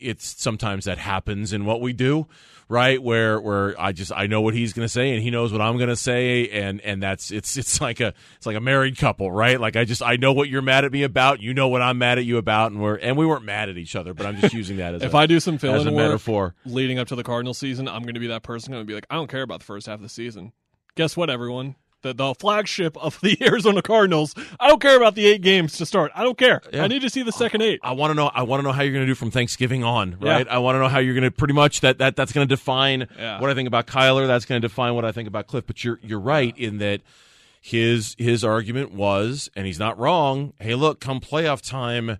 it's 0.01 0.41
sometimes 0.41 0.85
that 0.85 0.97
happens 0.97 1.53
in 1.53 1.65
what 1.65 1.79
we 1.81 1.93
do 1.93 2.27
right? 2.67 3.01
Where 3.03 3.39
where 3.39 3.79
i 3.79 3.91
just 3.91 4.11
i 4.15 4.27
know 4.27 4.41
what 4.41 4.53
he's 4.53 4.71
going 4.73 4.85
to 4.85 4.89
say 4.89 5.13
and 5.13 5.21
he 5.21 5.29
knows 5.29 5.51
what 5.51 5.61
i'm 5.61 5.75
going 5.77 5.89
to 5.89 5.95
say 5.95 6.47
and 6.49 6.79
and 6.81 7.01
that's 7.03 7.29
it's 7.31 7.57
it's 7.57 7.79
like 7.81 7.99
a 7.99 8.13
it's 8.37 8.45
like 8.45 8.55
a 8.55 8.61
married 8.61 8.97
couple 8.97 9.31
right? 9.31 9.59
Like 9.59 9.75
i 9.75 9.83
just 9.85 10.01
i 10.01 10.15
know 10.15 10.33
what 10.33 10.47
you're 10.49 10.61
mad 10.61 10.85
at 10.85 10.91
me 10.91 11.03
about. 11.03 11.41
You 11.41 11.53
know 11.53 11.67
what 11.69 11.81
i'm 11.81 11.97
mad 11.97 12.17
at 12.17 12.25
you 12.25 12.37
about 12.37 12.71
and 12.71 12.81
we're 12.81 12.95
and 12.95 13.17
we 13.17 13.25
weren't 13.25 13.45
mad 13.45 13.69
at 13.69 13.77
each 13.77 13.95
other 13.95 14.13
but 14.13 14.25
i'm 14.25 14.37
just 14.37 14.53
using 14.53 14.77
that 14.77 14.93
as 14.95 15.03
If 15.03 15.13
a, 15.13 15.17
I 15.17 15.25
do 15.25 15.39
some 15.39 15.55
as 15.55 15.85
a 15.85 15.91
metaphor. 15.91 16.55
leading 16.65 16.99
up 16.99 17.07
to 17.09 17.15
the 17.15 17.23
Cardinal 17.23 17.53
season, 17.53 17.87
I'm 17.87 18.03
going 18.03 18.13
to 18.15 18.19
be 18.19 18.27
that 18.27 18.43
person 18.43 18.71
going 18.73 18.83
to 18.83 18.87
be 18.87 18.93
like, 18.93 19.07
I 19.09 19.15
don't 19.15 19.29
care 19.29 19.41
about 19.43 19.59
the 19.59 19.65
first 19.65 19.87
half 19.87 19.95
of 19.95 20.01
the 20.01 20.09
season. 20.09 20.51
Guess 20.95 21.15
what, 21.17 21.29
everyone? 21.29 21.75
The, 22.01 22.13
the 22.13 22.33
flagship 22.33 22.97
of 22.97 23.19
the 23.21 23.37
Arizona 23.45 23.81
Cardinals. 23.81 24.33
I 24.59 24.67
don't 24.67 24.81
care 24.81 24.97
about 24.97 25.13
the 25.15 25.25
eight 25.27 25.41
games 25.41 25.77
to 25.77 25.85
start. 25.85 26.11
I 26.15 26.23
don't 26.23 26.37
care. 26.37 26.61
Yeah. 26.73 26.83
I 26.83 26.87
need 26.87 27.01
to 27.03 27.09
see 27.09 27.21
the 27.21 27.31
second 27.31 27.61
eight. 27.61 27.79
I 27.83 27.91
want 27.91 28.09
to 28.11 28.15
know. 28.15 28.31
I 28.33 28.41
want 28.43 28.59
to 28.59 28.63
know 28.63 28.71
how 28.71 28.81
you're 28.81 28.93
going 28.93 29.05
to 29.05 29.11
do 29.11 29.15
from 29.15 29.29
Thanksgiving 29.29 29.83
on, 29.83 30.17
Yeah. 30.21 30.31
right? 30.31 30.47
I 30.47 30.57
want 30.57 30.75
to 30.75 30.79
know 30.79 30.87
how 30.87 30.97
you're 30.99 31.13
going 31.13 31.23
to 31.23 31.31
pretty 31.31 31.53
much 31.53 31.81
that 31.81 31.99
that 31.99 32.15
that's 32.15 32.31
going 32.31 32.47
to 32.47 32.55
define 32.55 33.07
Yeah. 33.17 33.39
what 33.39 33.49
I 33.49 33.53
think 33.53 33.67
about 33.67 33.85
Kyler. 33.85 34.25
That's 34.25 34.45
going 34.45 34.61
to 34.61 34.67
define 34.67 34.95
what 34.95 35.05
I 35.05 35.11
think 35.11 35.27
about 35.27 35.47
Kliff. 35.47 35.63
But 35.67 35.83
you're 35.83 35.99
you're 36.01 36.19
right 36.19 36.57
in 36.57 36.79
that 36.79 37.01
his 37.61 38.15
his 38.17 38.43
argument 38.43 38.91
was, 38.93 39.49
and 39.55 39.67
he's 39.67 39.77
not 39.79 39.97
wrong. 39.99 40.53
Hey, 40.59 40.73
look, 40.73 40.99
come 40.99 41.19
playoff 41.19 41.61
time, 41.61 42.17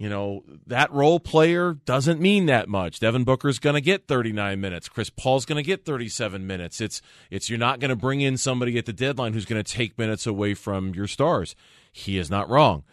you 0.00 0.08
know 0.08 0.44
that 0.66 0.90
role 0.94 1.20
player 1.20 1.74
doesn't 1.74 2.22
mean 2.22 2.46
that 2.46 2.70
much. 2.70 3.00
Devin 3.00 3.24
Booker's 3.24 3.58
going 3.58 3.74
to 3.74 3.82
get 3.82 4.08
39 4.08 4.58
minutes. 4.58 4.88
Chris 4.88 5.10
Paul's 5.10 5.44
going 5.44 5.62
to 5.62 5.62
get 5.62 5.84
37 5.84 6.46
minutes. 6.46 6.80
It's 6.80 7.02
it's 7.30 7.50
you're 7.50 7.58
not 7.58 7.80
going 7.80 7.90
to 7.90 7.96
bring 7.96 8.22
in 8.22 8.38
somebody 8.38 8.78
at 8.78 8.86
the 8.86 8.94
deadline 8.94 9.34
who's 9.34 9.44
going 9.44 9.62
to 9.62 9.72
take 9.72 9.98
minutes 9.98 10.26
away 10.26 10.54
from 10.54 10.94
your 10.94 11.06
stars. 11.06 11.54
He 11.92 12.16
is 12.16 12.30
not 12.30 12.48
wrong. 12.48 12.84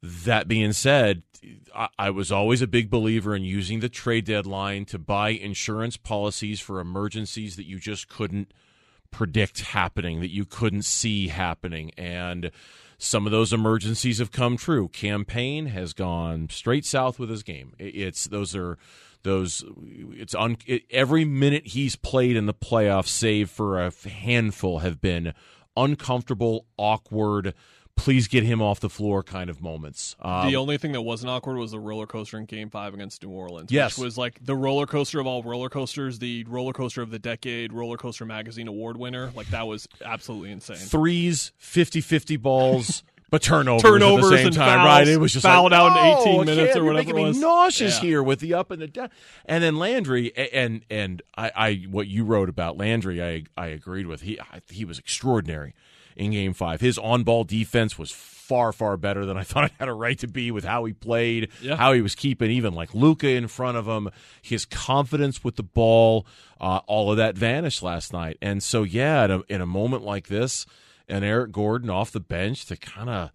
That 0.00 0.46
being 0.46 0.72
said, 0.72 1.24
I, 1.74 1.88
I 1.98 2.10
was 2.10 2.30
always 2.30 2.62
a 2.62 2.68
big 2.68 2.88
believer 2.88 3.34
in 3.34 3.42
using 3.42 3.80
the 3.80 3.88
trade 3.88 4.24
deadline 4.24 4.84
to 4.86 4.98
buy 5.00 5.30
insurance 5.30 5.96
policies 5.96 6.60
for 6.60 6.78
emergencies 6.78 7.56
that 7.56 7.66
you 7.66 7.80
just 7.80 8.08
couldn't 8.08 8.54
predict 9.10 9.62
happening, 9.62 10.20
that 10.20 10.30
you 10.30 10.44
couldn't 10.44 10.84
see 10.84 11.26
happening. 11.26 11.90
And 11.96 12.52
some 12.98 13.26
of 13.26 13.32
those 13.32 13.52
emergencies 13.52 14.18
have 14.18 14.32
come 14.32 14.56
true. 14.56 14.88
Cam 14.88 15.24
Payne 15.24 15.66
has 15.66 15.92
gone 15.92 16.48
straight 16.50 16.84
south 16.84 17.18
with 17.18 17.30
his 17.30 17.42
game. 17.42 17.74
It's 17.78 18.26
those 18.26 18.54
are 18.54 18.78
those 19.22 19.64
it's 20.12 20.34
on 20.34 20.58
it, 20.66 20.82
every 20.90 21.24
minute 21.24 21.68
he's 21.68 21.96
played 21.96 22.36
in 22.36 22.46
the 22.46 22.54
playoffs 22.54 23.08
save 23.08 23.50
for 23.50 23.80
a 23.80 23.92
handful 24.08 24.80
have 24.80 25.00
been 25.00 25.34
uncomfortable, 25.76 26.66
awkward, 26.76 27.54
please 27.96 28.28
get 28.28 28.42
him 28.42 28.60
off 28.60 28.80
the 28.80 28.90
floor 28.90 29.22
kind 29.22 29.48
of 29.48 29.62
moments. 29.62 30.16
Um, 30.20 30.48
the 30.48 30.56
only 30.56 30.78
thing 30.78 30.92
that 30.92 31.02
wasn't 31.02 31.30
awkward 31.30 31.56
was 31.56 31.70
the 31.70 31.80
roller 31.80 32.06
coaster 32.06 32.38
in 32.38 32.44
Game 32.44 32.68
Five 32.70 32.92
against 32.94 33.22
New 33.22 33.30
Orleans. 33.30 33.70
Yes. 33.72 33.96
which 33.96 34.04
was 34.04 34.18
like 34.18 34.44
the 34.44 34.56
roller 34.56 34.86
coaster 34.86 35.20
of 35.20 35.26
all 35.26 35.42
roller 35.42 35.68
coasters, 35.68 36.18
the 36.18 36.44
roller 36.44 36.72
coaster 36.72 37.02
of 37.02 37.10
the 37.10 37.18
decade, 37.18 37.72
roller 37.72 37.96
coaster 37.96 38.24
magazine 38.24 38.68
award 38.68 38.96
winner. 38.96 39.30
Like 39.34 39.48
that 39.48 39.66
was 39.66 39.88
absolutely 40.04 40.50
insane. 40.52 40.76
threes, 40.76 41.52
50-50 41.60 42.40
balls, 42.40 43.02
but 43.30 43.42
turnovers, 43.42 43.82
Turnovers 43.82 44.24
at 44.24 44.30
the 44.30 44.36
same 44.42 44.50
time, 44.52 44.78
fouls, 44.78 44.86
right? 44.86 45.08
It 45.08 45.18
was 45.18 45.32
just 45.32 45.44
fouled 45.44 45.72
like, 45.72 45.80
out 45.80 45.86
in 45.88 45.94
"No, 45.94 46.20
18 46.20 46.40
I 46.40 46.44
minutes 46.44 46.76
or 46.76 46.84
whatever 46.84 46.98
making 46.98 47.14
it 47.14 47.18
me 47.18 47.24
was." 47.28 47.38
nauseous 47.40 47.96
Yeah. 47.96 48.08
here 48.08 48.22
with 48.22 48.40
the 48.40 48.54
up 48.54 48.70
and 48.70 48.82
the 48.82 48.86
down. 48.88 49.10
And 49.46 49.62
then 49.64 49.76
Landry 49.76 50.36
and 50.36 50.84
and 50.90 51.22
I, 51.36 51.50
I 51.54 51.74
what 51.90 52.06
you 52.06 52.24
wrote 52.24 52.48
about 52.48 52.76
Landry, 52.76 53.22
I 53.22 53.44
I 53.56 53.68
agreed 53.68 54.06
with. 54.06 54.22
He 54.22 54.38
I, 54.40 54.60
he 54.68 54.84
was 54.84 54.98
extraordinary 54.98 55.74
in 56.16 56.30
Game 56.32 56.52
Five. 56.54 56.80
His 56.80 56.98
on 56.98 57.22
ball 57.24 57.44
defense 57.44 57.98
was 57.98 58.10
far 58.10 58.72
far 58.72 58.96
better 58.98 59.24
than 59.24 59.36
I 59.38 59.42
thought 59.44 59.64
it 59.64 59.72
had 59.78 59.88
a 59.88 59.92
right 59.94 60.18
to 60.18 60.26
be 60.28 60.50
with 60.50 60.64
how 60.64 60.84
he 60.84 60.92
played, 60.92 61.48
Yeah. 61.62 61.76
how 61.76 61.92
he 61.92 62.02
was 62.02 62.14
keeping 62.14 62.50
even 62.50 62.74
like 62.74 62.94
Luka 62.94 63.28
in 63.28 63.48
front 63.48 63.76
of 63.78 63.86
him. 63.86 64.10
His 64.42 64.64
confidence 64.66 65.42
with 65.42 65.56
the 65.56 65.62
ball, 65.62 66.26
uh, 66.60 66.80
all 66.86 67.10
of 67.10 67.16
that 67.16 67.36
vanished 67.38 67.82
last 67.82 68.12
night. 68.12 68.36
And 68.42 68.62
so 68.62 68.82
yeah, 68.82 69.24
in 69.24 69.30
a, 69.30 69.42
in 69.48 69.60
a 69.62 69.66
moment 69.66 70.02
like 70.04 70.28
this, 70.28 70.66
and 71.08 71.24
Eric 71.24 71.52
Gordon 71.52 71.88
off 71.90 72.10
the 72.12 72.20
bench 72.20 72.66
to 72.66 72.76
kind 72.76 73.08
of 73.10 73.30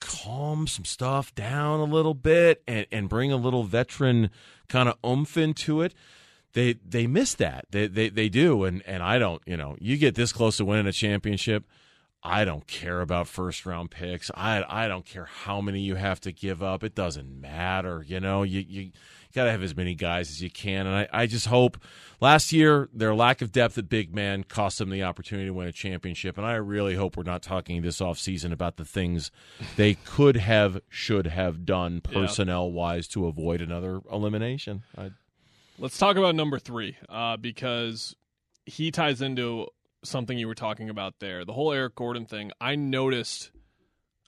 calm 0.00 0.66
some 0.66 0.84
stuff 0.84 1.34
down 1.34 1.80
a 1.80 1.84
little 1.84 2.14
bit 2.14 2.62
and, 2.68 2.86
and 2.92 3.08
bring 3.08 3.32
a 3.32 3.36
little 3.36 3.64
veteran 3.64 4.30
kind 4.68 4.88
of 4.88 4.96
oomph 5.04 5.36
into 5.36 5.80
it. 5.82 5.94
They 6.52 6.74
they 6.74 7.06
miss 7.06 7.34
that. 7.34 7.66
They 7.70 7.86
they 7.86 8.08
they 8.08 8.28
do 8.28 8.64
and 8.64 8.82
and 8.86 9.02
I 9.02 9.18
don't, 9.18 9.42
you 9.46 9.56
know, 9.56 9.76
you 9.80 9.96
get 9.96 10.14
this 10.14 10.32
close 10.32 10.56
to 10.58 10.64
winning 10.64 10.86
a 10.86 10.92
championship, 10.92 11.64
I 12.26 12.44
don't 12.44 12.66
care 12.66 13.00
about 13.00 13.28
first 13.28 13.64
round 13.64 13.90
picks. 13.90 14.30
I 14.34 14.64
I 14.68 14.88
don't 14.88 15.06
care 15.06 15.26
how 15.26 15.60
many 15.60 15.80
you 15.80 15.94
have 15.94 16.20
to 16.22 16.32
give 16.32 16.62
up. 16.62 16.82
It 16.82 16.94
doesn't 16.94 17.40
matter. 17.40 18.04
You 18.06 18.18
know, 18.18 18.42
you 18.42 18.64
you 18.68 18.90
got 19.32 19.44
to 19.44 19.50
have 19.52 19.62
as 19.62 19.76
many 19.76 19.94
guys 19.94 20.30
as 20.30 20.42
you 20.42 20.50
can. 20.50 20.86
And 20.86 20.96
I, 20.96 21.08
I 21.12 21.26
just 21.26 21.46
hope 21.46 21.78
last 22.20 22.52
year 22.52 22.88
their 22.92 23.14
lack 23.14 23.42
of 23.42 23.52
depth 23.52 23.78
at 23.78 23.88
big 23.88 24.12
man 24.14 24.42
cost 24.42 24.78
them 24.78 24.90
the 24.90 25.04
opportunity 25.04 25.46
to 25.46 25.52
win 25.54 25.68
a 25.68 25.72
championship. 25.72 26.36
And 26.36 26.46
I 26.46 26.54
really 26.54 26.96
hope 26.96 27.16
we're 27.16 27.22
not 27.22 27.42
talking 27.42 27.82
this 27.82 28.00
offseason 28.00 28.50
about 28.50 28.76
the 28.76 28.84
things 28.84 29.30
they 29.76 29.94
could 29.94 30.36
have, 30.36 30.80
should 30.88 31.26
have 31.26 31.64
done 31.64 32.00
personnel 32.00 32.72
wise 32.72 33.06
to 33.08 33.26
avoid 33.26 33.60
another 33.60 34.00
elimination. 34.10 34.82
I, 34.96 35.10
Let's 35.78 35.98
talk 35.98 36.16
about 36.16 36.34
number 36.34 36.58
three 36.58 36.96
uh, 37.10 37.36
because 37.36 38.16
he 38.64 38.90
ties 38.90 39.20
into 39.20 39.68
something 40.08 40.38
you 40.38 40.48
were 40.48 40.54
talking 40.54 40.90
about 40.90 41.14
there. 41.20 41.44
The 41.44 41.52
whole 41.52 41.72
Eric 41.72 41.94
Gordon 41.94 42.26
thing. 42.26 42.52
I 42.60 42.76
noticed. 42.76 43.50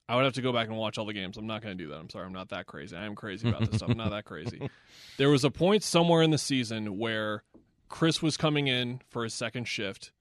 I 0.08 0.16
would 0.16 0.24
have 0.24 0.34
to 0.34 0.42
go 0.42 0.52
back 0.54 0.68
and 0.68 0.76
watch 0.76 0.96
all 0.96 1.04
the 1.04 1.12
games. 1.12 1.36
I'm 1.36 1.46
not 1.46 1.60
going 1.60 1.76
to 1.76 1.84
do 1.84 1.90
that. 1.90 1.96
I'm 1.96 2.08
sorry. 2.08 2.24
I'm 2.24 2.32
not 2.32 2.48
that 2.48 2.66
crazy. 2.66 2.96
I 2.96 3.04
am 3.04 3.14
crazy 3.14 3.46
about 3.48 3.60
this 3.60 3.76
stuff. 3.76 3.90
I'm 3.90 3.98
not 3.98 4.10
that 4.10 4.24
crazy. 4.24 4.68
There 5.18 5.30
was 5.30 5.42
a 5.42 5.50
point 5.50 5.82
somewhere 5.82 6.22
in 6.22 6.30
the 6.30 6.38
season 6.38 6.96
where 6.96 7.42
Chris 7.88 8.22
was 8.22 8.36
coming 8.36 8.68
in 8.68 9.00
for 9.08 9.24
his 9.24 9.34
second 9.34 9.66
shift, 9.66 10.12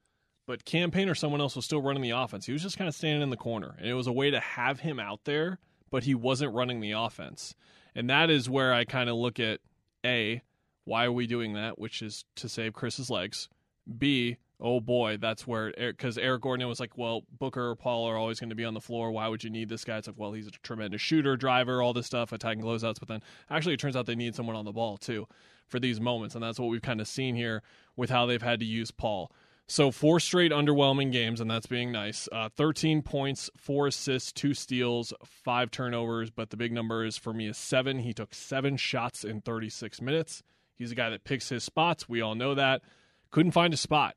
but 0.48 0.66
Cam 0.66 0.90
Payne 0.90 1.08
or 1.08 1.14
someone 1.14 1.40
else 1.40 1.56
was 1.56 1.66
still 1.66 1.84
running 1.84 2.02
the 2.02 2.10
offense. 2.10 2.48
He 2.48 2.52
was 2.52 2.64
just 2.64 2.80
kind 2.80 2.88
of 2.88 2.96
standing 2.96 3.22
in 3.22 3.30
the 3.30 3.38
corner, 3.38 3.76
and 3.78 3.88
it 3.88 3.94
was 3.94 4.08
a 4.08 4.12
way 4.12 4.32
to 4.32 4.40
have 4.40 4.80
him 4.80 5.00
out 5.00 5.20
there, 5.26 5.60
but 5.92 6.04
he 6.04 6.16
wasn't 6.16 6.56
running 6.56 6.80
the 6.80 6.94
offense. 6.94 7.54
And 7.94 8.10
that 8.10 8.32
is 8.32 8.50
where 8.50 8.74
I 8.74 8.86
kind 8.86 9.08
of 9.08 9.18
look 9.18 9.40
at 9.40 9.60
a 10.04 10.42
why 10.86 11.06
are 11.06 11.12
we 11.12 11.28
doing 11.28 11.54
that? 11.54 11.78
Which 11.78 12.02
is 12.02 12.24
to 12.38 12.48
save 12.48 12.74
Chris's 12.74 13.10
legs. 13.10 13.50
B, 13.98 14.38
oh 14.60 14.80
boy, 14.80 15.18
that's 15.18 15.46
where 15.46 15.72
because 15.78 16.18
Eric 16.18 16.42
Gordon 16.42 16.68
was 16.68 16.80
like, 16.80 16.98
well, 16.98 17.22
Booker 17.38 17.70
or 17.70 17.76
Paul 17.76 18.06
are 18.06 18.18
always 18.18 18.40
going 18.40 18.50
to 18.50 18.56
be 18.56 18.66
on 18.66 18.74
the 18.74 18.82
floor. 18.82 19.12
Why 19.12 19.28
would 19.28 19.44
you 19.44 19.50
need 19.50 19.70
this 19.70 19.84
guy? 19.84 19.98
It's 19.98 20.08
like, 20.08 20.18
well, 20.18 20.34
he's 20.34 20.48
a 20.48 20.52
tremendous 20.52 21.02
shooter, 21.02 21.36
driver, 21.38 21.82
all 21.82 21.94
this 21.94 22.06
stuff, 22.08 22.32
attacking 22.32 22.64
closeouts. 22.64 23.00
But 23.00 23.08
then 23.08 23.22
actually, 23.50 23.76
it 23.76 23.80
turns 23.80 23.96
out 23.96 24.06
they 24.06 24.16
need 24.16 24.36
someone 24.36 24.56
on 24.56 24.66
the 24.66 24.72
ball 24.72 24.98
too 24.98 25.28
for 25.68 25.80
these 25.80 26.00
moments, 26.00 26.34
and 26.36 26.44
that's 26.44 26.60
what 26.60 26.70
we've 26.70 26.82
kind 26.82 27.02
of 27.02 27.08
seen 27.08 27.36
here 27.36 27.62
with 27.96 28.10
how 28.10 28.26
they've 28.26 28.42
had 28.42 28.60
to 28.60 28.66
use 28.66 28.92
Paul. 28.92 29.32
So 29.70 29.92
four 29.92 30.22
straight 30.22 30.54
underwhelming 30.54 31.12
games, 31.12 31.42
and 31.42 31.52
that's 31.52 31.68
being 31.68 31.92
nice. 31.92 32.30
Uh, 32.32 32.48
Thirteen 32.48 33.02
points, 33.02 33.50
four 33.58 33.88
assists, 33.88 34.32
two 34.32 34.54
steals, 34.54 35.14
five 35.26 35.72
turnovers. 35.72 36.32
But 36.32 36.52
the 36.52 36.58
big 36.58 36.72
number 36.72 37.06
is 37.06 37.18
for 37.18 37.34
me 37.34 37.48
is 37.48 37.58
seven. 37.58 38.00
He 38.00 38.14
took 38.14 38.34
seven 38.34 38.78
shots 38.78 39.26
in 39.26 39.42
36 39.42 40.02
minutes. 40.02 40.42
He's 40.74 40.92
a 40.92 40.96
guy 40.96 41.10
that 41.10 41.26
picks 41.26 41.50
his 41.50 41.66
spots. 41.66 42.08
We 42.08 42.22
all 42.22 42.36
know 42.36 42.56
that. 42.56 42.82
Couldn't 43.30 43.52
find 43.52 43.74
a 43.74 43.78
spot. 43.78 44.16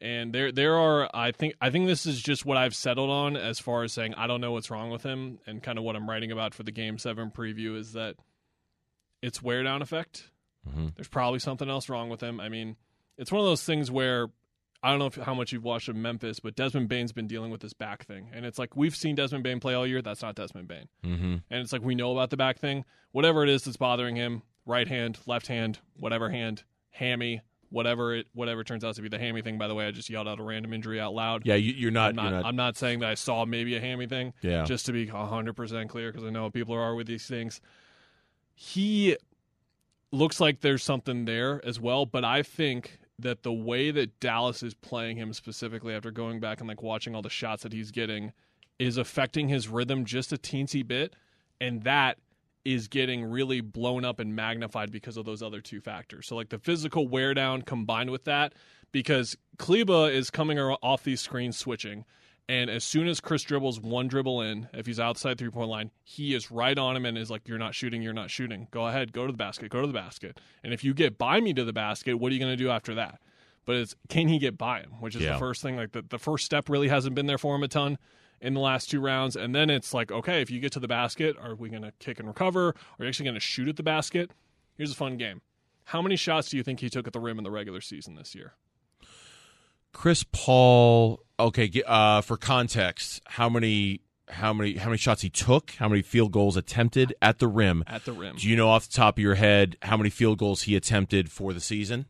And 0.00 0.32
there 0.32 0.52
there 0.52 0.76
are 0.76 1.08
I 1.14 1.32
think 1.32 1.54
I 1.60 1.70
think 1.70 1.86
this 1.86 2.06
is 2.06 2.20
just 2.20 2.44
what 2.44 2.56
I've 2.56 2.74
settled 2.74 3.10
on 3.10 3.36
as 3.36 3.58
far 3.58 3.82
as 3.82 3.92
saying 3.92 4.14
I 4.14 4.26
don't 4.26 4.40
know 4.40 4.52
what's 4.52 4.70
wrong 4.70 4.90
with 4.90 5.02
him 5.02 5.38
and 5.46 5.62
kind 5.62 5.78
of 5.78 5.84
what 5.84 5.96
I'm 5.96 6.08
writing 6.08 6.32
about 6.32 6.54
for 6.54 6.62
the 6.62 6.72
game 6.72 6.98
7 6.98 7.30
preview 7.30 7.76
is 7.78 7.92
that 7.94 8.16
it's 9.22 9.42
wear 9.42 9.62
down 9.62 9.82
effect. 9.82 10.30
mm-hmm. 10.68 10.88
There's 10.94 11.08
probably 11.08 11.38
something 11.38 11.68
else 11.70 11.88
wrong 11.88 12.10
with 12.10 12.22
him. 12.22 12.40
I 12.40 12.48
mean, 12.48 12.76
it's 13.16 13.32
one 13.32 13.40
of 13.40 13.46
those 13.46 13.64
things 13.64 13.90
where 13.90 14.28
I 14.82 14.90
don't 14.90 14.98
know 14.98 15.06
if, 15.06 15.16
how 15.16 15.34
much 15.34 15.52
you've 15.52 15.64
watched 15.64 15.88
of 15.88 15.96
Memphis, 15.96 16.38
but 16.38 16.54
Desmond 16.54 16.88
Bane's 16.88 17.12
been 17.12 17.26
dealing 17.26 17.50
with 17.50 17.60
this 17.60 17.72
back 17.72 18.04
thing. 18.04 18.28
And 18.32 18.44
it's 18.44 18.58
like 18.58 18.76
we've 18.76 18.94
seen 18.94 19.14
Desmond 19.14 19.42
Bane 19.42 19.58
play 19.58 19.74
all 19.74 19.86
year. 19.86 20.02
That's 20.02 20.22
not 20.22 20.34
Desmond 20.34 20.68
Bane, 20.68 20.88
Mm-hmm. 21.04 21.36
And 21.50 21.60
it's 21.60 21.72
like 21.72 21.82
we 21.82 21.94
know 21.94 22.12
about 22.12 22.30
the 22.30 22.36
back 22.36 22.58
thing. 22.58 22.84
Whatever 23.12 23.42
it 23.42 23.48
is 23.48 23.64
that's 23.64 23.78
bothering 23.78 24.16
him, 24.16 24.42
right 24.66 24.86
hand, 24.86 25.18
left 25.26 25.46
hand, 25.46 25.78
whatever 25.96 26.28
hand, 26.28 26.62
hammy, 26.90 27.40
whatever 27.70 28.14
it 28.14 28.26
whatever 28.34 28.64
turns 28.64 28.84
out 28.84 28.94
to 28.96 29.02
be 29.02 29.08
the 29.08 29.18
hammy 29.18 29.42
thing. 29.42 29.58
By 29.58 29.68
the 29.68 29.74
way, 29.74 29.86
I 29.86 29.90
just 29.90 30.10
yelled 30.10 30.28
out 30.28 30.40
a 30.40 30.42
random 30.42 30.72
injury 30.72 31.00
out 31.00 31.14
loud. 31.14 31.42
Yeah, 31.44 31.54
you, 31.54 31.72
you're 31.72 31.90
not. 31.90 32.10
I'm 32.10 32.16
not, 32.16 32.22
you're 32.22 32.32
not. 32.32 32.46
I'm 32.46 32.56
not 32.56 32.76
saying 32.76 33.00
that 33.00 33.10
I 33.10 33.14
saw 33.14 33.44
maybe 33.44 33.76
a 33.76 33.80
hammy 33.80 34.06
thing. 34.06 34.32
Yeah. 34.42 34.64
Just 34.64 34.86
to 34.86 34.92
be 34.92 35.06
100% 35.06 35.88
clear, 35.88 36.12
because 36.12 36.26
I 36.26 36.30
know 36.30 36.50
people 36.50 36.74
are 36.74 36.94
with 36.94 37.06
these 37.06 37.26
things. 37.26 37.60
He 38.54 39.16
looks 40.12 40.40
like 40.40 40.60
there's 40.60 40.82
something 40.82 41.24
there 41.24 41.64
as 41.64 41.78
well, 41.78 42.06
but 42.06 42.24
I 42.24 42.42
think 42.42 42.98
that 43.18 43.42
the 43.42 43.52
way 43.52 43.90
that 43.90 44.20
Dallas 44.20 44.62
is 44.62 44.74
playing 44.74 45.16
him 45.16 45.32
specifically 45.32 45.94
after 45.94 46.10
going 46.10 46.40
back 46.40 46.60
and 46.60 46.68
like 46.68 46.82
watching 46.82 47.14
all 47.14 47.22
the 47.22 47.30
shots 47.30 47.62
that 47.62 47.72
he's 47.72 47.90
getting 47.90 48.32
is 48.78 48.98
affecting 48.98 49.48
his 49.48 49.68
rhythm 49.68 50.04
just 50.04 50.32
a 50.32 50.36
teensy 50.36 50.86
bit. 50.86 51.14
And 51.60 51.82
that 51.84 52.18
is 52.66 52.88
getting 52.88 53.24
really 53.24 53.60
blown 53.60 54.04
up 54.04 54.18
and 54.18 54.34
magnified 54.34 54.90
because 54.90 55.16
of 55.16 55.24
those 55.24 55.42
other 55.42 55.60
two 55.60 55.80
factors. 55.80 56.26
So 56.26 56.34
like 56.36 56.48
the 56.48 56.58
physical 56.58 57.06
wear 57.06 57.32
down 57.32 57.62
combined 57.62 58.10
with 58.10 58.24
that, 58.24 58.54
because 58.92 59.36
Kleber 59.58 60.10
is 60.10 60.30
coming 60.30 60.58
off 60.58 61.04
these 61.04 61.20
screens 61.20 61.56
switching. 61.56 62.04
And 62.48 62.70
as 62.70 62.84
soon 62.84 63.08
as 63.08 63.20
Chris 63.20 63.42
dribbles 63.42 63.80
one 63.80 64.06
dribble 64.08 64.40
in, 64.42 64.68
if 64.72 64.86
he's 64.86 65.00
outside 65.00 65.36
three 65.38 65.50
point 65.50 65.68
line, 65.68 65.90
he 66.04 66.34
is 66.34 66.50
right 66.50 66.76
on 66.78 66.96
him 66.96 67.04
and 67.04 67.16
is 67.18 67.30
like, 67.30 67.48
You're 67.48 67.58
not 67.58 67.74
shooting, 67.74 68.02
you're 68.02 68.12
not 68.12 68.30
shooting. 68.30 68.68
Go 68.70 68.86
ahead, 68.86 69.12
go 69.12 69.26
to 69.26 69.32
the 69.32 69.36
basket, 69.38 69.70
go 69.70 69.80
to 69.80 69.86
the 69.86 69.92
basket. 69.92 70.40
And 70.64 70.72
if 70.72 70.82
you 70.84 70.94
get 70.94 71.18
by 71.18 71.40
me 71.40 71.52
to 71.54 71.64
the 71.64 71.72
basket, 71.72 72.14
what 72.14 72.30
are 72.30 72.34
you 72.34 72.40
going 72.40 72.52
to 72.56 72.56
do 72.64 72.70
after 72.70 72.94
that? 72.96 73.20
But 73.64 73.76
it's 73.76 73.96
can 74.08 74.28
he 74.28 74.38
get 74.38 74.56
by 74.56 74.80
him, 74.80 74.92
which 75.00 75.16
is 75.16 75.22
Yeah. 75.22 75.32
the 75.34 75.38
first 75.40 75.60
thing. 75.62 75.76
Like 75.76 75.90
the, 75.92 76.02
the 76.02 76.18
first 76.18 76.44
step 76.44 76.68
really 76.68 76.86
hasn't 76.88 77.14
been 77.16 77.26
there 77.26 77.38
for 77.38 77.54
him 77.54 77.62
a 77.64 77.68
ton 77.68 77.98
in 78.40 78.54
the 78.54 78.60
last 78.60 78.90
two 78.90 79.00
rounds. 79.00 79.36
And 79.36 79.54
then 79.54 79.70
it's 79.70 79.94
like, 79.94 80.10
okay, 80.12 80.40
if 80.40 80.50
you 80.50 80.60
get 80.60 80.72
to 80.72 80.80
the 80.80 80.88
basket, 80.88 81.36
are 81.40 81.54
we 81.54 81.68
going 81.68 81.82
to 81.82 81.92
kick 81.98 82.18
and 82.18 82.28
recover? 82.28 82.68
Are 82.68 83.04
you 83.04 83.08
actually 83.08 83.24
going 83.24 83.34
to 83.34 83.40
shoot 83.40 83.68
at 83.68 83.76
the 83.76 83.82
basket? 83.82 84.30
Here's 84.76 84.92
a 84.92 84.96
fun 84.96 85.16
game. 85.16 85.40
How 85.84 86.02
many 86.02 86.16
shots 86.16 86.50
do 86.50 86.56
you 86.56 86.62
think 86.62 86.80
he 86.80 86.90
took 86.90 87.06
at 87.06 87.12
the 87.12 87.20
rim 87.20 87.38
in 87.38 87.44
the 87.44 87.50
regular 87.50 87.80
season 87.80 88.16
this 88.16 88.34
year? 88.34 88.54
Chris 89.92 90.24
Paul. 90.30 91.20
Okay, 91.38 91.70
uh, 91.86 92.22
for 92.22 92.36
context, 92.36 93.20
how 93.26 93.48
many 93.48 94.00
how 94.28 94.52
many 94.52 94.76
how 94.76 94.86
many 94.86 94.98
shots 94.98 95.22
he 95.22 95.30
took? 95.30 95.72
How 95.72 95.88
many 95.88 96.02
field 96.02 96.32
goals 96.32 96.56
attempted 96.56 97.14
at 97.22 97.38
the 97.38 97.46
rim? 97.46 97.84
At 97.86 98.04
the 98.04 98.12
rim. 98.12 98.36
Do 98.36 98.48
you 98.48 98.56
know 98.56 98.68
off 98.68 98.88
the 98.88 98.94
top 98.94 99.18
of 99.18 99.22
your 99.22 99.36
head 99.36 99.76
how 99.82 99.96
many 99.96 100.10
field 100.10 100.38
goals 100.38 100.62
he 100.62 100.76
attempted 100.76 101.30
for 101.30 101.52
the 101.52 101.60
season? 101.60 102.06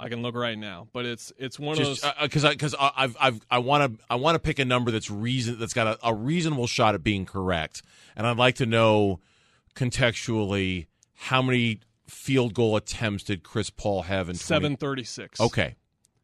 I 0.00 0.08
can 0.08 0.22
look 0.22 0.36
right 0.36 0.56
now, 0.56 0.86
but 0.92 1.06
it's 1.06 1.32
it's 1.38 1.58
one 1.58 1.72
of 1.72 1.84
Just 1.84 2.02
those. 2.02 2.10
Uh, 2.10 2.14
uh, 2.18 2.22
because 2.24 2.44
because 2.44 2.74
I've 2.78 3.16
I've 3.20 3.40
I 3.50 3.58
want 3.58 3.98
to 3.98 4.04
I 4.08 4.14
want 4.14 4.36
to 4.36 4.38
pick 4.38 4.58
a 4.60 4.64
number 4.64 4.90
that's 4.92 5.10
reason 5.10 5.58
that's 5.58 5.74
got 5.74 5.86
a, 5.88 6.08
a 6.08 6.14
reasonable 6.14 6.68
shot 6.68 6.94
at 6.94 7.02
being 7.02 7.26
correct, 7.26 7.82
and 8.14 8.26
I'd 8.26 8.36
like 8.36 8.56
to 8.56 8.66
know 8.66 9.18
contextually 9.74 10.86
how 11.14 11.42
many 11.42 11.80
field 12.06 12.54
goal 12.54 12.76
attempts 12.76 13.24
did 13.24 13.42
Chris 13.42 13.70
Paul 13.70 14.02
have 14.02 14.28
in 14.28 14.34
20 14.34 14.38
Seven 14.38 14.76
thirty 14.76 15.02
six. 15.02 15.40
Okay, 15.40 15.74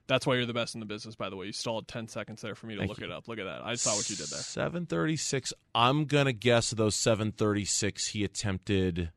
that's 0.07 0.25
why 0.25 0.37
you're 0.37 0.47
the 0.47 0.55
best 0.55 0.75
in 0.75 0.81
the 0.81 0.87
business. 0.87 1.17
By 1.17 1.29
the 1.29 1.37
way, 1.37 1.47
you 1.47 1.53
stalled 1.53 1.89
ten 1.89 2.07
seconds 2.07 2.43
there 2.43 2.55
for 2.55 2.67
me 2.67 2.75
to 2.75 2.81
Thank 2.81 2.91
look 2.91 3.01
you. 3.01 3.07
it 3.07 3.11
up. 3.11 3.27
Look 3.27 3.41
at 3.41 3.45
that. 3.45 3.63
I 3.65 3.75
saw 3.75 3.97
what 3.97 4.09
you 4.09 4.15
did 4.15 4.29
there. 4.29 4.39
Seven 4.41 4.87
thirty 4.87 5.17
six. 5.17 5.53
I'm 5.75 6.05
gonna 6.05 6.33
guess 6.33 6.71
those 6.71 6.95
seven 6.95 7.33
thirty 7.33 7.65
six. 7.65 8.09
He 8.09 8.23
attempted 8.23 9.11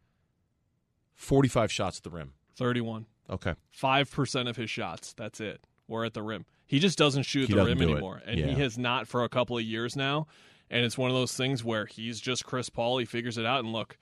forty 1.14 1.48
five 1.48 1.72
shots 1.72 1.98
at 1.98 2.04
the 2.04 2.10
rim. 2.10 2.34
Thirty 2.56 2.82
one. 2.82 3.06
Okay, 3.30 3.54
Five 3.70 4.10
percent 4.12 4.48
of 4.48 4.56
his 4.56 4.70
shots. 4.70 5.14
That's 5.14 5.40
it. 5.42 5.62
Were 5.88 6.06
at 6.06 6.14
the 6.14 6.22
rim. 6.24 6.46
He 6.66 6.80
just 6.80 6.98
doesn't 6.98 7.24
shoot 7.24 7.48
He 7.48 7.54
the 7.54 7.60
doesn't 7.60 7.78
rim 7.78 7.88
do 7.88 7.94
it. 7.94 7.98
anymore, 7.98 8.22
and 8.26 8.40
Yeah. 8.40 8.48
he 8.48 8.54
has 8.62 8.78
not 8.78 9.08
for 9.08 9.24
a 9.24 9.30
couple 9.30 9.58
of 9.58 9.64
years 9.64 9.96
now. 9.96 10.28
And 10.70 10.84
it's 10.86 10.98
one 10.98 11.10
of 11.10 11.16
those 11.16 11.34
things 11.36 11.64
where 11.64 11.86
he's 11.86 12.20
just 12.20 12.46
Chris 12.46 12.70
Paul. 12.70 12.98
He 12.98 13.06
figures 13.06 13.38
it 13.38 13.46
out. 13.46 13.64
And 13.64 13.72
look, 13.72 13.98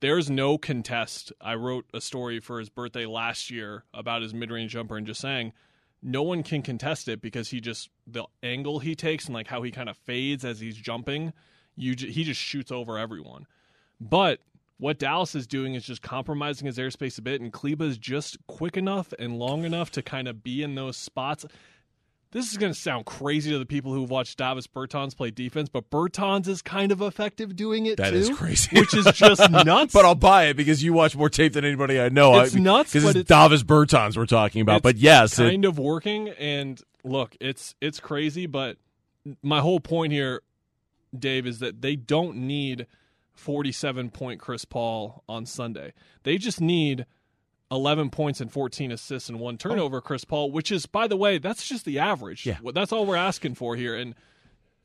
there's 0.00 0.28
no 0.28 0.58
contest. 0.58 1.32
I 1.40 1.54
wrote 1.54 1.86
a 1.94 2.02
story 2.02 2.38
for 2.38 2.58
his 2.58 2.68
birthday 2.68 3.06
last 3.06 3.50
year 3.50 3.84
about 3.94 4.20
his 4.20 4.34
mid-range 4.34 4.72
jumper, 4.72 4.98
and 4.98 5.06
just 5.06 5.20
saying 5.22 5.54
no 6.02 6.22
one 6.22 6.42
can 6.42 6.60
contest 6.60 7.08
it 7.08 7.22
because 7.22 7.48
he 7.48 7.60
just 7.62 7.88
the 8.06 8.24
angle 8.42 8.80
he 8.80 8.94
takes 8.94 9.24
and 9.24 9.34
like 9.34 9.46
how 9.48 9.62
he 9.62 9.70
kind 9.70 9.88
of 9.88 9.96
fades 9.96 10.44
as 10.44 10.60
he's 10.60 10.76
jumping. 10.76 11.32
You 11.76 11.94
he 11.98 12.24
just 12.24 12.40
shoots 12.40 12.70
over 12.70 12.98
everyone. 12.98 13.46
But 13.98 14.40
what 14.78 14.98
Dallas 14.98 15.34
is 15.34 15.46
doing 15.46 15.74
is 15.74 15.84
just 15.84 16.02
compromising 16.02 16.66
his 16.66 16.78
airspace 16.78 17.18
a 17.18 17.22
bit, 17.22 17.40
and 17.40 17.52
Kleber 17.52 17.84
is 17.84 17.98
just 17.98 18.36
quick 18.46 18.76
enough 18.76 19.12
and 19.18 19.38
long 19.38 19.64
enough 19.64 19.90
to 19.92 20.02
kind 20.02 20.28
of 20.28 20.42
be 20.42 20.62
in 20.62 20.74
those 20.74 20.96
spots. 20.96 21.46
This 22.32 22.50
is 22.50 22.58
going 22.58 22.72
to 22.72 22.78
sound 22.78 23.06
crazy 23.06 23.50
to 23.52 23.58
the 23.58 23.64
people 23.64 23.94
who've 23.94 24.10
watched 24.10 24.36
Davis 24.36 24.66
Bertans 24.66 25.16
play 25.16 25.30
defense, 25.30 25.70
but 25.70 25.88
Bertans 25.90 26.48
is 26.48 26.60
kind 26.60 26.92
of 26.92 27.00
effective 27.00 27.56
doing 27.56 27.86
it 27.86 27.96
that 27.96 28.10
too. 28.10 28.16
is 28.16 28.30
crazy. 28.30 28.78
which 28.78 28.92
is 28.92 29.06
just 29.14 29.48
nuts. 29.64 29.94
but 29.94 30.04
I'll 30.04 30.14
buy 30.16 30.46
it 30.46 30.54
because 30.54 30.82
you 30.82 30.92
watch 30.92 31.16
more 31.16 31.30
tape 31.30 31.54
than 31.54 31.64
anybody 31.64 31.98
I 31.98 32.10
know. 32.10 32.38
It's 32.40 32.54
I, 32.54 32.58
nuts, 32.58 32.90
because 32.92 33.04
but 33.04 33.16
it's 33.16 33.30
it's- 33.30 33.48
Davis 33.48 33.62
Bertans 33.62 34.16
we're 34.16 34.26
talking 34.26 34.60
about. 34.60 34.78
It's 34.78 34.82
But 34.82 34.96
yes, 34.96 35.38
it- 35.38 35.48
kind 35.48 35.64
of 35.64 35.78
working. 35.78 36.28
And 36.30 36.78
look, 37.04 37.34
it's 37.40 37.74
it's 37.80 38.00
crazy, 38.00 38.44
but 38.46 38.76
my 39.42 39.60
whole 39.60 39.80
point 39.80 40.12
here, 40.12 40.42
Dave, 41.16 41.46
is 41.46 41.60
that 41.60 41.80
they 41.80 41.96
don't 41.96 42.36
need 42.38 42.86
47 43.36 44.10
point 44.10 44.40
Chris 44.40 44.64
Paul 44.64 45.22
on 45.28 45.46
Sunday. 45.46 45.92
They 46.24 46.38
just 46.38 46.60
need 46.60 47.06
11 47.70 48.10
points 48.10 48.40
and 48.40 48.50
14 48.50 48.92
assists 48.92 49.28
and 49.28 49.40
one 49.40 49.58
turnover, 49.58 50.00
Chris 50.00 50.24
Paul, 50.24 50.50
which 50.50 50.70
is, 50.70 50.86
by 50.86 51.06
the 51.06 51.16
way, 51.16 51.38
that's 51.38 51.66
just 51.66 51.84
the 51.84 51.98
average. 51.98 52.46
Yeah. 52.46 52.58
That's 52.74 52.92
all 52.92 53.06
we're 53.06 53.16
asking 53.16 53.54
for 53.54 53.76
here. 53.76 53.94
And 53.96 54.14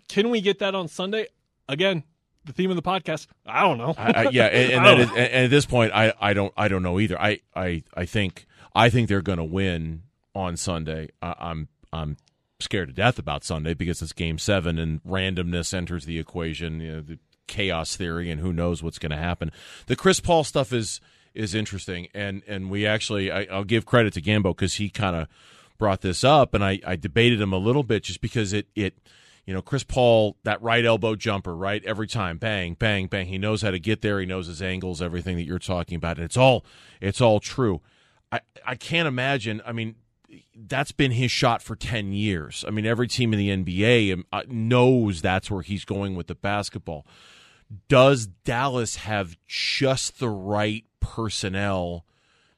can 0.07 0.29
we 0.29 0.41
get 0.41 0.59
that 0.59 0.75
on 0.75 0.87
Sunday? 0.87 1.27
Again, 1.69 2.03
the 2.45 2.53
theme 2.53 2.69
of 2.69 2.75
the 2.75 2.81
podcast. 2.81 3.27
I 3.45 3.61
don't 3.61 3.77
know. 3.77 3.93
I, 3.97 4.11
I, 4.11 4.29
yeah, 4.29 4.45
and, 4.47 4.71
and 4.71 4.87
I 4.87 4.93
is, 4.95 5.09
and 5.09 5.17
and 5.17 5.45
at 5.45 5.49
this 5.49 5.65
point, 5.65 5.93
I, 5.93 6.13
I 6.19 6.33
don't 6.33 6.53
I 6.57 6.67
don't 6.67 6.83
know 6.83 6.99
either. 6.99 7.19
I 7.19 7.39
I, 7.55 7.83
I 7.93 8.05
think 8.05 8.45
I 8.73 8.89
think 8.89 9.09
they're 9.09 9.21
going 9.21 9.37
to 9.37 9.43
win 9.43 10.03
on 10.33 10.57
Sunday. 10.57 11.09
I, 11.21 11.35
I'm 11.39 11.67
I'm 11.93 12.17
scared 12.59 12.89
to 12.89 12.93
death 12.93 13.19
about 13.19 13.43
Sunday 13.43 13.73
because 13.73 14.01
it's 14.01 14.13
Game 14.13 14.37
Seven 14.37 14.79
and 14.79 15.03
randomness 15.03 15.73
enters 15.73 16.05
the 16.05 16.19
equation. 16.19 16.79
You 16.79 16.91
know, 16.93 17.01
the 17.01 17.19
chaos 17.47 17.95
theory 17.95 18.29
and 18.29 18.41
who 18.41 18.53
knows 18.53 18.81
what's 18.81 18.99
going 18.99 19.11
to 19.11 19.17
happen. 19.17 19.51
The 19.87 19.95
Chris 19.95 20.19
Paul 20.19 20.43
stuff 20.43 20.73
is 20.73 21.01
is 21.33 21.55
interesting, 21.55 22.07
and 22.13 22.41
and 22.47 22.69
we 22.69 22.85
actually 22.85 23.31
I, 23.31 23.45
will 23.49 23.63
give 23.63 23.85
credit 23.85 24.13
to 24.13 24.21
Gambo 24.21 24.55
because 24.55 24.75
he 24.75 24.89
kind 24.89 25.15
of 25.15 25.27
brought 25.77 26.01
this 26.01 26.23
up, 26.23 26.53
and 26.53 26.63
I, 26.63 26.79
I 26.85 26.95
debated 26.95 27.41
him 27.41 27.53
a 27.53 27.57
little 27.57 27.83
bit 27.83 28.03
just 28.03 28.21
because 28.21 28.53
it 28.53 28.67
it 28.75 28.97
you 29.45 29.53
know 29.53 29.61
Chris 29.61 29.83
Paul 29.83 30.37
that 30.43 30.61
right 30.61 30.85
elbow 30.85 31.15
jumper 31.15 31.55
right 31.55 31.83
every 31.85 32.07
time 32.07 32.37
bang 32.37 32.75
bang 32.75 33.07
bang 33.07 33.27
he 33.27 33.37
knows 33.37 33.61
how 33.61 33.71
to 33.71 33.79
get 33.79 34.01
there 34.01 34.19
he 34.19 34.25
knows 34.25 34.47
his 34.47 34.61
angles 34.61 35.01
everything 35.01 35.35
that 35.37 35.43
you're 35.43 35.59
talking 35.59 35.95
about 35.95 36.17
and 36.17 36.25
it's 36.25 36.37
all 36.37 36.65
it's 36.99 37.21
all 37.21 37.39
true. 37.39 37.81
I 38.31 38.41
I 38.65 38.75
can't 38.75 39.07
imagine. 39.07 39.61
I 39.65 39.71
mean 39.71 39.95
that's 40.55 40.91
been 40.91 41.11
his 41.11 41.31
shot 41.31 41.61
for 41.61 41.75
10 41.75 42.13
years. 42.13 42.63
I 42.67 42.71
mean, 42.71 42.85
every 42.85 43.07
team 43.07 43.33
in 43.33 43.39
the 43.39 43.49
NBA 43.49 44.13
um, 44.13 44.25
uh, 44.31 44.43
knows 44.47 45.21
that's 45.21 45.51
where 45.51 45.61
he's 45.61 45.85
going 45.85 46.15
with 46.15 46.27
the 46.27 46.35
basketball. 46.35 47.05
Does 47.87 48.27
Dallas 48.27 48.97
have 48.97 49.37
just 49.47 50.19
the 50.19 50.29
right 50.29 50.85
personnel 50.99 52.05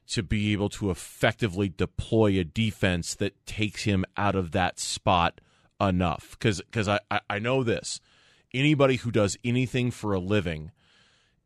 to 0.08 0.22
be 0.22 0.52
able 0.52 0.68
to 0.68 0.90
effectively 0.90 1.68
deploy 1.68 2.38
a 2.38 2.44
defense 2.44 3.14
that 3.14 3.46
takes 3.46 3.84
him 3.84 4.04
out 4.16 4.34
of 4.34 4.52
that 4.52 4.78
spot 4.78 5.40
enough? 5.80 6.36
Because 6.38 6.88
I, 6.88 7.00
I 7.28 7.38
know 7.38 7.62
this. 7.62 8.00
Anybody 8.52 8.96
who 8.96 9.10
does 9.10 9.36
anything 9.44 9.90
for 9.90 10.14
a 10.14 10.20
living, 10.20 10.70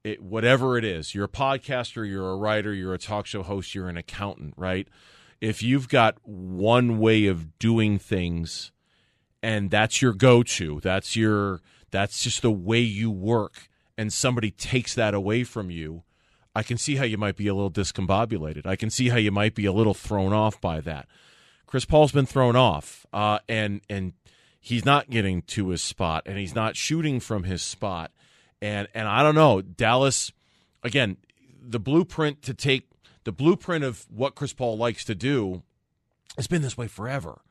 it, 0.04 0.22
whatever 0.22 0.76
it 0.76 0.84
is, 0.84 1.14
you're 1.14 1.24
a 1.24 1.28
podcaster, 1.28 2.08
you're 2.08 2.30
a 2.30 2.36
writer, 2.36 2.72
you're 2.72 2.94
a 2.94 2.98
talk 2.98 3.26
show 3.26 3.42
host, 3.42 3.74
you're 3.74 3.88
an 3.88 3.96
accountant, 3.96 4.54
right? 4.56 4.88
If 5.40 5.62
you've 5.62 5.88
got 5.88 6.16
one 6.24 6.98
way 6.98 7.26
of 7.26 7.58
doing 7.58 7.98
things 7.98 8.72
and 9.42 9.70
that's 9.70 10.02
your 10.02 10.12
go-to, 10.12 10.80
that's 10.80 11.14
your 11.16 11.60
that's 11.90 12.22
just 12.22 12.42
the 12.42 12.50
way 12.50 12.80
you 12.80 13.10
work 13.10 13.68
and 13.96 14.12
somebody 14.12 14.50
takes 14.50 14.94
that 14.94 15.14
away 15.14 15.44
from 15.44 15.70
you, 15.70 16.04
I 16.54 16.62
can 16.62 16.76
see 16.76 16.96
how 16.96 17.04
you 17.04 17.18
might 17.18 17.36
be 17.36 17.46
a 17.46 17.54
little 17.54 17.70
discombobulated. 17.70 18.66
I 18.66 18.76
can 18.76 18.90
see 18.90 19.08
how 19.08 19.16
you 19.16 19.30
might 19.30 19.54
be 19.54 19.64
a 19.64 19.72
little 19.72 19.94
thrown 19.94 20.32
off 20.32 20.60
by 20.60 20.80
that. 20.80 21.06
Chris 21.66 21.84
Paul's 21.84 22.12
been 22.12 22.26
thrown 22.26 22.56
off, 22.56 23.06
uh, 23.12 23.40
and 23.48 23.82
and 23.90 24.14
he's 24.60 24.84
not 24.84 25.10
getting 25.10 25.42
to 25.42 25.68
his 25.68 25.82
spot, 25.82 26.22
and 26.26 26.38
he's 26.38 26.54
not 26.54 26.76
shooting 26.76 27.20
from 27.20 27.44
his 27.44 27.62
spot, 27.62 28.10
and 28.62 28.88
and 28.94 29.06
I 29.06 29.22
don't 29.22 29.34
know. 29.34 29.60
Dallas, 29.60 30.32
again, 30.82 31.18
the 31.60 31.78
blueprint 31.78 32.42
to 32.42 32.54
take 32.54 32.88
the 33.28 33.32
blueprint 33.32 33.84
of 33.84 34.06
what 34.08 34.34
Chris 34.34 34.54
Paul 34.54 34.78
likes 34.78 35.04
to 35.04 35.14
do 35.14 35.62
has 36.38 36.46
been 36.46 36.62
this 36.62 36.78
way 36.78 36.86
forever. 36.86 37.42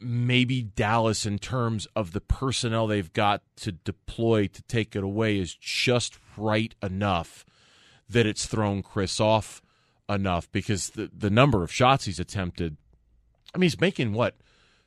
Maybe 0.00 0.62
Dallas, 0.62 1.26
in 1.26 1.40
terms 1.40 1.88
of 1.96 2.12
the 2.12 2.20
personnel 2.20 2.86
they've 2.86 3.12
got 3.12 3.42
to 3.56 3.72
deploy 3.72 4.46
to 4.46 4.62
take 4.62 4.94
it 4.94 5.02
away, 5.02 5.38
is 5.38 5.56
just 5.56 6.20
right 6.36 6.72
enough 6.80 7.44
that 8.08 8.26
it's 8.26 8.46
thrown 8.46 8.80
Chris 8.80 9.18
off 9.18 9.60
enough 10.08 10.48
because 10.52 10.90
the 10.90 11.10
the 11.12 11.30
number 11.30 11.64
of 11.64 11.72
shots 11.72 12.04
he's 12.04 12.20
attempted. 12.20 12.76
I 13.52 13.58
mean, 13.58 13.64
he's 13.64 13.80
making 13.80 14.12
what 14.12 14.36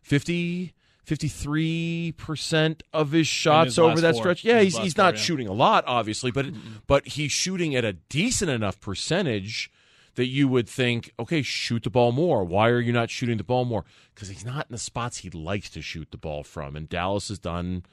50 0.01 0.73
53% 1.05 2.81
of 2.93 3.11
his 3.11 3.27
shots 3.27 3.71
his 3.71 3.79
over 3.79 3.99
that 3.99 4.13
four. 4.13 4.21
stretch. 4.21 4.45
Yeah, 4.45 4.61
he's 4.61 4.77
he's 4.77 4.95
not 4.95 5.15
four, 5.15 5.17
yeah. 5.17 5.25
shooting 5.25 5.47
a 5.49 5.53
lot 5.53 5.83
obviously, 5.87 6.31
but 6.31 6.45
but 6.87 7.05
he's 7.05 7.33
shooting 7.33 7.75
at 7.75 7.83
a 7.83 7.91
decent 7.91 8.49
enough 8.49 8.79
percentage 8.79 9.69
that 10.19 10.27
you 10.27 10.49
would 10.49 10.67
think, 10.67 11.13
okay, 11.17 11.41
shoot 11.41 11.83
the 11.83 11.89
ball 11.89 12.11
more. 12.11 12.43
Why 12.43 12.67
are 12.67 12.81
you 12.81 12.91
not 12.91 13.09
shooting 13.09 13.37
the 13.37 13.43
ball 13.45 13.63
more? 13.63 13.85
Because 14.13 14.27
he's 14.27 14.43
not 14.43 14.65
in 14.67 14.73
the 14.73 14.77
spots 14.77 15.19
he 15.19 15.29
likes 15.29 15.69
to 15.69 15.81
shoot 15.81 16.11
the 16.11 16.17
ball 16.17 16.43
from, 16.43 16.75
and 16.75 16.89
Dallas 16.89 17.29
has 17.29 17.39
done 17.39 17.85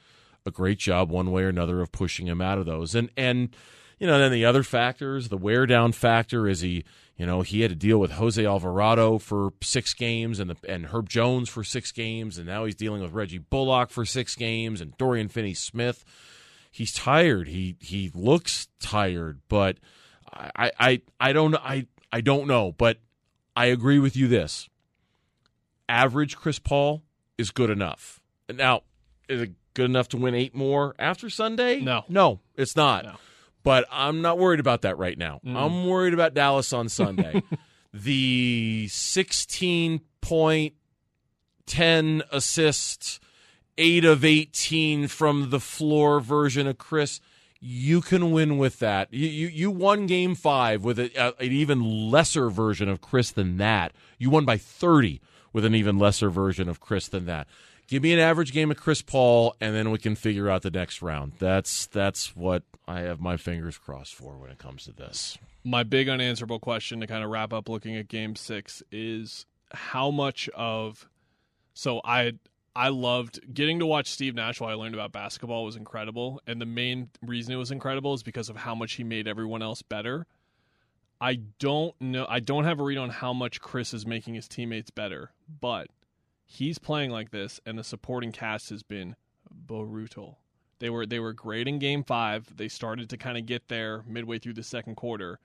a 0.45 0.51
great 0.51 0.77
job 0.77 1.09
one 1.09 1.31
way 1.31 1.43
or 1.43 1.47
another 1.47 1.79
of 1.79 1.93
pushing 1.93 2.27
him 2.27 2.41
out 2.41 2.57
of 2.57 2.65
those. 2.65 2.95
And 2.95 3.09
and 3.15 3.55
you 3.97 4.07
know, 4.07 4.19
then 4.19 4.33
the 4.33 4.43
other 4.43 4.61
factors, 4.61 5.29
the 5.29 5.37
wear 5.37 5.65
down 5.65 5.93
factor 5.93 6.49
is 6.49 6.59
he, 6.59 6.83
you 7.15 7.25
know, 7.25 7.43
he 7.43 7.61
had 7.61 7.69
to 7.69 7.75
deal 7.77 7.97
with 7.97 8.11
Jose 8.11 8.45
Alvarado 8.45 9.19
for 9.19 9.53
six 9.63 9.93
games 9.93 10.41
and 10.41 10.49
the 10.49 10.57
and 10.67 10.87
Herb 10.87 11.07
Jones 11.07 11.47
for 11.47 11.63
six 11.63 11.93
games, 11.93 12.37
and 12.37 12.45
now 12.45 12.65
he's 12.65 12.75
dealing 12.75 13.01
with 13.01 13.13
Reggie 13.13 13.37
Bullock 13.37 13.89
for 13.89 14.03
six 14.03 14.35
games 14.35 14.81
and 14.81 14.97
Dorian 14.97 15.29
Finney 15.29 15.53
Smith. 15.53 16.03
He's 16.71 16.91
tired. 16.91 17.47
He 17.47 17.77
he 17.79 18.11
looks 18.13 18.67
tired, 18.81 19.39
but 19.47 19.77
I 20.33 20.71
I 20.77 21.01
I 21.21 21.31
don't 21.31 21.55
I 21.55 21.87
I 22.11 22.21
don't 22.21 22.47
know, 22.47 22.71
but 22.71 22.97
I 23.55 23.65
agree 23.65 23.99
with 23.99 24.15
you 24.15 24.27
this. 24.27 24.69
Average 25.89 26.37
Chris 26.37 26.59
Paul 26.59 27.03
is 27.37 27.51
good 27.51 27.69
enough. 27.69 28.19
Now, 28.53 28.81
is 29.27 29.41
it 29.41 29.51
good 29.73 29.85
enough 29.85 30.09
to 30.09 30.17
win 30.17 30.33
eight 30.33 30.55
more 30.55 30.95
after 30.99 31.29
Sunday? 31.29 31.79
No. 31.79 32.05
No, 32.09 32.39
it's 32.55 32.75
not. 32.75 33.05
No. 33.05 33.15
But 33.63 33.85
I'm 33.91 34.21
not 34.21 34.37
worried 34.37 34.59
about 34.59 34.83
that 34.83 34.97
right 34.97 35.17
now. 35.17 35.41
I'm 35.45 35.87
worried 35.87 36.13
about 36.13 36.33
Dallas 36.33 36.71
on 36.71 36.87
Sunday. 36.87 37.43
the 37.93 38.87
16 38.89 40.01
point, 40.21 40.73
10 41.65 42.23
assists, 42.31 43.19
8 43.77 44.05
of 44.05 44.23
18 44.23 45.07
from 45.07 45.49
the 45.49 45.59
floor 45.59 46.19
version 46.21 46.65
of 46.65 46.77
Chris. 46.77 47.19
You 47.59 48.01
can 48.01 48.31
win 48.31 48.57
with 48.57 48.79
that. 48.79 49.13
You 49.13 49.27
you, 49.27 49.47
you 49.47 49.71
won 49.71 50.05
game 50.05 50.35
five 50.35 50.83
with 50.83 50.99
a, 50.99 51.11
a, 51.15 51.33
an 51.43 51.51
even 51.51 52.09
lesser 52.11 52.49
version 52.49 52.87
of 52.89 53.01
Chris 53.01 53.31
than 53.31 53.57
that. 53.57 53.93
You 54.17 54.29
won 54.29 54.45
by 54.45 54.57
30 54.57 55.21
with 55.53 55.65
an 55.65 55.73
even 55.75 55.97
lesser 55.97 56.29
version 56.29 56.69
of 56.69 56.79
Chris 56.79 57.07
than 57.07 57.25
that. 57.25 57.47
Give 57.87 58.03
me 58.03 58.11
an 58.13 58.19
average 58.19 58.51
game 58.51 58.69
of 58.69 58.77
Chris 58.77 59.01
Paul, 59.01 59.55
and 59.61 59.73
then 59.73 59.91
we 59.91 59.97
can 59.97 60.15
figure 60.15 60.49
out 60.49 60.61
the 60.61 60.69
next 60.69 61.01
round. 61.01 61.33
That's 61.39 61.85
that's 61.87 62.35
what 62.35 62.63
I 62.87 62.99
have 63.01 63.19
my 63.21 63.37
fingers 63.37 63.77
crossed 63.77 64.13
for 64.13 64.37
when 64.37 64.51
it 64.51 64.57
comes 64.57 64.83
to 64.85 64.91
this. 64.91 65.37
my 65.63 65.83
big 65.83 66.09
unanswerable 66.09 66.59
question 66.59 66.99
to 66.99 67.07
kind 67.07 67.23
of 67.23 67.29
wrap 67.29 67.53
up 67.53 67.69
looking 67.69 67.95
at 67.95 68.07
game 68.07 68.35
six 68.35 68.83
is 68.91 69.45
how 69.73 70.09
much 70.11 70.47
of 70.55 71.09
so 71.73 71.99
i 72.05 72.31
i 72.77 72.89
loved 72.89 73.53
getting 73.53 73.79
to 73.79 73.85
watch 73.85 74.09
steve 74.09 74.35
nash 74.35 74.59
while 74.59 74.69
i 74.69 74.73
learned 74.73 74.93
about 74.93 75.11
basketball 75.11 75.65
was 75.65 75.75
incredible 75.75 76.41
and 76.47 76.61
the 76.61 76.65
main 76.65 77.09
reason 77.21 77.53
it 77.53 77.57
was 77.57 77.71
incredible 77.71 78.13
is 78.13 78.23
because 78.23 78.49
of 78.49 78.55
how 78.55 78.75
much 78.75 78.93
he 78.93 79.03
made 79.03 79.27
everyone 79.27 79.61
else 79.61 79.81
better 79.81 80.25
i 81.19 81.35
don't 81.59 81.93
know 81.99 82.25
i 82.29 82.39
don't 82.39 82.65
have 82.65 82.79
a 82.79 82.83
read 82.83 82.97
on 82.97 83.09
how 83.09 83.33
much 83.33 83.59
chris 83.59 83.93
is 83.93 84.05
making 84.05 84.35
his 84.35 84.47
teammates 84.47 84.91
better 84.91 85.31
but 85.59 85.87
he's 86.45 86.77
playing 86.77 87.09
like 87.09 87.31
this 87.31 87.59
and 87.65 87.77
the 87.77 87.83
supporting 87.83 88.31
cast 88.31 88.69
has 88.69 88.83
been 88.83 89.15
brutal 89.49 90.37
they 90.79 90.89
were 90.89 91.05
they 91.05 91.19
were 91.19 91.33
great 91.33 91.67
in 91.67 91.79
game 91.79 92.03
five. 92.03 92.55
They 92.55 92.67
started 92.67 93.09
to 93.09 93.17
kind 93.17 93.37
of 93.37 93.45
get 93.45 93.67
there 93.67 94.03
midway 94.07 94.39
through 94.39 94.53
the 94.53 94.63
second 94.63 94.95
quarter. 94.95 95.39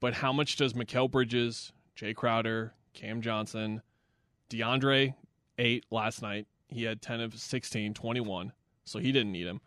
But 0.00 0.14
how 0.14 0.32
much 0.32 0.56
does 0.56 0.74
Mikal 0.74 1.10
Bridges, 1.10 1.72
Jae 1.96 2.14
Crowder, 2.14 2.74
Cam 2.92 3.22
Johnson, 3.22 3.82
DeAndre 4.50 5.14
Ayton 5.58 5.88
last 5.90 6.20
night? 6.20 6.46
He 6.76 6.84
had 6.84 7.00
ten 7.00 7.22
of 7.22 7.34
16, 7.34 7.94
21, 7.94 8.52
so 8.84 8.98
he 8.98 9.10
didn't 9.10 9.32
need 9.32 9.46
him. 9.46 9.62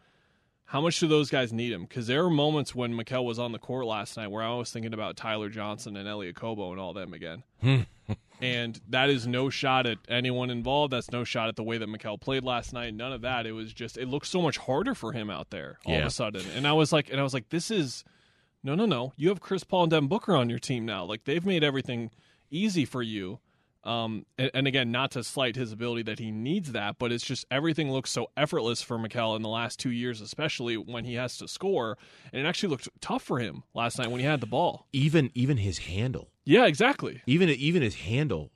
How 0.66 0.80
much 0.80 1.00
do 1.00 1.08
those 1.08 1.32
guys 1.32 1.52
need 1.52 1.72
him? 1.72 1.82
Because 1.82 2.06
there 2.06 2.24
were 2.24 2.30
moments 2.30 2.76
when 2.76 2.94
Mikal 2.94 3.26
was 3.26 3.40
on 3.40 3.52
the 3.52 3.58
court 3.58 3.88
last 3.88 4.16
night 4.16 4.28
where 4.28 4.44
I 4.44 4.54
was 4.54 4.72
thinking 4.72 4.94
about 4.94 5.18
Tyler 5.18 5.50
Johnson 5.50 5.98
and 5.98 6.08
Elie 6.08 6.32
Okobo 6.32 6.70
and 6.70 6.80
all 6.80 6.94
them 6.94 7.12
again. 7.12 7.42
Hmm. 7.62 7.82
and 8.42 8.80
that 8.90 9.10
is 9.10 9.26
no 9.26 9.50
shot 9.50 9.88
at 9.88 9.98
anyone 10.08 10.52
involved. 10.52 10.94
That's 10.94 11.12
no 11.12 11.24
shot 11.24 11.48
at 11.48 11.56
the 11.56 11.64
way 11.64 11.80
that 11.80 11.90
Mikal 11.90 12.22
played 12.22 12.44
last 12.44 12.72
night. 12.72 12.94
None 12.94 13.12
of 13.12 13.22
that. 13.22 13.48
It 13.48 13.54
was 13.54 13.74
just 13.74 13.98
it 13.98 14.08
looked 14.08 14.28
so 14.28 14.44
much 14.44 14.60
harder 14.60 14.94
for 14.94 15.12
him 15.12 15.32
out 15.32 15.50
there 15.50 15.80
all 15.88 15.96
of 15.96 16.06
a 16.06 16.12
sudden. 16.12 16.46
And 16.56 16.68
I 16.68 16.74
was 16.74 16.94
like, 16.94 17.10
and 17.10 17.20
I 17.20 17.24
was 17.24 17.34
like, 17.34 17.50
this 17.50 17.72
is 17.72 18.04
no, 18.64 18.76
no, 18.76 18.86
no. 18.86 19.14
You 19.18 19.30
have 19.30 19.40
Chris 19.40 19.64
Paul 19.64 19.84
and 19.84 19.90
Devin 19.90 20.08
Booker 20.08 20.36
on 20.36 20.52
your 20.52 20.60
team 20.60 20.86
now. 20.86 21.04
Like 21.04 21.24
they've 21.24 21.44
made 21.44 21.64
everything 21.64 22.12
easy 22.52 22.86
for 22.86 23.02
you. 23.02 23.40
Um, 23.84 24.26
and, 24.38 24.52
and 24.54 24.68
again, 24.68 24.92
not 24.92 25.12
to 25.12 25.24
slight 25.24 25.56
his 25.56 25.72
ability 25.72 26.04
that 26.04 26.20
he 26.20 26.32
needs 26.32 26.74
that, 26.74 26.98
but 27.00 27.12
it's 27.14 27.26
just 27.26 27.46
everything 27.50 27.92
looks 27.92 28.12
so 28.12 28.30
effortless 28.36 28.82
for 28.82 28.98
Mikal 28.98 29.36
in 29.38 29.42
the 29.42 29.48
last 29.50 29.80
two 29.80 29.92
years, 29.92 30.20
especially 30.20 30.76
when 30.76 31.06
he 31.06 31.14
has 31.16 31.38
to 31.38 31.48
score. 31.48 31.98
And 32.34 32.46
it 32.46 32.48
actually 32.48 32.70
looked 32.70 32.90
tough 33.00 33.24
for 33.24 33.40
him 33.40 33.64
last 33.74 33.98
night 33.98 34.12
when 34.12 34.20
he 34.20 34.26
had 34.26 34.42
the 34.42 34.48
ball. 34.48 34.88
Even 34.92 35.32
even 35.34 35.58
his 35.58 35.78
handle, 35.80 36.30
Yeah, 36.46 36.66
exactly. 36.66 37.22
even 37.26 37.48
even 37.50 37.82
his 37.82 37.96
handle, 37.96 38.52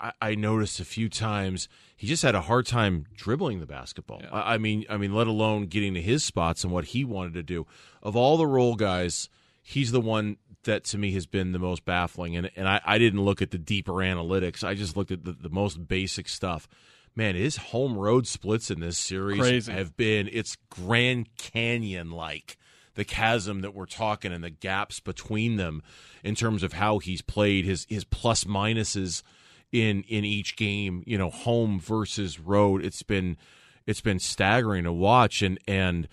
I, 0.00 0.12
I 0.22 0.34
noticed 0.34 0.80
a 0.80 0.84
few 0.86 1.10
times 1.10 1.68
he 1.94 2.06
just 2.06 2.22
had 2.22 2.34
a 2.34 2.40
hard 2.40 2.66
time 2.66 3.04
dribbling 3.14 3.60
the 3.60 3.66
basketball. 3.66 4.20
Yeah. 4.22 4.30
I, 4.32 4.54
I 4.54 4.58
mean, 4.58 4.86
I 4.88 4.96
mean, 4.96 5.14
let 5.14 5.26
alone 5.26 5.66
getting 5.66 5.92
to 5.94 6.00
his 6.00 6.24
spots 6.24 6.64
and 6.64 6.72
what 6.72 6.86
he 6.86 7.04
wanted 7.04 7.34
to 7.34 7.42
do. 7.42 7.66
Of 8.02 8.16
all 8.16 8.38
the 8.38 8.46
role 8.46 8.74
guys, 8.74 9.28
he's 9.62 9.92
the 9.92 10.00
one 10.00 10.36
that 10.64 10.84
to 10.84 10.98
me 10.98 11.12
has 11.12 11.26
been 11.26 11.52
the 11.52 11.58
most 11.58 11.84
baffling. 11.84 12.36
And 12.36 12.50
and 12.56 12.68
I, 12.68 12.80
I 12.84 12.98
didn't 12.98 13.22
look 13.22 13.40
at 13.40 13.50
the 13.50 13.58
deeper 13.58 13.92
analytics. 13.92 14.64
I 14.64 14.74
just 14.74 14.96
looked 14.96 15.10
at 15.10 15.24
the, 15.24 15.32
the 15.32 15.50
most 15.50 15.88
basic 15.88 16.28
stuff. 16.28 16.68
Man, 17.14 17.34
his 17.34 17.56
home 17.56 17.96
road 17.96 18.26
splits 18.26 18.70
in 18.70 18.80
this 18.80 18.96
series 18.98 19.40
Crazy. 19.40 19.72
have 19.72 19.96
been 19.96 20.28
it's 20.32 20.56
Grand 20.70 21.36
Canyon 21.36 22.10
like 22.10 22.56
the 22.94 23.04
chasm 23.04 23.62
that 23.62 23.74
we're 23.74 23.86
talking 23.86 24.32
and 24.32 24.44
the 24.44 24.50
gaps 24.50 25.00
between 25.00 25.56
them 25.56 25.82
in 26.22 26.34
terms 26.34 26.62
of 26.62 26.74
how 26.74 26.98
he's 26.98 27.22
played 27.22 27.64
his 27.64 27.86
his 27.88 28.04
plus 28.04 28.44
minuses 28.44 29.22
in 29.70 30.02
in 30.04 30.24
each 30.24 30.56
game, 30.56 31.02
you 31.06 31.18
know, 31.18 31.30
home 31.30 31.80
versus 31.80 32.38
road. 32.38 32.84
It's 32.84 33.02
been 33.02 33.36
it's 33.86 34.00
been 34.00 34.18
staggering 34.18 34.84
to 34.84 34.92
watch 34.92 35.42
and 35.42 35.58
and 35.66 36.08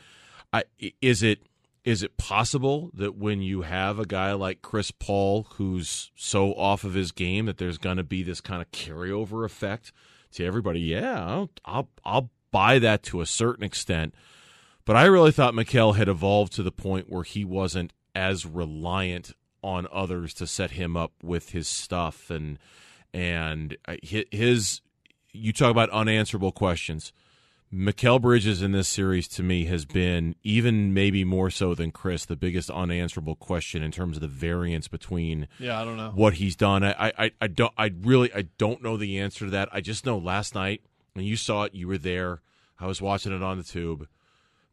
I, 0.51 0.63
is 1.01 1.21
it 1.21 1.39
is 1.89 2.03
it 2.03 2.17
possible 2.17 2.91
that 2.93 3.15
when 3.15 3.41
you 3.41 3.63
have 3.63 3.97
a 3.97 4.05
guy 4.05 4.31
like 4.33 4.61
Chris 4.61 4.91
Paul 4.91 5.47
who's 5.55 6.11
so 6.15 6.53
off 6.53 6.83
of 6.83 6.93
his 6.93 7.11
game 7.11 7.47
that 7.47 7.57
there's 7.57 7.79
going 7.79 7.97
to 7.97 8.03
be 8.03 8.21
this 8.21 8.41
kind 8.41 8.61
of 8.61 8.69
carryover 8.69 9.43
effect 9.43 9.91
to 10.33 10.45
everybody? 10.45 10.81
Yeah, 10.81 11.25
I'll, 11.25 11.49
I'll 11.65 11.89
I'll 12.05 12.29
buy 12.51 12.77
that 12.77 13.01
to 13.03 13.21
a 13.21 13.25
certain 13.25 13.63
extent. 13.63 14.13
But 14.85 14.97
I 14.97 15.05
really 15.05 15.31
thought 15.31 15.55
Mikal 15.55 15.95
had 15.95 16.07
evolved 16.07 16.53
to 16.53 16.63
the 16.63 16.71
point 16.71 17.09
where 17.09 17.23
he 17.23 17.43
wasn't 17.43 17.91
as 18.13 18.45
reliant 18.45 19.31
on 19.63 19.87
others 19.91 20.35
to 20.35 20.45
set 20.45 20.71
him 20.71 20.95
up 20.95 21.13
with 21.23 21.49
his 21.49 21.67
stuff 21.67 22.29
and 22.29 22.59
and 23.15 23.77
uh, 23.87 23.95
his 24.03 24.81
you 25.31 25.51
talk 25.53 25.71
about 25.71 25.89
unanswerable 25.89 26.51
questions. 26.51 27.13
Mikal 27.73 28.19
Bridges 28.19 28.63
in 28.63 28.71
this 28.71 28.87
series 28.87 29.27
to 29.27 29.43
me 29.43 29.65
has 29.65 29.85
been 29.85 30.35
even 30.41 30.91
maybe 30.91 31.23
more 31.23 31.51
so 31.51 31.75
than 31.75 31.91
Chris 31.91 32.25
the 32.25 32.35
biggest 32.35 32.71
unanswerable 32.71 33.35
question 33.35 33.83
in 33.83 33.91
terms 33.91 34.17
of 34.17 34.21
the 34.21 34.27
variance 34.27 34.87
between 34.87 35.47
yeah 35.59 35.79
I 35.79 35.85
don't 35.85 35.97
know. 35.97 36.11
what 36.15 36.35
he's 36.35 36.55
done. 36.55 36.83
I 36.83 37.11
I, 37.17 37.31
I 37.39 37.47
don't 37.47 37.73
I 37.77 37.91
really 38.01 38.33
I 38.33 38.43
don't 38.57 38.81
know 38.81 38.97
the 38.97 39.19
answer 39.19 39.45
to 39.45 39.51
that. 39.51 39.69
I 39.71 39.81
just 39.81 40.05
know 40.05 40.17
last 40.17 40.55
night 40.55 40.81
when 41.13 41.25
you 41.25 41.35
saw 41.35 41.63
it 41.63 41.75
you 41.75 41.87
were 41.87 41.99
there. 41.99 42.41
I 42.79 42.87
was 42.87 43.01
watching 43.01 43.33
it 43.33 43.43
on 43.43 43.57
the 43.57 43.63
tube. 43.63 44.07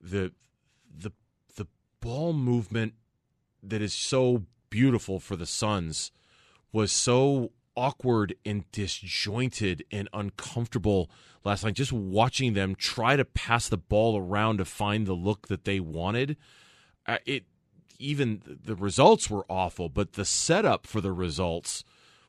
The 0.00 0.32
the 0.90 1.12
the 1.56 1.66
ball 2.00 2.32
movement 2.32 2.94
that 3.62 3.82
is 3.82 3.92
so 3.92 4.44
beautiful 4.70 5.20
for 5.20 5.36
the 5.36 5.46
Suns 5.46 6.12
was 6.72 6.92
so 6.92 7.52
awkward 7.76 8.34
and 8.44 8.70
disjointed 8.72 9.84
and 9.90 10.08
uncomfortable 10.12 11.10
last 11.44 11.64
night. 11.64 11.74
Just 11.74 11.92
watching 11.92 12.54
them 12.54 12.74
try 12.74 13.16
to 13.16 13.24
pass 13.24 13.68
the 13.68 13.76
ball 13.76 14.18
around 14.18 14.58
to 14.58 14.64
find 14.64 15.06
the 15.06 15.14
look 15.14 15.48
that 15.48 15.64
they 15.64 15.80
wanted, 15.80 16.36
uh, 17.06 17.18
it 17.26 17.44
even 17.98 18.42
the 18.44 18.74
results 18.74 19.30
were 19.30 19.46
awful, 19.48 19.88
but 19.88 20.14
the 20.14 20.24
setup 20.24 20.86
for 20.86 21.00
the 21.00 21.12
results 21.12 21.84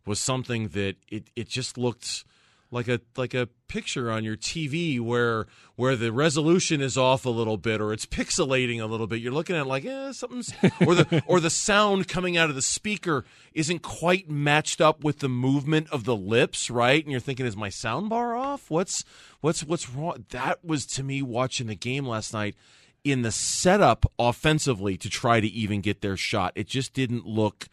was 0.06 0.20
something 0.20 0.70
that 0.70 0.96
it 1.10 1.30
it 1.36 1.50
just 1.50 1.78
looked 1.78 2.24
like 2.72 2.88
a 2.88 3.00
like 3.16 3.34
a 3.34 3.48
picture 3.68 4.12
on 4.12 4.24
your 4.24 4.36
TV 4.36 5.00
where 5.00 5.48
where 5.76 5.96
the 5.96 6.12
resolution 6.12 6.82
is 6.82 6.98
off 6.98 7.26
a 7.26 7.30
little 7.30 7.58
bit 7.58 7.80
or 7.80 7.94
it's 7.94 8.06
pixelating 8.06 8.82
a 8.82 8.86
little 8.86 9.08
bit. 9.08 9.22
You're 9.22 9.34
looking 9.34 9.56
at 9.56 9.68
like 9.68 9.86
eh, 9.86 10.12
something's 10.12 10.54
or 10.86 10.96
the 10.96 11.24
or 11.28 11.40
the 11.40 11.50
sound 11.50 12.08
coming 12.08 12.36
out 12.36 12.50
of 12.50 12.56
the 12.56 12.62
speaker 12.62 13.26
isn't 13.54 13.82
quite 13.82 14.30
matched 14.30 14.82
up 14.82 15.04
with 15.04 15.20
the 15.20 15.30
movement 15.30 15.90
of 15.92 16.04
the 16.04 16.16
lips, 16.16 16.70
right? 16.70 17.02
And 17.02 17.12
you're 17.12 17.22
thinking, 17.22 17.46
is 17.46 17.56
my 17.56 17.70
sound 17.70 18.10
bar 18.10 18.36
off? 18.36 18.70
What's 18.70 19.06
what's 19.40 19.64
what's 19.64 19.90
wrong? 19.90 20.26
That 20.30 20.64
was 20.64 20.86
to 20.88 21.04
me 21.04 21.22
watching 21.22 21.68
the 21.68 21.76
game 21.76 22.06
last 22.06 22.34
night 22.34 22.56
in 23.04 23.22
the 23.22 23.32
setup 23.32 24.12
offensively 24.20 24.98
to 24.98 25.10
try 25.10 25.40
to 25.40 25.48
even 25.48 25.80
get 25.80 26.02
their 26.02 26.18
shot. 26.18 26.52
It 26.56 26.68
just 26.68 26.94
didn't 26.94 27.26
look 27.26 27.70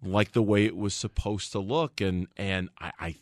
like 0.00 0.30
the 0.30 0.42
way 0.42 0.64
it 0.64 0.76
was 0.76 0.94
supposed 0.94 1.50
to 1.50 1.58
look 1.58 2.00
and 2.00 2.28
and 2.36 2.68
I, 2.80 2.92
I 3.00 3.14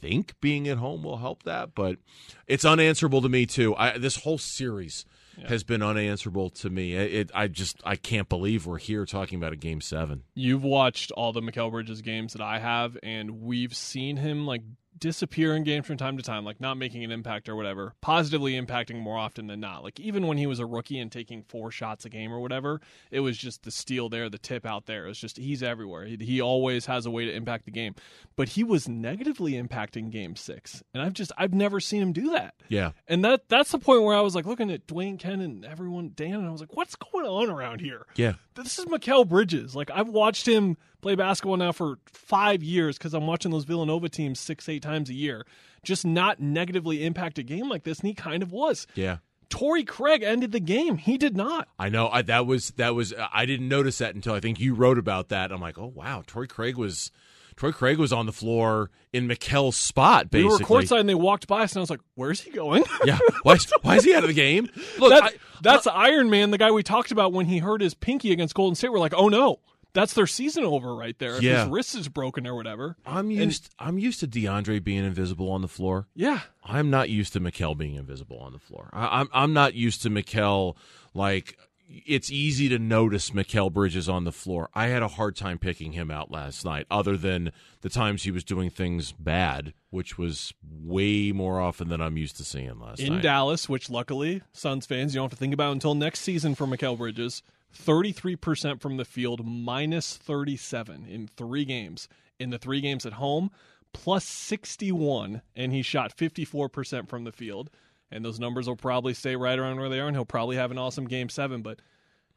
think 0.00 0.34
being 0.40 0.68
at 0.68 0.78
home 0.78 1.02
will 1.02 1.18
help 1.18 1.42
that, 1.44 1.74
but 1.74 1.98
it's 2.46 2.64
unanswerable 2.64 3.22
to 3.22 3.28
me 3.28 3.46
too. 3.46 3.74
I, 3.76 3.98
this 3.98 4.16
whole 4.16 4.38
series 4.38 5.04
yeah. 5.36 5.48
has 5.48 5.64
been 5.64 5.82
unanswerable 5.82 6.50
to 6.50 6.70
me. 6.70 6.94
It, 6.94 7.30
I 7.34 7.48
just 7.48 7.80
I 7.84 7.96
can't 7.96 8.28
believe 8.28 8.66
we're 8.66 8.78
here 8.78 9.04
talking 9.04 9.38
about 9.38 9.52
a 9.52 9.56
game 9.56 9.80
seven. 9.80 10.22
You've 10.34 10.64
watched 10.64 11.10
all 11.12 11.32
the 11.32 11.40
Mikal 11.40 11.70
Bridges 11.70 12.02
games 12.02 12.32
that 12.32 12.42
I 12.42 12.58
have, 12.58 12.96
and 13.02 13.42
we've 13.42 13.74
seen 13.74 14.16
him 14.16 14.46
like 14.46 14.62
disappear 14.98 15.54
in 15.54 15.64
games 15.64 15.86
from 15.86 15.96
time 15.96 16.16
to 16.16 16.22
time, 16.22 16.44
like 16.44 16.60
not 16.60 16.76
making 16.76 17.04
an 17.04 17.10
impact 17.10 17.48
or 17.48 17.56
whatever, 17.56 17.94
positively 18.00 18.52
impacting 18.60 19.00
more 19.00 19.16
often 19.16 19.46
than 19.46 19.60
not. 19.60 19.82
Like 19.82 20.00
even 20.00 20.26
when 20.26 20.38
he 20.38 20.46
was 20.46 20.58
a 20.58 20.66
rookie 20.66 20.98
and 20.98 21.10
taking 21.10 21.42
four 21.42 21.70
shots 21.70 22.04
a 22.04 22.08
game 22.08 22.32
or 22.32 22.40
whatever, 22.40 22.80
it 23.10 23.20
was 23.20 23.36
just 23.36 23.62
the 23.62 23.70
steal 23.70 24.08
there, 24.08 24.28
the 24.28 24.38
tip 24.38 24.66
out 24.66 24.86
there. 24.86 25.06
It 25.06 25.08
was 25.08 25.18
just 25.18 25.36
he's 25.36 25.62
everywhere. 25.62 26.04
He, 26.04 26.16
he 26.16 26.40
always 26.40 26.86
has 26.86 27.06
a 27.06 27.10
way 27.10 27.24
to 27.24 27.32
impact 27.32 27.64
the 27.64 27.70
game. 27.70 27.94
But 28.36 28.50
he 28.50 28.64
was 28.64 28.88
negatively 28.88 29.52
impacting 29.52 30.10
game 30.10 30.36
six. 30.36 30.82
And 30.94 31.02
I've 31.02 31.12
just 31.12 31.32
I've 31.36 31.54
never 31.54 31.80
seen 31.80 32.02
him 32.02 32.12
do 32.12 32.30
that. 32.30 32.54
Yeah. 32.68 32.92
And 33.06 33.24
that 33.24 33.48
that's 33.48 33.72
the 33.72 33.78
point 33.78 34.02
where 34.02 34.16
I 34.16 34.20
was 34.20 34.34
like 34.34 34.46
looking 34.46 34.70
at 34.70 34.86
Dwayne 34.86 35.18
Ken 35.18 35.40
and 35.40 35.64
everyone 35.64 36.12
Dan 36.14 36.34
and 36.34 36.46
I 36.46 36.50
was 36.50 36.60
like, 36.60 36.76
what's 36.76 36.96
going 36.96 37.26
on 37.26 37.50
around 37.50 37.80
here? 37.80 38.06
Yeah. 38.16 38.34
This 38.64 38.78
is 38.78 38.86
Mikal 38.86 39.28
Bridges. 39.28 39.76
Like 39.76 39.90
I've 39.90 40.08
watched 40.08 40.46
him 40.46 40.76
play 41.02 41.14
basketball 41.14 41.56
now 41.56 41.72
for 41.72 41.98
five 42.06 42.62
years 42.62 42.98
because 42.98 43.14
I'm 43.14 43.26
watching 43.26 43.50
those 43.50 43.64
Villanova 43.64 44.08
teams 44.08 44.40
six, 44.40 44.68
eight 44.68 44.82
times 44.82 45.10
a 45.10 45.14
year. 45.14 45.46
Just 45.82 46.04
not 46.04 46.40
negatively 46.40 47.04
impact 47.04 47.38
a 47.38 47.42
game 47.42 47.68
like 47.68 47.84
this, 47.84 48.00
and 48.00 48.08
he 48.08 48.14
kind 48.14 48.42
of 48.42 48.50
was. 48.50 48.86
Yeah. 48.94 49.18
Torrey 49.48 49.84
Craig 49.84 50.22
ended 50.22 50.50
the 50.50 50.60
game. 50.60 50.96
He 50.96 51.16
did 51.18 51.36
not. 51.36 51.68
I 51.78 51.88
know. 51.88 52.08
I, 52.08 52.22
that 52.22 52.46
was 52.46 52.70
that 52.72 52.94
was. 52.94 53.14
I 53.32 53.46
didn't 53.46 53.68
notice 53.68 53.98
that 53.98 54.14
until 54.14 54.34
I 54.34 54.40
think 54.40 54.58
you 54.58 54.74
wrote 54.74 54.98
about 54.98 55.28
that. 55.28 55.52
I'm 55.52 55.60
like, 55.60 55.78
oh 55.78 55.92
wow, 55.94 56.24
Torrey 56.26 56.48
Craig 56.48 56.76
was. 56.76 57.12
Torrey 57.56 57.72
Craig 57.72 57.98
was 57.98 58.12
on 58.12 58.26
the 58.26 58.32
floor 58.32 58.90
in 59.12 59.26
Mikal's 59.26 59.76
spot. 59.76 60.30
Basically, 60.30 60.48
we 60.48 60.52
were 60.52 60.58
courtside 60.58 61.00
and 61.00 61.08
they 61.08 61.14
walked 61.14 61.46
by 61.46 61.62
us, 61.62 61.72
and 61.72 61.78
I 61.78 61.80
was 61.80 61.90
like, 61.90 62.00
"Where's 62.14 62.40
he 62.40 62.50
going?" 62.50 62.84
yeah, 63.04 63.18
why 63.42 63.54
is, 63.54 63.72
why 63.82 63.96
is 63.96 64.04
he 64.04 64.14
out 64.14 64.24
of 64.24 64.28
the 64.28 64.34
game? 64.34 64.68
Look, 64.98 65.10
that, 65.10 65.22
I, 65.22 65.30
that's 65.62 65.86
Iron 65.86 66.28
Man, 66.28 66.50
the 66.50 66.58
guy 66.58 66.70
we 66.70 66.82
talked 66.82 67.12
about 67.12 67.32
when 67.32 67.46
he 67.46 67.58
hurt 67.58 67.80
his 67.80 67.94
pinky 67.94 68.32
against 68.32 68.54
Golden 68.54 68.74
State. 68.74 68.92
We're 68.92 68.98
like, 68.98 69.14
"Oh 69.16 69.28
no, 69.28 69.60
that's 69.96 70.12
their 70.12 70.26
season 70.26 70.64
over 70.64 70.94
right 70.94 71.18
there. 71.18 71.40
Yeah. 71.40 71.62
his 71.62 71.70
wrist 71.70 71.94
is 71.94 72.08
broken 72.08 72.46
or 72.46 72.54
whatever. 72.54 72.96
I'm 73.06 73.30
used 73.30 73.70
and, 73.80 73.88
I'm 73.88 73.98
used 73.98 74.20
to 74.20 74.28
DeAndre 74.28 74.84
being 74.84 75.04
invisible 75.04 75.50
on 75.50 75.62
the 75.62 75.68
floor. 75.68 76.06
Yeah. 76.14 76.40
I'm 76.62 76.90
not 76.90 77.08
used 77.08 77.32
to 77.32 77.40
Mikal 77.40 77.76
being 77.76 77.94
invisible 77.94 78.38
on 78.38 78.52
the 78.52 78.58
floor. 78.58 78.90
I, 78.92 79.20
I'm 79.20 79.28
I'm 79.32 79.52
not 79.54 79.74
used 79.74 80.02
to 80.02 80.10
Mikal 80.10 80.76
like 81.14 81.58
it's 81.88 82.30
easy 82.30 82.68
to 82.68 82.78
notice 82.78 83.30
Mikal 83.30 83.72
Bridges 83.72 84.08
on 84.08 84.24
the 84.24 84.32
floor. 84.32 84.68
I 84.74 84.86
had 84.86 85.02
a 85.02 85.08
hard 85.08 85.36
time 85.36 85.58
picking 85.58 85.92
him 85.92 86.10
out 86.10 86.30
last 86.30 86.64
night, 86.64 86.86
other 86.90 87.16
than 87.16 87.52
the 87.82 87.88
times 87.88 88.24
he 88.24 88.30
was 88.30 88.44
doing 88.44 88.70
things 88.70 89.12
bad, 89.12 89.72
which 89.90 90.18
was 90.18 90.52
way 90.62 91.32
more 91.32 91.60
often 91.60 91.88
than 91.88 92.00
I'm 92.00 92.16
used 92.16 92.36
to 92.38 92.44
seeing 92.44 92.78
last 92.80 93.00
In 93.00 93.14
night. 93.14 93.22
Dallas, 93.22 93.68
which 93.68 93.90
luckily 93.90 94.42
Suns 94.52 94.86
fans 94.86 95.14
you 95.14 95.18
don't 95.18 95.30
have 95.30 95.38
to 95.38 95.40
think 95.40 95.54
about 95.54 95.72
until 95.72 95.94
next 95.94 96.20
season 96.20 96.54
for 96.54 96.66
Mikal 96.66 96.98
Bridges. 96.98 97.42
33% 97.76 98.80
from 98.80 98.96
the 98.96 99.04
field, 99.04 99.46
minus 99.46 100.16
37 100.16 101.06
in 101.06 101.28
three 101.28 101.64
games. 101.64 102.08
In 102.38 102.50
the 102.50 102.58
three 102.58 102.80
games 102.80 103.06
at 103.06 103.14
home, 103.14 103.50
plus 103.92 104.24
61, 104.24 105.42
and 105.54 105.72
he 105.72 105.82
shot 105.82 106.16
54% 106.16 107.08
from 107.08 107.24
the 107.24 107.32
field. 107.32 107.70
And 108.10 108.24
those 108.24 108.38
numbers 108.38 108.68
will 108.68 108.76
probably 108.76 109.14
stay 109.14 109.36
right 109.36 109.58
around 109.58 109.80
where 109.80 109.88
they 109.88 109.98
are, 109.98 110.06
and 110.06 110.16
he'll 110.16 110.24
probably 110.24 110.56
have 110.56 110.70
an 110.70 110.78
awesome 110.78 111.06
game 111.06 111.28
seven. 111.28 111.62
But 111.62 111.80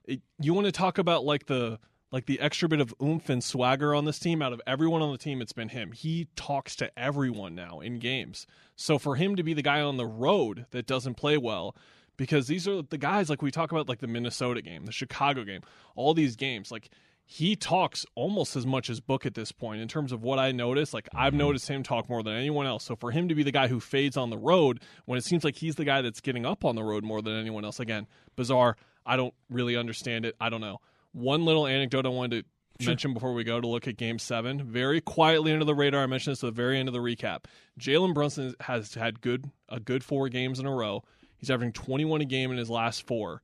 it, 0.06 0.22
you 0.40 0.54
want 0.54 0.66
to 0.66 0.72
talk 0.72 0.98
about 0.98 1.24
like 1.24 1.46
the 1.46 1.80
like 2.12 2.26
the 2.26 2.40
extra 2.40 2.68
bit 2.68 2.82
of 2.82 2.94
oomph 3.02 3.30
and 3.30 3.44
swagger 3.44 3.94
on 3.94 4.06
this 4.06 4.18
team? 4.20 4.42
Out 4.42 4.54
of 4.54 4.62
everyone 4.66 5.02
on 5.02 5.12
the 5.12 5.18
team 5.18 5.42
it's 5.42 5.54
been 5.54 5.70
him. 5.70 5.92
He 5.92 6.28
talks 6.36 6.76
to 6.78 6.92
everyone 6.98 7.54
now 7.54 7.80
in 7.80 8.00
games. 8.00 8.48
So 8.76 8.98
for 8.98 9.16
him 9.16 9.36
to 9.36 9.44
be 9.44 9.54
the 9.54 9.62
guy 9.62 9.82
on 9.82 9.98
the 9.98 10.08
road 10.08 10.66
that 10.72 10.88
doesn't 10.88 11.16
play 11.16 11.38
well 11.38 11.76
because 12.18 12.48
these 12.48 12.68
are 12.68 12.82
the 12.82 12.98
guys 12.98 13.30
like 13.30 13.42
we 13.42 13.52
talk 13.52 13.72
about 13.72 13.88
like 13.88 14.00
the 14.00 14.08
Minnesota 14.08 14.62
game, 14.62 14.86
the 14.86 14.92
Chicago 14.92 15.44
game, 15.44 15.62
all 15.96 16.14
these 16.14 16.36
games 16.36 16.72
like 16.72 16.90
he 17.32 17.56
talks 17.56 18.08
almost 18.16 18.56
as 18.56 18.66
much 18.66 18.90
as 18.90 19.00
Book 19.00 19.24
at 19.24 19.36
this 19.36 19.52
point 19.52 19.82
in 19.82 19.88
terms 19.88 20.12
of 20.12 20.24
what 20.24 20.40
I 20.40 20.52
notice. 20.52 20.96
Like 20.96 21.08
I've 21.14 21.34
mm-hmm. 21.34 21.38
noticed 21.38 21.68
him 21.68 21.84
talk 21.84 22.10
more 22.10 22.24
than 22.24 22.34
anyone 22.34 22.66
else. 22.66 22.86
So 22.86 22.96
for 22.96 23.12
him 23.12 23.30
to 23.30 23.36
be 23.36 23.44
the 23.44 23.52
guy 23.52 23.68
who 23.68 23.80
fades 23.80 24.18
on 24.18 24.32
the 24.32 24.38
road 24.38 24.80
when 25.06 25.20
it 25.20 25.24
seems 25.24 25.44
like 25.44 25.56
he's 25.56 25.76
the 25.76 25.86
guy 25.86 26.02
that's 26.02 26.22
getting 26.22 26.44
up 26.44 26.66
on 26.66 26.74
the 26.74 26.84
road 26.84 27.04
more 27.04 27.22
than 27.22 27.40
anyone 27.40 27.64
else, 27.64 27.80
again, 27.80 28.08
bizarre. 28.36 28.78
I 29.06 29.16
don't 29.16 29.36
really 29.48 29.76
understand 29.78 30.26
it. 30.26 30.36
I 30.42 30.50
don't 30.50 30.60
know. 30.60 30.82
One 31.12 31.46
little 31.46 31.68
anecdote 31.68 32.08
I 32.08 32.10
wanted 32.10 32.46
to 32.80 32.84
sure. 32.84 32.90
mention 32.90 33.14
before 33.14 33.36
we 33.36 33.44
go 33.44 33.62
to 33.62 33.68
look 33.68 33.88
at 33.88 33.96
Game 33.96 34.18
Seven, 34.18 34.64
very 34.64 35.00
quietly 35.00 35.54
under 35.54 35.66
the 35.66 35.76
radar. 35.76 36.02
I 36.02 36.08
mentioned 36.08 36.32
this 36.32 36.44
at 36.44 36.48
the 36.48 36.52
very 36.52 36.80
end 36.80 36.90
of 36.90 36.94
the 36.94 37.00
recap. 37.00 37.46
Jalen 37.80 38.16
Brunson 38.16 38.56
has 38.62 38.96
had 38.96 39.22
good 39.22 39.52
a 39.70 39.80
good 39.80 40.04
four 40.04 40.30
games 40.30 40.60
in 40.60 40.66
a 40.66 40.74
row. 40.74 41.04
He's 41.38 41.52
averaging 41.52 41.74
21 41.74 42.22
a 42.22 42.26
game 42.26 42.50
in 42.50 42.58
his 42.58 42.72
last 42.72 43.06
four. 43.06 43.44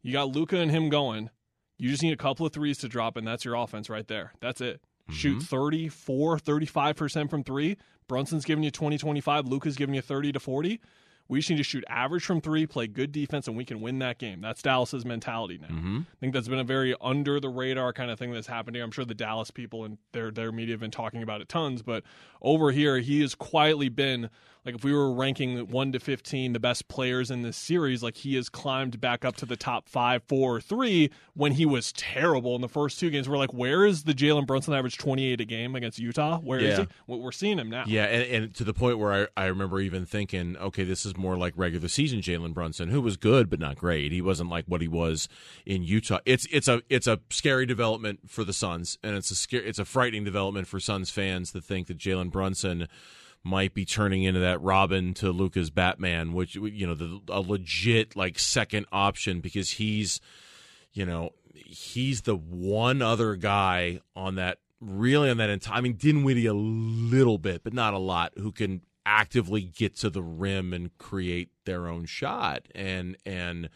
You 0.00 0.14
got 0.14 0.34
Luka 0.34 0.56
and 0.56 0.70
him 0.70 0.88
going. 0.88 1.28
You 1.78 1.88
just 1.90 2.02
need 2.02 2.12
a 2.12 2.16
couple 2.16 2.46
of 2.46 2.52
threes 2.52 2.78
to 2.78 2.88
drop, 2.88 3.16
and 3.16 3.26
that's 3.26 3.44
your 3.44 3.54
offense 3.54 3.90
right 3.90 4.06
there. 4.06 4.32
That's 4.40 4.60
it. 4.60 4.80
Mm-hmm. 5.08 5.12
Shoot 5.14 5.42
34, 5.42 6.38
35% 6.38 7.30
from 7.30 7.44
three. 7.44 7.76
Brunson's 8.08 8.44
giving 8.44 8.64
you 8.64 8.70
20, 8.70 8.98
25. 8.98 9.46
Luka's 9.46 9.76
giving 9.76 9.94
you 9.94 10.02
30 10.02 10.32
to 10.32 10.40
40. 10.40 10.80
We 11.26 11.38
just 11.38 11.48
need 11.48 11.56
to 11.56 11.62
shoot 11.62 11.84
average 11.88 12.24
from 12.24 12.42
three, 12.42 12.66
play 12.66 12.86
good 12.86 13.10
defense, 13.10 13.48
and 13.48 13.56
we 13.56 13.64
can 13.64 13.80
win 13.80 13.98
that 14.00 14.18
game. 14.18 14.42
That's 14.42 14.60
Dallas's 14.60 15.06
mentality 15.06 15.58
now. 15.58 15.68
Mm-hmm. 15.68 15.98
I 16.00 16.16
think 16.20 16.34
that's 16.34 16.48
been 16.48 16.58
a 16.58 16.64
very 16.64 16.94
under 17.00 17.40
the 17.40 17.48
radar 17.48 17.94
kind 17.94 18.10
of 18.10 18.18
thing 18.18 18.30
that's 18.30 18.46
happened 18.46 18.76
here. 18.76 18.84
I'm 18.84 18.90
sure 18.90 19.06
the 19.06 19.14
Dallas 19.14 19.50
people 19.50 19.84
and 19.84 19.96
their 20.12 20.30
their 20.30 20.52
media 20.52 20.74
have 20.74 20.80
been 20.80 20.90
talking 20.90 21.22
about 21.22 21.40
it 21.40 21.48
tons, 21.48 21.80
but 21.80 22.04
over 22.42 22.72
here 22.72 22.98
he 22.98 23.22
has 23.22 23.34
quietly 23.34 23.88
been 23.88 24.28
like 24.64 24.74
if 24.76 24.84
we 24.84 24.92
were 24.92 25.12
ranking 25.12 25.68
one 25.68 25.92
to 25.92 26.00
fifteen 26.00 26.52
the 26.52 26.60
best 26.60 26.88
players 26.88 27.30
in 27.30 27.42
this 27.42 27.56
series, 27.56 28.02
like 28.02 28.16
he 28.16 28.34
has 28.36 28.48
climbed 28.48 29.00
back 29.00 29.24
up 29.24 29.36
to 29.36 29.46
the 29.46 29.56
top 29.56 29.88
five, 29.88 30.22
four, 30.24 30.56
or 30.56 30.60
three 30.60 31.10
when 31.34 31.52
he 31.52 31.66
was 31.66 31.92
terrible 31.92 32.54
in 32.54 32.60
the 32.62 32.68
first 32.68 32.98
two 32.98 33.10
games. 33.10 33.28
We're 33.28 33.36
like, 33.36 33.52
where 33.52 33.84
is 33.84 34.04
the 34.04 34.14
Jalen 34.14 34.46
Brunson 34.46 34.72
average 34.74 34.96
28 34.98 35.40
a 35.40 35.44
game 35.44 35.74
against 35.74 35.98
Utah? 35.98 36.38
Where 36.40 36.58
is 36.58 36.78
Yeah. 36.78 36.84
he? 36.84 36.88
Well, 37.06 37.20
We're 37.20 37.32
seeing 37.32 37.58
him 37.58 37.68
now. 37.70 37.84
Yeah, 37.86 38.04
and, 38.04 38.44
and 38.44 38.54
to 38.54 38.64
the 38.64 38.74
point 38.74 38.98
where 38.98 39.28
I, 39.36 39.42
I 39.42 39.46
remember 39.46 39.80
even 39.80 40.06
thinking, 40.06 40.56
okay, 40.56 40.84
this 40.84 41.04
is 41.04 41.16
more 41.16 41.36
like 41.36 41.52
regular 41.56 41.88
season 41.88 42.20
Jalen 42.20 42.54
Brunson, 42.54 42.88
who 42.88 43.00
was 43.00 43.16
good 43.16 43.50
but 43.50 43.58
not 43.60 43.76
great. 43.76 44.12
He 44.12 44.22
wasn't 44.22 44.48
like 44.50 44.64
what 44.66 44.80
he 44.80 44.88
was 44.88 45.28
in 45.66 45.82
Utah. 45.82 46.18
It's 46.24 46.46
it's 46.50 46.68
a 46.68 46.82
it's 46.88 47.06
a 47.06 47.20
scary 47.30 47.66
development 47.66 48.30
for 48.30 48.44
the 48.44 48.52
Suns, 48.52 48.98
and 49.02 49.14
it's 49.16 49.30
a 49.30 49.34
scary, 49.34 49.66
it's 49.68 49.78
a 49.78 49.84
frightening 49.84 50.24
development 50.24 50.66
for 50.66 50.80
Suns 50.80 51.10
fans 51.10 51.52
to 51.52 51.60
think 51.60 51.86
that 51.88 51.98
Jalen 51.98 52.30
Brunson 52.30 52.88
might 53.44 53.74
be 53.74 53.84
turning 53.84 54.24
into 54.24 54.40
that 54.40 54.60
Robin 54.62 55.12
to 55.14 55.30
Luka's 55.30 55.70
Batman, 55.70 56.32
which 56.32 56.56
you 56.56 56.86
know 56.86 56.94
the 56.94 57.20
a 57.28 57.40
legit 57.40 58.16
like 58.16 58.38
second 58.38 58.86
option 58.90 59.40
because 59.40 59.72
he's 59.72 60.20
you 60.92 61.04
know 61.04 61.30
he's 61.54 62.22
the 62.22 62.34
one 62.36 63.02
other 63.02 63.36
guy 63.36 64.00
on 64.16 64.36
that 64.36 64.58
really 64.80 65.30
on 65.30 65.36
that 65.36 65.50
entire. 65.50 65.78
I 65.78 65.80
mean, 65.82 65.94
Dinwiddie 65.94 66.46
a 66.46 66.54
little 66.54 67.38
bit, 67.38 67.62
but 67.62 67.74
not 67.74 67.94
a 67.94 67.98
lot, 67.98 68.32
who 68.38 68.50
can 68.50 68.80
actively 69.06 69.60
get 69.60 69.96
to 69.96 70.08
the 70.08 70.22
rim 70.22 70.72
and 70.72 70.96
create 70.96 71.50
their 71.66 71.86
own 71.86 72.06
shot, 72.06 72.66
and 72.74 73.16
and 73.26 73.68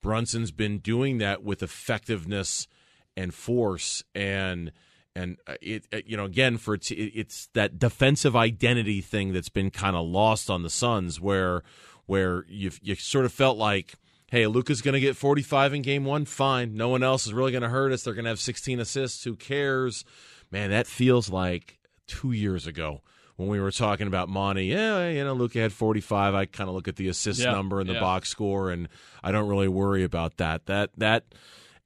Brunson's 0.00 0.52
been 0.52 0.78
doing 0.78 1.18
that 1.18 1.42
with 1.42 1.62
effectiveness 1.62 2.68
and 3.16 3.34
force 3.34 4.04
and 4.14 4.70
and 5.18 5.36
uh, 5.46 5.54
it, 5.60 5.86
it 5.90 6.06
you 6.06 6.16
know 6.16 6.24
again 6.24 6.56
for 6.58 6.74
it, 6.74 6.90
it's 6.90 7.48
that 7.54 7.78
defensive 7.78 8.36
identity 8.36 9.00
thing 9.00 9.32
that's 9.32 9.48
been 9.48 9.70
kind 9.70 9.96
of 9.96 10.06
lost 10.06 10.48
on 10.48 10.62
the 10.62 10.70
Suns 10.70 11.20
where 11.20 11.62
where 12.06 12.44
you 12.48 12.70
you 12.82 12.94
sort 12.94 13.24
of 13.24 13.32
felt 13.32 13.58
like 13.58 13.94
hey 14.30 14.46
Luka's 14.46 14.82
going 14.82 14.94
to 14.94 15.00
get 15.00 15.16
45 15.16 15.74
in 15.74 15.82
game 15.82 16.04
1 16.04 16.24
fine. 16.26 16.76
No 16.76 16.88
one 16.88 17.02
else 17.02 17.26
is 17.26 17.32
really 17.32 17.50
going 17.52 17.62
to 17.62 17.68
hurt 17.68 17.92
us. 17.92 18.02
They're 18.04 18.14
going 18.14 18.24
to 18.26 18.30
have 18.30 18.40
16 18.40 18.78
assists. 18.80 19.24
Who 19.24 19.34
cares? 19.36 20.04
Man 20.50 20.70
that 20.70 20.86
feels 20.86 21.28
like 21.30 21.78
2 22.06 22.32
years 22.32 22.66
ago 22.66 23.02
when 23.36 23.48
we 23.48 23.60
were 23.60 23.70
talking 23.70 24.06
about 24.06 24.28
Monty 24.28 24.66
yeah 24.66 25.08
you 25.08 25.24
know 25.24 25.32
Luca 25.34 25.58
had 25.58 25.72
45 25.72 26.34
I 26.34 26.46
kind 26.46 26.68
of 26.68 26.74
look 26.74 26.88
at 26.88 26.96
the 26.96 27.08
assist 27.08 27.40
Yeah, 27.40 27.52
number 27.52 27.80
and 27.80 27.88
the 27.88 27.94
yeah. 27.94 28.00
box 28.00 28.28
score 28.28 28.70
and 28.70 28.88
I 29.22 29.32
don't 29.32 29.48
really 29.48 29.68
worry 29.68 30.04
about 30.04 30.36
that. 30.38 30.66
That 30.66 30.90
that 30.96 31.24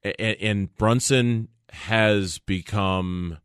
and, 0.03 0.37
and 0.41 0.75
Brunson 0.77 1.47
has 1.73 2.39
become 2.39 3.37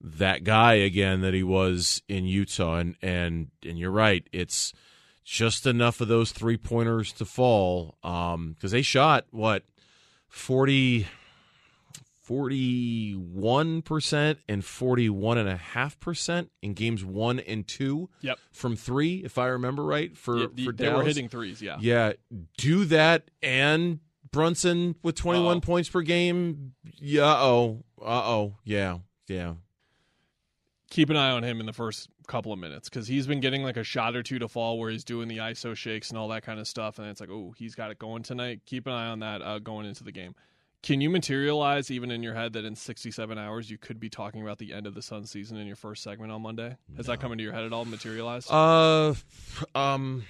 that 0.00 0.44
guy 0.44 0.74
again 0.74 1.20
that 1.20 1.34
he 1.34 1.42
was 1.42 2.02
in 2.08 2.24
Utah 2.24 2.76
and 2.76 2.96
and 3.02 3.48
and 3.64 3.78
you're 3.78 3.90
right 3.90 4.26
it's 4.32 4.72
just 5.24 5.66
enough 5.66 6.00
of 6.00 6.08
those 6.08 6.32
three 6.32 6.56
pointers 6.56 7.12
to 7.12 7.24
fall 7.24 7.96
um 8.02 8.56
cuz 8.60 8.70
they 8.72 8.82
shot 8.82 9.26
what 9.30 9.64
40 10.28 11.06
41% 12.28 14.36
and 14.48 14.62
41.5% 14.62 16.48
in 16.62 16.74
games 16.74 17.04
1 17.04 17.40
and 17.40 17.66
2 17.66 18.08
Yep. 18.20 18.38
from 18.52 18.76
3 18.76 19.22
if 19.24 19.36
I 19.36 19.48
remember 19.48 19.82
right 19.82 20.16
for 20.16 20.38
Yeah, 20.38 20.46
for 20.64 20.72
they 20.72 20.88
were 20.88 21.02
hitting 21.02 21.28
threes. 21.28 21.60
Yeah. 21.60 21.78
Yeah, 21.80 22.12
do 22.56 22.84
that 22.86 23.24
and 23.42 23.98
Brunson 24.32 24.96
with 25.02 25.14
21 25.16 25.56
Uh-oh. 25.56 25.60
points 25.60 25.88
per 25.88 26.02
game. 26.02 26.72
Yeah, 26.98 27.34
oh. 27.36 27.84
Uh-oh. 28.00 28.56
Yeah. 28.64 28.98
Yeah. 29.28 29.54
keep 30.90 31.08
an 31.10 31.16
eye 31.16 31.30
on 31.30 31.44
him 31.44 31.60
in 31.60 31.66
the 31.66 31.72
first 31.72 32.08
couple 32.26 32.52
of 32.52 32.58
minutes 32.58 32.88
because 32.88 33.06
he's 33.08 33.26
been 33.26 33.40
getting 33.40 33.62
like 33.62 33.76
a 33.76 33.84
shot 33.84 34.14
or 34.16 34.22
two 34.22 34.38
to 34.40 34.48
fall 34.48 34.78
where 34.78 34.90
he's 34.90 35.04
doing 35.04 35.28
the 35.28 35.38
ISO 35.38 35.74
shakes 35.76 36.10
and 36.10 36.18
all 36.18 36.28
that 36.28 36.42
kind 36.42 36.58
of 36.60 36.66
stuff, 36.66 36.98
and 36.98 37.08
it's 37.08 37.20
like, 37.20 37.30
oh, 37.30 37.54
he's 37.56 37.74
got 37.74 37.90
it 37.90 37.98
going 37.98 38.22
tonight. 38.22 38.60
Keep 38.66 38.86
an 38.86 38.92
eye 38.92 39.06
on 39.08 39.20
that 39.20 39.42
uh, 39.42 39.58
going 39.60 39.86
into 39.86 40.02
the 40.04 40.12
game. 40.12 40.34
Can 40.82 41.00
you 41.02 41.10
materialize 41.10 41.90
even 41.90 42.10
in 42.10 42.22
your 42.22 42.34
head 42.34 42.54
that 42.54 42.64
in 42.64 42.74
67 42.74 43.36
hours 43.38 43.70
you 43.70 43.76
could 43.78 44.00
be 44.00 44.08
talking 44.08 44.40
about 44.42 44.58
the 44.58 44.72
end 44.72 44.86
of 44.86 44.94
the 44.94 45.02
Sun 45.02 45.26
season 45.26 45.58
in 45.58 45.66
your 45.66 45.76
first 45.76 46.02
segment 46.02 46.32
on 46.32 46.40
Monday? 46.40 46.74
Has 46.96 47.06
that 47.06 47.20
come 47.20 47.32
into 47.32 47.44
your 47.44 47.52
head 47.52 47.64
at 47.64 47.72
all? 47.72 47.84
Materialized? 47.84 48.50
Uh 48.50 49.14
um 49.74 50.24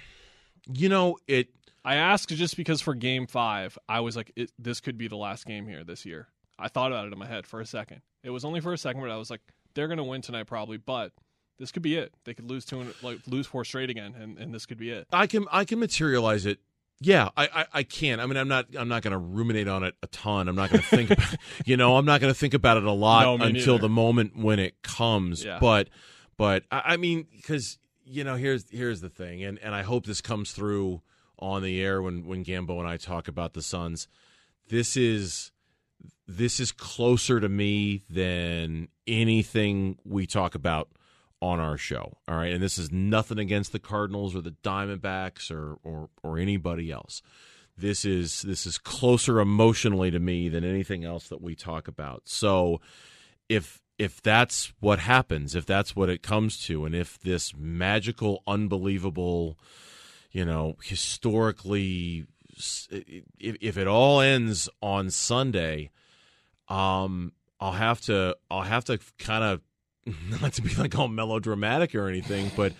you 0.71 0.89
know, 0.89 1.17
it 1.27 1.47
I 1.83 1.95
asked 1.95 2.29
just 2.29 2.57
because 2.57 2.81
for 2.81 2.93
Game 2.93 3.27
Five, 3.27 3.77
I 3.89 4.01
was 4.01 4.15
like, 4.15 4.31
it, 4.35 4.51
this 4.59 4.79
could 4.79 4.97
be 4.97 5.07
the 5.07 5.15
last 5.17 5.45
game 5.45 5.67
here 5.67 5.83
this 5.83 6.05
year. 6.05 6.27
I 6.59 6.67
thought 6.67 6.91
about 6.91 7.07
it 7.07 7.13
in 7.13 7.19
my 7.19 7.25
head 7.25 7.47
for 7.47 7.59
a 7.59 7.65
second. 7.65 8.01
It 8.23 8.29
was 8.29 8.45
only 8.45 8.59
for 8.61 8.71
a 8.71 8.77
second, 8.77 9.01
but 9.01 9.09
I 9.09 9.17
was 9.17 9.31
like, 9.31 9.41
they're 9.73 9.87
going 9.87 9.97
to 9.97 10.03
win 10.03 10.21
tonight 10.21 10.45
probably, 10.45 10.77
but 10.77 11.11
this 11.57 11.71
could 11.71 11.81
be 11.81 11.95
it. 11.97 12.13
They 12.23 12.33
could 12.33 12.49
lose 12.49 12.65
two, 12.65 12.81
and, 12.81 12.93
like 13.01 13.19
lose 13.27 13.47
four 13.47 13.65
straight 13.65 13.89
again, 13.89 14.15
and, 14.19 14.37
and 14.37 14.53
this 14.53 14.65
could 14.65 14.77
be 14.77 14.91
it. 14.91 15.07
I 15.11 15.27
can 15.27 15.45
I 15.51 15.65
can 15.65 15.79
materialize 15.79 16.45
it. 16.45 16.59
Yeah, 17.03 17.29
I, 17.35 17.47
I, 17.47 17.65
I 17.73 17.83
can. 17.83 18.19
I 18.19 18.27
mean, 18.27 18.37
I'm 18.37 18.47
not 18.47 18.67
I'm 18.77 18.87
not 18.87 19.01
going 19.01 19.13
to 19.13 19.17
ruminate 19.17 19.67
on 19.67 19.83
it 19.83 19.95
a 20.03 20.07
ton. 20.07 20.47
I'm 20.47 20.55
not 20.55 20.69
going 20.69 20.83
to 20.83 20.87
think, 20.87 21.09
about, 21.11 21.35
you 21.65 21.77
know, 21.77 21.97
I'm 21.97 22.05
not 22.05 22.21
going 22.21 22.31
to 22.31 22.39
think 22.39 22.53
about 22.53 22.77
it 22.77 22.83
a 22.83 22.91
lot 22.91 23.23
No, 23.39 23.45
until 23.45 23.73
neither. 23.73 23.81
the 23.81 23.89
moment 23.89 24.37
when 24.37 24.59
it 24.59 24.83
comes. 24.83 25.43
Yeah. 25.43 25.57
But 25.59 25.89
but 26.37 26.63
I, 26.71 26.81
I 26.85 26.97
mean, 26.97 27.25
because 27.35 27.79
you 28.05 28.23
know, 28.23 28.35
here's 28.35 28.69
here's 28.69 29.01
the 29.01 29.09
thing, 29.09 29.43
and 29.43 29.57
and 29.59 29.73
I 29.73 29.81
hope 29.81 30.05
this 30.05 30.21
comes 30.21 30.51
through 30.51 31.01
on 31.41 31.63
the 31.63 31.81
air 31.81 32.01
when 32.01 32.25
when 32.25 32.43
Gambo 32.43 32.79
and 32.79 32.87
I 32.87 32.97
talk 32.97 33.27
about 33.27 33.53
the 33.53 33.61
Suns. 33.61 34.07
This 34.69 34.95
is 34.95 35.51
this 36.27 36.59
is 36.59 36.71
closer 36.71 37.39
to 37.39 37.49
me 37.49 38.03
than 38.09 38.87
anything 39.07 39.97
we 40.05 40.25
talk 40.25 40.55
about 40.55 40.89
on 41.41 41.59
our 41.59 41.77
show. 41.77 42.17
All 42.27 42.35
right, 42.35 42.53
and 42.53 42.61
this 42.61 42.77
is 42.77 42.91
nothing 42.91 43.39
against 43.39 43.71
the 43.71 43.79
Cardinals 43.79 44.35
or 44.35 44.41
the 44.41 44.55
Diamondbacks 44.63 45.51
or 45.51 45.77
or 45.83 46.09
or 46.23 46.37
anybody 46.37 46.91
else. 46.91 47.21
This 47.77 48.05
is 48.05 48.43
this 48.43 48.65
is 48.65 48.77
closer 48.77 49.39
emotionally 49.39 50.11
to 50.11 50.19
me 50.19 50.49
than 50.49 50.63
anything 50.63 51.03
else 51.03 51.27
that 51.29 51.41
we 51.41 51.55
talk 51.55 51.87
about. 51.87 52.23
So 52.25 52.79
if 53.49 53.81
if 53.97 54.21
that's 54.21 54.73
what 54.79 54.99
happens, 54.99 55.55
if 55.55 55.65
that's 55.65 55.95
what 55.95 56.09
it 56.09 56.23
comes 56.23 56.59
to, 56.65 56.85
and 56.85 56.95
if 56.95 57.19
this 57.19 57.53
magical, 57.55 58.41
unbelievable, 58.47 59.59
you 60.31 60.45
know, 60.45 60.77
historically, 60.81 62.25
if, 62.89 63.55
if 63.59 63.77
it 63.77 63.87
all 63.87 64.21
ends 64.21 64.69
on 64.81 65.09
Sunday, 65.09 65.91
um, 66.69 67.33
I'll 67.59 67.73
have 67.73 68.01
to 68.01 68.37
I'll 68.49 68.63
have 68.63 68.85
to 68.85 68.99
kind 69.19 69.43
of 69.43 69.61
not 70.41 70.53
to 70.53 70.61
be 70.61 70.73
like 70.75 70.97
all 70.97 71.07
melodramatic 71.07 71.93
or 71.95 72.07
anything, 72.07 72.51
but 72.55 72.73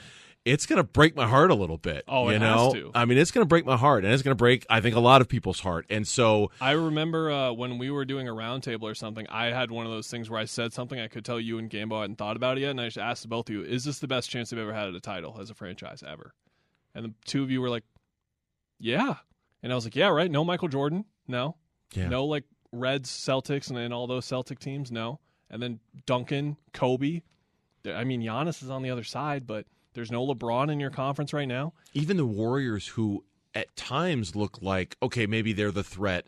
it's 0.43 0.65
gonna 0.65 0.83
break 0.83 1.15
my 1.15 1.27
heart 1.27 1.51
a 1.51 1.55
little 1.55 1.77
bit. 1.77 2.03
Oh, 2.07 2.29
you 2.29 2.35
it 2.35 2.41
has 2.41 2.55
know, 2.55 2.73
to. 2.73 2.91
I 2.95 3.05
mean, 3.05 3.17
it's 3.17 3.31
gonna 3.31 3.45
break 3.45 3.65
my 3.65 3.77
heart, 3.77 4.03
and 4.03 4.13
it's 4.13 4.23
gonna 4.23 4.35
break 4.35 4.65
I 4.69 4.81
think 4.81 4.95
a 4.95 4.99
lot 4.99 5.21
of 5.21 5.27
people's 5.27 5.59
heart, 5.59 5.85
and 5.89 6.07
so 6.07 6.51
I 6.59 6.71
remember 6.71 7.29
uh, 7.31 7.51
when 7.51 7.77
we 7.77 7.91
were 7.91 8.05
doing 8.05 8.27
a 8.27 8.31
roundtable 8.31 8.83
or 8.83 8.95
something, 8.95 9.27
I 9.29 9.47
had 9.47 9.69
one 9.69 9.85
of 9.85 9.91
those 9.91 10.07
things 10.07 10.29
where 10.29 10.39
I 10.39 10.45
said 10.45 10.73
something 10.73 10.99
I 10.99 11.07
could 11.07 11.25
tell 11.25 11.39
you 11.39 11.57
and 11.59 11.69
Gambo 11.69 12.01
hadn't 12.01 12.17
thought 12.17 12.37
about 12.37 12.57
it 12.57 12.61
yet, 12.61 12.71
and 12.71 12.81
I 12.81 12.85
just 12.85 12.97
asked 12.97 13.29
both 13.29 13.49
of 13.49 13.55
you, 13.55 13.61
is 13.61 13.83
this 13.83 13.99
the 13.99 14.07
best 14.07 14.29
chance 14.29 14.49
they've 14.49 14.59
ever 14.59 14.73
had 14.73 14.87
at 14.87 14.95
a 14.95 15.01
title 15.01 15.37
as 15.39 15.49
a 15.49 15.53
franchise 15.53 16.03
ever? 16.07 16.33
And 16.93 17.05
the 17.05 17.13
two 17.25 17.43
of 17.43 17.51
you 17.51 17.61
were 17.61 17.69
like, 17.69 17.83
yeah. 18.79 19.15
And 19.63 19.71
I 19.71 19.75
was 19.75 19.85
like, 19.85 19.95
yeah, 19.95 20.07
right. 20.07 20.29
No 20.29 20.43
Michael 20.43 20.67
Jordan. 20.67 21.05
No. 21.27 21.55
Yeah. 21.93 22.07
No 22.09 22.25
like 22.25 22.43
Reds, 22.71 23.09
Celtics, 23.09 23.69
and 23.69 23.77
then 23.77 23.93
all 23.93 24.07
those 24.07 24.25
Celtic 24.25 24.59
teams. 24.59 24.91
No. 24.91 25.19
And 25.49 25.61
then 25.61 25.79
Duncan, 26.05 26.57
Kobe. 26.73 27.21
I 27.85 28.03
mean, 28.03 28.21
Giannis 28.21 28.63
is 28.63 28.69
on 28.69 28.83
the 28.83 28.89
other 28.91 29.03
side, 29.03 29.45
but 29.45 29.65
there's 29.93 30.11
no 30.11 30.25
LeBron 30.25 30.71
in 30.71 30.79
your 30.79 30.89
conference 30.91 31.33
right 31.33 31.47
now. 31.47 31.73
even 31.93 32.17
the 32.17 32.25
Warriors, 32.25 32.87
who 32.87 33.23
at 33.53 33.75
times 33.75 34.35
look 34.35 34.61
like 34.61 34.95
okay, 35.03 35.25
maybe 35.25 35.53
they're 35.53 35.71
the 35.71 35.83
threat, 35.83 36.27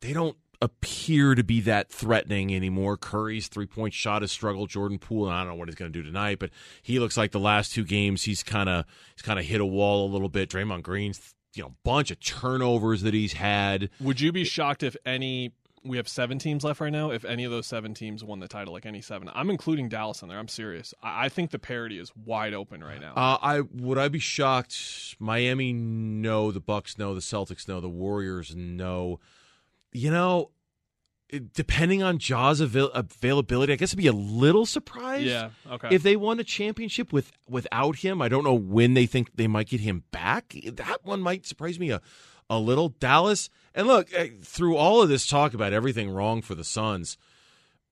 they 0.00 0.12
don't 0.12 0.36
appear 0.60 1.34
to 1.34 1.44
be 1.44 1.60
that 1.60 1.90
threatening 1.90 2.54
anymore. 2.54 2.96
Curry's 2.96 3.48
three 3.48 3.66
point 3.66 3.94
shot 3.94 4.22
has 4.22 4.32
struggled. 4.32 4.70
Jordan 4.70 4.98
Poole, 4.98 5.26
and 5.26 5.34
I 5.34 5.40
don't 5.40 5.48
know 5.50 5.54
what 5.54 5.68
he's 5.68 5.74
going 5.76 5.92
to 5.92 5.98
do 5.98 6.02
tonight, 6.02 6.38
but 6.38 6.50
he 6.82 6.98
looks 6.98 7.16
like 7.16 7.32
the 7.32 7.40
last 7.40 7.72
two 7.72 7.84
games 7.84 8.24
he's 8.24 8.42
kind 8.42 8.68
of 8.68 8.84
he's 9.14 9.22
kind 9.22 9.38
of 9.38 9.44
hit 9.44 9.60
a 9.60 9.66
wall 9.66 10.06
a 10.06 10.10
little 10.10 10.28
bit. 10.28 10.50
Draymond 10.50 10.82
Green's 10.82 11.34
you 11.54 11.62
know 11.62 11.74
bunch 11.84 12.10
of 12.10 12.20
turnovers 12.20 13.02
that 13.02 13.14
he's 13.14 13.34
had. 13.34 13.90
Would 14.00 14.20
you 14.20 14.32
be 14.32 14.44
shocked 14.44 14.82
if 14.82 14.96
any? 15.04 15.52
We 15.84 15.96
have 15.96 16.08
seven 16.08 16.40
teams 16.40 16.64
left 16.64 16.80
right 16.80 16.92
now. 16.92 17.12
If 17.12 17.24
any 17.24 17.44
of 17.44 17.52
those 17.52 17.66
seven 17.66 17.94
teams 17.94 18.24
won 18.24 18.40
the 18.40 18.48
title, 18.48 18.74
like 18.74 18.84
any 18.84 19.00
seven, 19.00 19.30
I'm 19.32 19.48
including 19.48 19.88
Dallas 19.88 20.22
in 20.22 20.28
there. 20.28 20.38
I'm 20.38 20.48
serious. 20.48 20.92
I, 21.02 21.26
I 21.26 21.28
think 21.28 21.52
the 21.52 21.58
parity 21.58 21.98
is 22.00 22.12
wide 22.26 22.52
open 22.52 22.82
right 22.82 23.00
now. 23.00 23.14
Uh, 23.14 23.38
I 23.40 23.60
would 23.60 23.96
I 23.96 24.08
be 24.08 24.18
shocked? 24.18 25.16
Miami, 25.20 25.72
no. 25.72 26.50
The 26.50 26.60
Bucks, 26.60 26.98
no. 26.98 27.14
The 27.14 27.20
Celtics, 27.20 27.68
no. 27.68 27.80
The 27.80 27.88
Warriors, 27.88 28.54
no. 28.56 29.20
You 29.92 30.10
know, 30.10 30.50
depending 31.54 32.02
on 32.02 32.18
Ja's 32.18 32.60
avail- 32.60 32.90
availability, 32.90 33.72
I 33.72 33.76
guess 33.76 33.92
I'd 33.92 33.98
be 33.98 34.06
a 34.06 34.12
little 34.12 34.66
surprised. 34.66 35.24
Yeah. 35.26 35.50
Okay. 35.70 35.88
If 35.94 36.02
they 36.02 36.16
won 36.16 36.38
a 36.40 36.44
championship 36.44 37.12
with 37.12 37.32
without 37.48 37.96
him, 37.96 38.22
I 38.22 38.28
don't 38.28 38.44
know 38.44 38.54
when 38.54 38.94
they 38.94 39.06
think 39.06 39.30
they 39.34 39.46
might 39.46 39.68
get 39.68 39.80
him 39.80 40.04
back. 40.10 40.54
That 40.72 41.04
one 41.04 41.20
might 41.20 41.46
surprise 41.46 41.78
me 41.78 41.90
a, 41.90 42.00
a 42.48 42.58
little. 42.58 42.88
Dallas, 42.90 43.50
and 43.74 43.86
look, 43.86 44.08
eh, 44.14 44.30
through 44.42 44.76
all 44.76 45.02
of 45.02 45.08
this 45.08 45.26
talk 45.26 45.54
about 45.54 45.72
everything 45.72 46.10
wrong 46.10 46.40
for 46.42 46.54
the 46.54 46.64
Suns, 46.64 47.18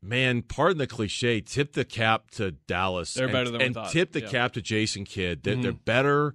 man, 0.03 0.43
pardon 0.43 0.79
the 0.79 0.87
cliche, 0.87 1.41
tip 1.41 1.73
the 1.75 1.85
cap 1.85 2.31
to 2.33 2.53
Dallas. 2.53 3.15
They're 3.15 3.25
and, 3.27 3.33
better 3.33 3.51
than 3.51 3.59
we 3.59 3.67
and 3.67 3.77
tip 3.91 4.13
the 4.13 4.21
Yeah. 4.23 4.29
cap 4.29 4.53
to 4.55 4.63
Jason 4.63 5.05
Kidd. 5.05 5.43
They're, 5.43 5.57
they're 5.57 5.73
Mhm. 5.73 5.85
better 5.85 6.35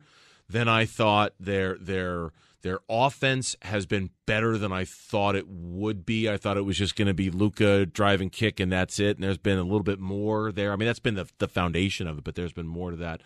than 0.50 0.68
I 0.68 0.86
thought. 0.86 1.34
Their 1.40 1.78
their 1.80 2.32
their 2.62 2.80
offense 2.90 3.56
has 3.64 3.86
been 3.86 4.12
better 4.26 4.58
than 4.58 4.72
I 4.72 4.86
thought 4.86 5.36
it 5.36 5.48
would 5.48 6.06
be. 6.06 6.30
I 6.30 6.38
thought 6.38 6.58
it 6.58 6.66
was 6.66 6.78
just 6.78 6.96
going 6.96 7.08
to 7.08 7.14
be 7.14 7.30
Luka 7.30 7.86
driving 7.86 8.30
kick 8.30 8.60
and 8.60 8.72
that's 8.72 9.00
it. 9.00 9.18
And 9.18 9.24
there's 9.24 9.38
been 9.38 9.58
a 9.58 9.64
little 9.64 9.84
bit 9.84 10.00
more 10.00 10.52
there. 10.52 10.72
I 10.72 10.76
mean, 10.76 10.86
that's 10.86 11.00
been 11.00 11.16
the 11.16 11.28
the 11.40 11.48
foundation 11.48 12.08
of 12.08 12.20
it, 12.20 12.24
but 12.24 12.36
there's 12.36 12.54
been 12.54 12.68
more 12.68 12.92
to 12.92 12.98
that 12.98 13.22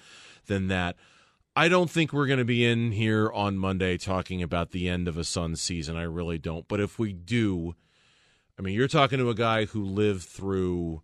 than 0.48 0.68
that. 0.68 0.96
I 1.56 1.70
don't 1.70 1.90
think 1.90 2.12
we're 2.12 2.28
going 2.28 2.40
to 2.40 2.46
be 2.46 2.66
in 2.66 2.92
here 2.92 3.32
on 3.32 3.58
Monday 3.58 3.98
talking 3.98 4.44
about 4.44 4.72
the 4.72 4.90
end 4.90 5.08
of 5.08 5.18
a 5.18 5.24
Sun 5.24 5.56
season. 5.56 5.96
I 5.96 6.04
really 6.04 6.38
don't. 6.38 6.68
But 6.68 6.82
if 6.82 7.00
we 7.00 7.14
do, 7.14 7.76
I 8.60 8.62
mean, 8.62 8.76
you're 8.76 8.90
talking 8.90 9.20
to 9.20 9.30
a 9.30 9.36
guy 9.36 9.66
who 9.66 9.84
lived 9.86 10.24
through 10.24 11.02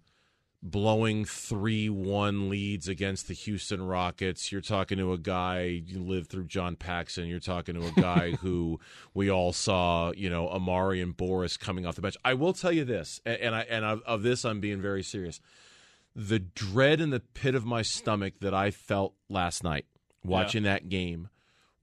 blowing 0.63 1.25
3-1 1.25 2.49
leads 2.49 2.87
against 2.87 3.27
the 3.27 3.33
Houston 3.33 3.81
Rockets. 3.81 4.51
You're 4.51 4.61
talking 4.61 4.97
to 4.99 5.11
a 5.11 5.17
guy 5.17 5.81
you 5.85 5.99
lived 5.99 6.29
through 6.29 6.45
John 6.45 6.75
Paxson. 6.75 7.25
You're 7.25 7.39
talking 7.39 7.75
to 7.75 7.87
a 7.87 7.91
guy 7.91 8.31
who 8.41 8.79
we 9.13 9.29
all 9.29 9.53
saw, 9.53 10.11
you 10.11 10.29
know, 10.29 10.47
Amar'e 10.47 11.01
and 11.01 11.17
Boris 11.17 11.57
coming 11.57 11.85
off 11.85 11.95
the 11.95 12.01
bench. 12.01 12.17
I 12.23 12.35
will 12.35 12.53
tell 12.53 12.71
you 12.71 12.85
this, 12.85 13.19
and, 13.25 13.39
and 13.39 13.55
I 13.55 13.61
and 13.61 13.83
of, 13.83 14.01
of 14.05 14.23
this 14.23 14.45
I'm 14.45 14.59
being 14.59 14.81
very 14.81 15.03
serious. 15.03 15.39
The 16.15 16.39
dread 16.39 17.01
in 17.01 17.09
the 17.09 17.21
pit 17.21 17.55
of 17.55 17.65
my 17.65 17.81
stomach 17.81 18.35
that 18.41 18.53
I 18.53 18.69
felt 18.69 19.13
last 19.29 19.63
night 19.63 19.85
watching 20.23 20.63
that 20.63 20.89
game 20.89 21.29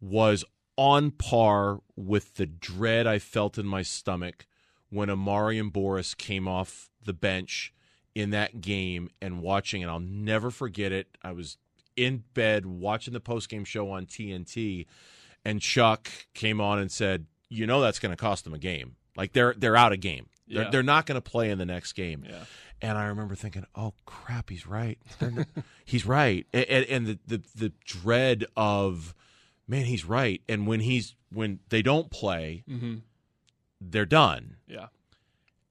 was 0.00 0.44
on 0.76 1.10
par 1.10 1.80
with 1.96 2.34
the 2.34 2.46
dread 2.46 3.06
I 3.06 3.18
felt 3.18 3.58
in 3.58 3.66
my 3.66 3.82
stomach 3.82 4.46
when 4.90 5.08
Amar'e 5.08 5.58
and 5.58 5.72
Boris 5.72 6.14
came 6.14 6.46
off 6.46 6.88
the 7.04 7.12
bench 7.12 7.72
in 8.18 8.30
that 8.30 8.60
game 8.60 9.08
and 9.22 9.40
watching 9.40 9.80
and 9.82 9.90
I'll 9.90 10.00
never 10.00 10.50
forget 10.50 10.90
it. 10.90 11.06
I 11.22 11.30
was 11.32 11.56
in 11.96 12.24
bed 12.34 12.66
watching 12.66 13.12
the 13.14 13.20
postgame 13.20 13.64
show 13.64 13.90
on 13.90 14.06
TNT 14.06 14.86
and 15.44 15.60
Chuck 15.60 16.10
came 16.34 16.60
on 16.60 16.78
and 16.80 16.90
said, 16.90 17.26
"You 17.48 17.66
know 17.66 17.80
that's 17.80 17.98
going 18.00 18.10
to 18.10 18.16
cost 18.16 18.42
them 18.44 18.54
a 18.54 18.58
game. 18.58 18.96
Like 19.16 19.32
they're 19.34 19.54
they're 19.56 19.76
out 19.76 19.92
of 19.92 20.00
game. 20.00 20.26
They're, 20.48 20.64
Yeah. 20.64 20.70
they're 20.70 20.82
not 20.82 21.06
going 21.06 21.14
to 21.20 21.20
play 21.30 21.50
in 21.50 21.58
the 21.58 21.66
next 21.66 21.92
game." 21.92 22.24
yeah. 22.28 22.44
And 22.80 22.96
I 22.98 23.04
remember 23.06 23.34
thinking, 23.36 23.64
"Oh 23.76 23.94
crap, 24.04 24.50
he's 24.50 24.66
right. 24.66 24.98
Not- 25.20 25.46
he's 25.84 26.04
right." 26.06 26.44
And, 26.52 26.64
and, 26.66 26.84
and 26.86 27.06
the, 27.06 27.18
the 27.26 27.42
the 27.54 27.72
dread 27.84 28.46
of, 28.56 29.14
man, 29.68 29.84
he's 29.84 30.04
right. 30.04 30.42
And 30.48 30.66
when 30.66 30.80
he's 30.80 31.14
when 31.32 31.60
they 31.68 31.82
don't 31.82 32.10
play, 32.10 32.64
Mm-hmm. 32.68 32.96
they're 33.80 34.06
done. 34.06 34.56
Yeah. 34.66 34.86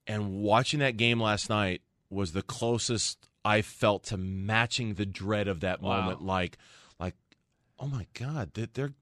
And 0.06 0.32
watching 0.41 0.80
that 0.80 0.95
game 0.98 1.22
last 1.22 1.50
night 1.50 1.82
was 2.10 2.32
the 2.34 2.41
closest 2.41 3.28
I 3.45 3.62
felt 3.62 4.03
to 4.05 4.18
matching 4.18 4.95
the 4.95 5.05
dread 5.05 5.47
of 5.47 5.62
that 5.62 5.82
Wow. 5.82 6.01
moment. 6.01 6.22
Like, 6.22 6.58
like, 6.99 7.16
oh 7.80 7.88
my 7.88 8.08
god, 8.14 8.53
they- 8.53 8.68
they're 8.74 8.93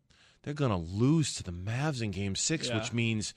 they're 0.43 0.53
gonna 0.53 0.77
lose 0.77 1.33
to 1.35 1.43
the 1.43 1.51
Mavs 1.51 2.01
in 2.03 2.11
Game 2.11 2.35
Six, 2.35 2.67
Yeah. 2.69 2.77
which 2.79 2.93
means 2.93 3.33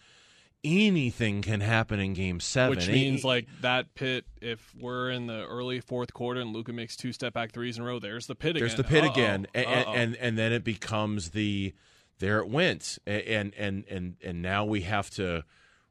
anything 0.65 1.43
can 1.43 1.61
happen 1.61 2.01
in 2.01 2.13
Game 2.15 2.41
Seven. 2.41 2.77
Which 2.77 2.89
means 2.89 3.25
like 3.25 3.47
that 3.63 3.95
pit. 3.95 4.25
If 4.41 4.75
we're 4.79 5.11
in 5.11 5.27
the 5.27 5.47
early 5.47 5.81
fourth 5.81 6.13
quarter 6.13 6.41
and 6.41 6.53
Luka 6.53 6.73
makes 6.73 6.97
two 6.97 7.13
step 7.13 7.33
back 7.33 7.53
threes 7.53 7.77
in 7.79 7.83
a 7.83 7.87
row, 7.87 7.99
there's 7.99 8.27
the 8.27 8.35
pit 8.35 8.51
again. 8.57 8.61
there's 8.61 8.75
the 8.75 8.85
pit 8.85 9.05
Uh-oh. 9.05 9.13
again, 9.13 9.47
and, 9.55 9.67
Uh-oh. 9.67 9.93
and 9.95 10.17
and 10.17 10.39
then 10.39 10.53
it 10.53 10.65
becomes 10.65 11.31
the 11.31 11.73
there 12.19 12.41
it 12.41 12.49
went, 12.49 12.99
and 13.07 13.55
and 13.57 13.85
and 13.89 14.17
and 14.23 14.43
now 14.43 14.65
we 14.65 14.83
have 14.83 15.09
to 15.11 15.45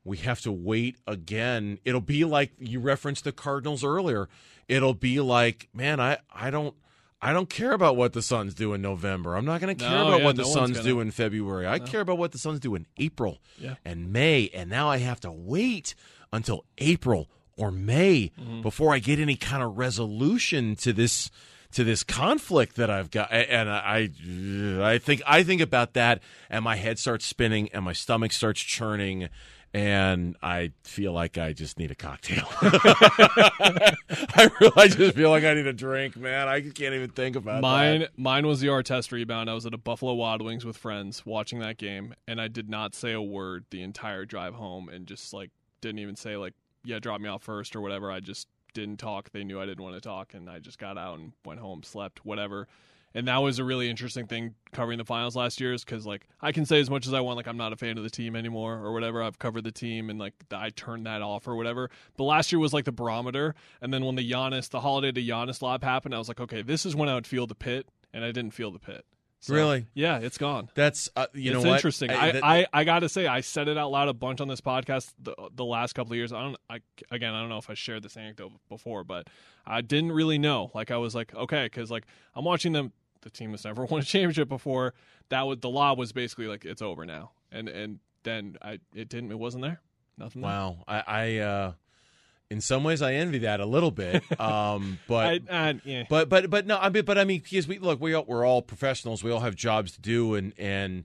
we 0.07 0.17
have 0.17 0.41
to 0.41 0.51
wait 0.51 0.95
again. 1.05 1.77
It'll 1.85 2.01
be 2.01 2.25
like 2.25 2.51
you 2.59 2.79
referenced 2.79 3.23
the 3.25 3.31
Cardinals 3.31 3.83
earlier. 3.83 4.27
It'll 4.67 4.93
be 4.95 5.19
like, 5.19 5.67
man, 5.73 5.99
I 5.99 6.17
I 6.33 6.49
don't. 6.49 6.73
I 7.19 7.33
don't 7.33 7.49
care 7.49 7.71
about 7.71 7.95
what 7.97 8.13
the 8.13 8.21
Suns 8.21 8.53
do 8.53 8.73
in 8.75 8.81
November. 8.83 9.35
I'm 9.35 9.43
not 9.43 9.59
going 9.59 9.75
to 9.75 9.83
care 9.83 9.89
No, 9.91 10.07
about 10.09 10.19
yeah, 10.19 10.25
what 10.25 10.35
the 10.35 10.43
no 10.43 10.49
Suns 10.49 10.77
gonna. 10.77 10.83
do 10.87 10.99
in 10.99 11.09
February. 11.09 11.65
I 11.65 11.79
care 11.79 12.01
about 12.01 12.19
what 12.19 12.31
the 12.31 12.37
Suns 12.37 12.59
do 12.59 12.75
in 12.75 12.85
April 12.97 13.39
Yeah. 13.57 13.73
and 13.83 14.13
May. 14.13 14.49
And 14.53 14.69
now 14.69 14.87
I 14.87 14.97
have 14.97 15.19
to 15.21 15.31
wait 15.31 15.95
until 16.31 16.63
April 16.77 17.27
or 17.57 17.71
May 17.71 18.31
Mm-hmm. 18.39 18.61
before 18.61 18.93
I 18.93 18.99
get 18.99 19.17
any 19.17 19.35
kind 19.35 19.63
of 19.63 19.79
resolution 19.79 20.75
to 20.75 20.93
this 20.93 21.31
to 21.71 21.83
this 21.83 22.03
conflict 22.03 22.75
that 22.75 22.91
I've 22.91 23.09
got. 23.09 23.31
And 23.31 23.67
I 23.67 24.09
I 24.83 24.99
think 24.99 25.23
I 25.25 25.41
think 25.41 25.59
about 25.61 25.93
that 25.93 26.21
and 26.51 26.63
my 26.63 26.75
head 26.75 26.99
starts 26.99 27.25
spinning 27.25 27.67
and 27.73 27.83
my 27.83 27.93
stomach 27.93 28.31
starts 28.31 28.61
churning 28.61 29.29
and 29.73 30.35
I 30.41 30.71
feel 30.83 31.13
like 31.13 31.37
I 31.37 31.53
just 31.53 31.77
need 31.77 31.91
a 31.91 31.95
cocktail. 31.95 32.47
I 32.61 34.49
really 34.59 34.89
just 34.89 35.15
feel 35.15 35.29
like 35.29 35.43
I 35.43 35.53
need 35.53 35.67
a 35.67 35.73
drink, 35.73 36.15
man. 36.15 36.47
I 36.47 36.61
can't 36.61 36.93
even 36.93 37.09
think 37.09 37.35
about 37.35 37.61
Mine, 37.61 38.01
that. 38.01 38.17
mine 38.17 38.47
was 38.47 38.59
the 38.59 38.67
Artest 38.67 39.11
rebound. 39.11 39.49
I 39.49 39.53
was 39.53 39.65
at 39.65 39.73
a 39.73 39.77
Buffalo 39.77 40.13
Wild 40.13 40.41
Wings 40.41 40.65
with 40.65 40.77
friends 40.77 41.25
watching 41.25 41.59
that 41.59 41.77
game, 41.77 42.13
and 42.27 42.39
I 42.41 42.47
did 42.47 42.69
not 42.69 42.95
say 42.95 43.13
a 43.13 43.21
word 43.21 43.65
the 43.69 43.81
entire 43.81 44.25
drive 44.25 44.53
home, 44.55 44.89
and 44.89 45.05
just 45.05 45.33
like 45.33 45.51
didn't 45.81 45.99
even 45.99 46.15
say 46.15 46.37
like, 46.37 46.53
"Yeah, 46.83 46.99
drop 46.99 47.21
me 47.21 47.29
off 47.29 47.43
first 47.43 47.75
or 47.75 47.81
whatever." 47.81 48.11
I 48.11 48.19
just 48.19 48.47
didn't 48.73 48.97
talk. 48.97 49.31
They 49.31 49.43
knew 49.43 49.59
I 49.59 49.65
didn't 49.65 49.83
want 49.83 49.95
to 49.95 50.01
talk, 50.01 50.33
and 50.33 50.49
I 50.49 50.59
just 50.59 50.79
got 50.79 50.97
out 50.97 51.19
and 51.19 51.33
went 51.45 51.59
home, 51.59 51.83
slept, 51.83 52.25
whatever. 52.25 52.67
And 53.17 53.27
that 53.27 53.37
was 53.37 53.57
a 53.57 53.63
really 53.63 53.89
interesting 53.89 54.27
thing 54.27 54.53
covering 54.73 54.99
the 54.99 55.03
finals 55.03 55.35
last 55.35 55.59
year, 55.59 55.73
is 55.73 55.83
because 55.83 56.05
like 56.05 56.27
I 56.39 56.51
can 56.51 56.67
say 56.67 56.79
as 56.79 56.87
much 56.87 57.07
as 57.07 57.15
I 57.15 57.21
want, 57.21 57.35
like 57.37 57.47
I'm 57.47 57.57
not 57.57 57.73
a 57.73 57.75
fan 57.75 57.97
of 57.97 58.03
the 58.03 58.11
team 58.11 58.35
anymore 58.35 58.75
or 58.75 58.93
whatever. 58.93 59.23
I've 59.23 59.39
covered 59.39 59.63
the 59.63 59.71
team 59.71 60.11
and 60.11 60.19
like 60.19 60.35
I 60.51 60.69
turned 60.69 61.07
that 61.07 61.23
off 61.23 61.47
or 61.47 61.55
whatever. 61.55 61.89
But 62.15 62.25
last 62.25 62.51
year 62.51 62.59
was 62.59 62.73
like 62.73 62.85
the 62.85 62.91
barometer, 62.91 63.55
and 63.81 63.91
then 63.91 64.05
when 64.05 64.13
the 64.13 64.31
Giannis, 64.31 64.69
the 64.69 64.81
holiday 64.81 65.11
to 65.11 65.19
Giannis 65.19 65.63
lob 65.63 65.83
happened, 65.83 66.13
I 66.13 66.19
was 66.19 66.27
like, 66.27 66.39
okay, 66.39 66.61
this 66.61 66.85
is 66.85 66.95
when 66.95 67.09
I 67.09 67.15
would 67.15 67.25
feel 67.25 67.47
the 67.47 67.55
pit, 67.55 67.89
and 68.13 68.23
I 68.23 68.31
didn't 68.31 68.51
feel 68.51 68.69
the 68.69 68.77
pit. 68.77 69.03
So, 69.39 69.53
Really? 69.53 69.85
Yeah, 69.93 70.17
it's 70.19 70.37
gone. 70.37 70.69
That's 70.73 71.09
uh, 71.15 71.27
you 71.33 71.51
it's 71.51 71.63
know 71.63 71.69
what? 71.69 71.75
interesting. 71.75 72.09
I, 72.09 72.31
that- 72.31 72.43
I, 72.43 72.65
I, 72.73 72.83
got 72.83 72.99
to 72.99 73.09
say, 73.09 73.27
I 73.27 73.41
said 73.41 73.67
it 73.67 73.77
out 73.77 73.91
loud 73.91 74.07
a 74.07 74.13
bunch 74.13 74.41
on 74.41 74.47
this 74.47 74.61
podcast 74.61 75.13
the, 75.19 75.35
the 75.53 75.65
last 75.65 75.93
couple 75.93 76.13
of 76.13 76.17
years. 76.17 76.33
I 76.33 76.41
don't, 76.41 76.57
I, 76.69 76.79
again, 77.11 77.33
I 77.33 77.39
don't 77.39 77.49
know 77.49 77.59
if 77.59 77.69
I 77.69 77.75
shared 77.75 78.03
this 78.03 78.17
anecdote 78.17 78.53
before, 78.67 79.03
but 79.03 79.27
I 79.65 79.81
didn't 79.81 80.11
really 80.11 80.39
know. 80.39 80.71
Like, 80.73 80.89
I 80.89 80.97
was 80.97 81.13
like, 81.13 81.35
okay, 81.35 81.65
because 81.65 81.91
like 81.91 82.05
I'm 82.35 82.45
watching 82.45 82.73
them. 82.73 82.93
The 83.21 83.29
team 83.29 83.51
that's 83.51 83.65
never 83.65 83.85
won 83.89 84.01
a 84.01 84.03
championship 84.03 84.49
before. 84.49 84.93
That 85.29 85.41
was 85.43 85.59
the 85.59 85.69
law 85.69 85.93
was 85.95 86.11
basically 86.11 86.47
like 86.47 86.65
it's 86.65 86.81
over 86.81 87.05
now, 87.05 87.31
and 87.51 87.67
and 87.69 87.99
then 88.23 88.57
I 88.61 88.79
it 88.93 89.09
didn't. 89.09 89.31
It 89.31 89.39
wasn't 89.39 89.63
there. 89.63 89.81
Nothing. 90.17 90.41
there. 90.41 90.49
Wow, 90.49 90.77
I, 90.87 91.03
I 91.07 91.37
uh, 91.37 91.71
in 92.49 92.61
some 92.61 92.83
ways 92.83 93.01
I 93.01 93.13
envy 93.13 93.39
that 93.39 93.59
a 93.59 93.65
little 93.65 93.91
bit. 93.91 94.23
Um, 94.39 94.99
but 95.07 95.41
I, 95.49 95.69
I, 95.69 95.81
yeah. 95.83 96.03
but 96.09 96.29
but 96.29 96.49
but 96.49 96.67
no, 96.67 96.77
I 96.77 96.89
mean, 96.89 97.03
but 97.05 97.17
I 97.17 97.23
mean, 97.23 97.41
because 97.43 97.67
we 97.67 97.79
look, 97.79 97.99
we 97.99 98.13
all, 98.13 98.23
we're 98.25 98.45
all 98.45 98.61
professionals. 98.61 99.23
We 99.23 99.31
all 99.31 99.39
have 99.39 99.55
jobs 99.55 99.93
to 99.93 100.01
do, 100.01 100.35
and 100.35 100.53
and 100.57 101.03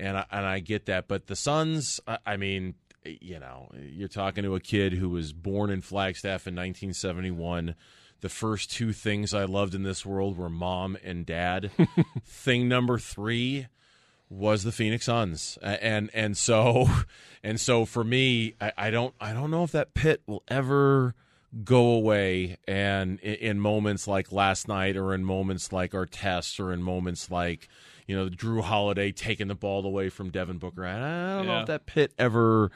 and 0.00 0.18
I, 0.18 0.24
and 0.30 0.44
I 0.44 0.58
get 0.58 0.86
that. 0.86 1.06
But 1.08 1.28
the 1.28 1.36
Suns, 1.36 2.00
I, 2.06 2.18
I 2.26 2.36
mean, 2.36 2.74
you 3.04 3.38
know, 3.38 3.70
you're 3.80 4.08
talking 4.08 4.44
to 4.44 4.54
a 4.56 4.60
kid 4.60 4.94
who 4.94 5.08
was 5.10 5.32
born 5.32 5.70
in 5.70 5.80
Flagstaff 5.80 6.46
in 6.46 6.54
1971. 6.54 7.74
The 8.22 8.28
first 8.28 8.70
two 8.70 8.92
things 8.92 9.34
I 9.34 9.44
loved 9.44 9.74
in 9.74 9.82
this 9.82 10.06
world 10.06 10.38
were 10.38 10.48
mom 10.48 10.96
and 11.04 11.26
dad. 11.26 11.70
Thing 12.24 12.68
number 12.68 12.98
three 12.98 13.66
was 14.30 14.62
the 14.62 14.72
Phoenix 14.72 15.06
Suns, 15.06 15.58
and 15.60 16.08
and 16.14 16.36
so 16.36 16.88
and 17.42 17.60
so 17.60 17.84
for 17.84 18.04
me, 18.04 18.54
I, 18.60 18.72
I 18.78 18.90
don't 18.90 19.14
I 19.20 19.32
don't 19.32 19.50
know 19.50 19.64
if 19.64 19.72
that 19.72 19.92
pit 19.92 20.22
will 20.26 20.44
ever 20.46 21.14
go 21.64 21.90
away. 21.90 22.58
And 22.66 23.18
in, 23.20 23.34
in 23.34 23.60
moments 23.60 24.06
like 24.06 24.32
last 24.32 24.68
night, 24.68 24.96
or 24.96 25.14
in 25.14 25.24
moments 25.24 25.72
like 25.72 25.90
Artest, 25.90 26.60
or 26.60 26.72
in 26.72 26.82
moments 26.82 27.28
like 27.28 27.68
you 28.06 28.16
know 28.16 28.28
Jrue 28.28 28.62
Holiday 28.62 29.10
taking 29.10 29.48
the 29.48 29.56
ball 29.56 29.84
away 29.84 30.08
from 30.08 30.30
Devin 30.30 30.58
Booker, 30.58 30.86
I 30.86 31.36
don't 31.36 31.46
know 31.46 31.60
if 31.60 31.66
that 31.66 31.86
pit 31.86 32.12
ever 32.18 32.70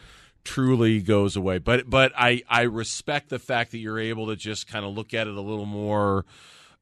truly 0.46 1.00
goes 1.02 1.36
away. 1.36 1.58
But 1.58 1.90
but 1.90 2.12
I 2.16 2.42
I 2.48 2.62
respect 2.62 3.28
the 3.28 3.38
fact 3.38 3.72
that 3.72 3.78
you're 3.78 3.98
able 3.98 4.28
to 4.28 4.36
just 4.36 4.66
kind 4.66 4.84
of 4.86 4.94
look 4.94 5.12
at 5.12 5.26
it 5.26 5.36
a 5.36 5.40
little 5.40 5.66
more 5.66 6.24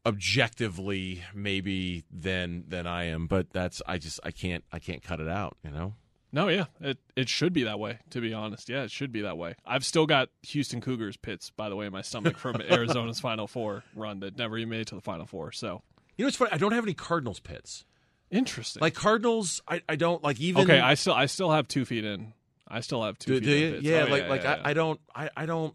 objectively 0.07 1.25
maybe 1.35 2.05
than 2.11 2.65
than 2.69 2.87
I 2.87 3.05
am 3.05 3.27
but 3.27 3.51
that's 3.55 3.81
I 3.87 3.97
just 3.97 4.21
I 4.23 4.31
can't 4.33 4.63
I 4.71 4.79
can't 4.79 5.03
cut 5.03 5.19
it 5.19 5.29
out 5.29 5.57
you 5.65 5.71
know 5.71 5.95
No, 6.31 6.49
yeah, 6.49 6.67
it 6.81 6.99
it 7.17 7.29
should 7.31 7.53
be 7.55 7.63
that 7.65 7.79
way. 7.79 8.01
To 8.11 8.21
be 8.21 8.35
honest, 8.35 8.69
yeah, 8.69 8.83
it 8.83 8.91
should 8.91 9.13
be 9.13 9.23
that 9.23 9.39
way. 9.39 9.55
I've 9.65 9.85
still 9.85 10.05
got 10.05 10.29
Houston 10.43 10.81
Cougars 10.83 11.17
pits, 11.17 11.49
by 11.51 11.69
the 11.71 11.77
way, 11.77 11.87
in 11.87 11.93
my 11.93 12.03
stomach 12.03 12.37
from 12.37 12.61
Arizona's 12.71 13.19
Final 13.21 13.47
Four 13.47 13.83
run 13.95 14.21
that 14.21 14.37
never 14.37 14.59
even 14.59 14.69
made 14.71 14.81
it 14.81 14.89
to 14.89 14.95
the 14.95 15.01
Final 15.01 15.27
Four. 15.27 15.53
So 15.53 15.81
you 16.19 16.25
know 16.25 16.29
it's 16.29 16.37
funny 16.37 16.51
I 16.53 16.59
don't 16.59 16.73
have 16.73 16.85
any 16.85 16.93
Cardinals 16.95 17.41
pits 17.41 17.85
interesting. 18.31 18.81
like 18.83 18.95
Cardinals 18.95 19.63
I, 19.67 19.81
I 19.89 19.97
don't 19.97 20.23
like 20.23 20.39
even 20.41 20.65
okay, 20.65 20.81
I 20.81 20.95
still 20.95 21.15
I 21.15 21.27
still 21.27 21.51
have 21.51 21.67
two 21.69 21.85
feet 21.87 22.05
in 22.05 22.33
I 22.69 22.81
still 22.81 23.03
have 23.03 23.19
two. 23.19 23.35
Do, 23.35 23.41
do 23.41 23.51
you? 23.53 23.79
Yeah, 23.83 24.05
Oh, 24.09 24.11
like 24.11 24.29
like 24.29 24.43
yeah, 24.43 24.53
I, 24.53 24.57
yeah. 24.57 24.63
I 24.65 24.73
don't 24.75 25.01
I, 25.15 25.31
I 25.37 25.47
don't 25.47 25.75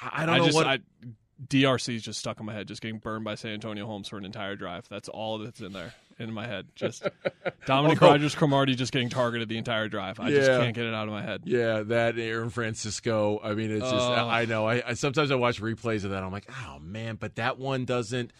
I 0.00 0.10
I 0.22 0.26
don't 0.26 0.34
I 0.34 0.38
know 0.38 0.44
just 0.46 0.56
what 0.56 0.66
I, 0.66 0.78
DRC 1.48 1.96
is 1.96 2.02
just 2.02 2.18
stuck 2.20 2.40
in 2.40 2.46
my 2.46 2.52
head, 2.52 2.68
just 2.68 2.80
getting 2.82 2.98
burned 2.98 3.24
by 3.24 3.34
Santonio 3.34 3.86
Holmes 3.86 4.08
for 4.08 4.16
an 4.16 4.24
entire 4.24 4.56
drive. 4.56 4.88
That's 4.88 5.08
all 5.08 5.38
that's 5.38 5.60
in 5.60 5.72
there 5.72 5.92
in 6.18 6.32
my 6.32 6.46
head. 6.46 6.68
Just 6.76 7.02
Dominique 7.66 8.00
Although- 8.00 8.12
Rodgers 8.14 8.34
Cromartie 8.34 8.74
just 8.74 8.92
getting 8.92 9.08
targeted 9.08 9.48
the 9.48 9.58
entire 9.58 9.88
drive. 9.88 10.20
I 10.20 10.30
just 10.30 10.48
can't 10.50 10.74
get 10.74 10.86
it 10.86 10.94
out 10.94 11.08
of 11.08 11.12
my 11.14 11.22
head. 11.22 11.42
Yeah, 11.44 11.82
that 11.82 12.18
Aaron 12.18 12.50
Francisco. 12.50 13.40
I 13.42 13.54
mean, 13.54 13.70
it's 13.70 13.80
just 13.90 13.94
Oh. 13.94 14.28
I 14.28 14.44
know. 14.44 14.66
I, 14.66 14.82
I 14.90 14.94
sometimes 14.94 15.30
I 15.30 15.34
watch 15.34 15.60
replays 15.60 16.04
of 16.04 16.10
that. 16.10 16.22
I'm 16.22 16.32
like, 16.32 16.48
oh 16.64 16.78
man, 16.80 17.16
but 17.16 17.36
that 17.36 17.58
one 17.58 17.84
doesn't. 17.84 18.32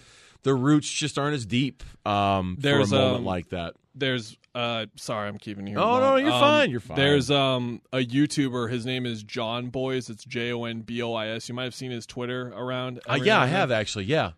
The 0.44 0.54
roots 0.54 0.90
just 0.90 1.18
aren't 1.18 1.34
as 1.34 1.46
deep 1.46 1.84
um, 2.04 2.56
There's, 2.58 2.90
for 2.90 2.96
a 2.96 2.98
moment 2.98 3.18
um, 3.18 3.24
like 3.24 3.50
that. 3.50 3.74
There's 3.94 4.36
uh 4.54 4.86
sorry, 4.96 5.28
I'm 5.28 5.38
keeping 5.38 5.66
you. 5.66 5.76
Oh, 5.78 5.98
no, 6.00 6.16
you're 6.16 6.30
Um, 6.30 6.40
fine, 6.40 6.70
you're 6.70 6.80
fine. 6.80 6.96
There's 6.96 7.30
um 7.30 7.80
a 7.92 7.98
YouTuber. 7.98 8.70
His 8.70 8.84
name 8.84 9.06
is 9.06 9.22
Jon 9.22 9.68
Bois. 9.70 9.92
It's 10.08 10.24
J 10.24 10.52
O 10.52 10.64
N 10.64 10.80
B 10.82 11.00
O 11.02 11.14
I 11.14 11.28
S. 11.28 11.48
You 11.48 11.54
might 11.54 11.64
have 11.64 11.74
seen 11.74 11.90
his 11.90 12.06
Twitter 12.06 12.48
around. 12.54 13.00
Uh, 13.08 13.18
yeah, 13.22 13.40
I 13.40 13.46
have 13.46 13.70
actually. 13.70 14.04
Yeah, 14.04 14.32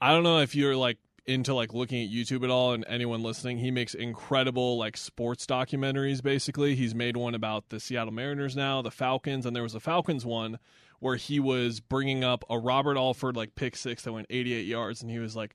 I 0.00 0.12
don't 0.12 0.22
know 0.22 0.38
if 0.40 0.54
you're 0.54 0.76
like 0.76 0.98
into 1.26 1.54
like 1.54 1.72
looking 1.74 2.02
at 2.02 2.10
YouTube 2.10 2.42
at 2.42 2.50
all 2.50 2.72
and 2.72 2.84
anyone 2.88 3.22
listening, 3.22 3.58
he 3.58 3.70
makes 3.70 3.94
incredible 3.94 4.78
like 4.78 4.96
sports 4.96 5.46
documentaries 5.46 6.22
basically. 6.22 6.74
He's 6.74 6.94
made 6.94 7.16
one 7.16 7.34
about 7.34 7.68
the 7.68 7.78
Seattle 7.78 8.12
Mariners 8.12 8.56
now, 8.56 8.82
the 8.82 8.90
Falcons, 8.90 9.46
and 9.46 9.54
there 9.54 9.62
was 9.62 9.74
a 9.74 9.80
Falcons 9.80 10.24
one 10.26 10.58
where 10.98 11.16
he 11.16 11.38
was 11.38 11.80
bringing 11.80 12.24
up 12.24 12.44
a 12.50 12.58
Robert 12.58 12.96
Alford 12.96 13.36
like 13.36 13.54
pick 13.54 13.76
6 13.76 14.02
that 14.02 14.12
went 14.12 14.26
88 14.28 14.66
yards 14.66 15.02
and 15.02 15.10
he 15.10 15.18
was 15.18 15.36
like 15.36 15.54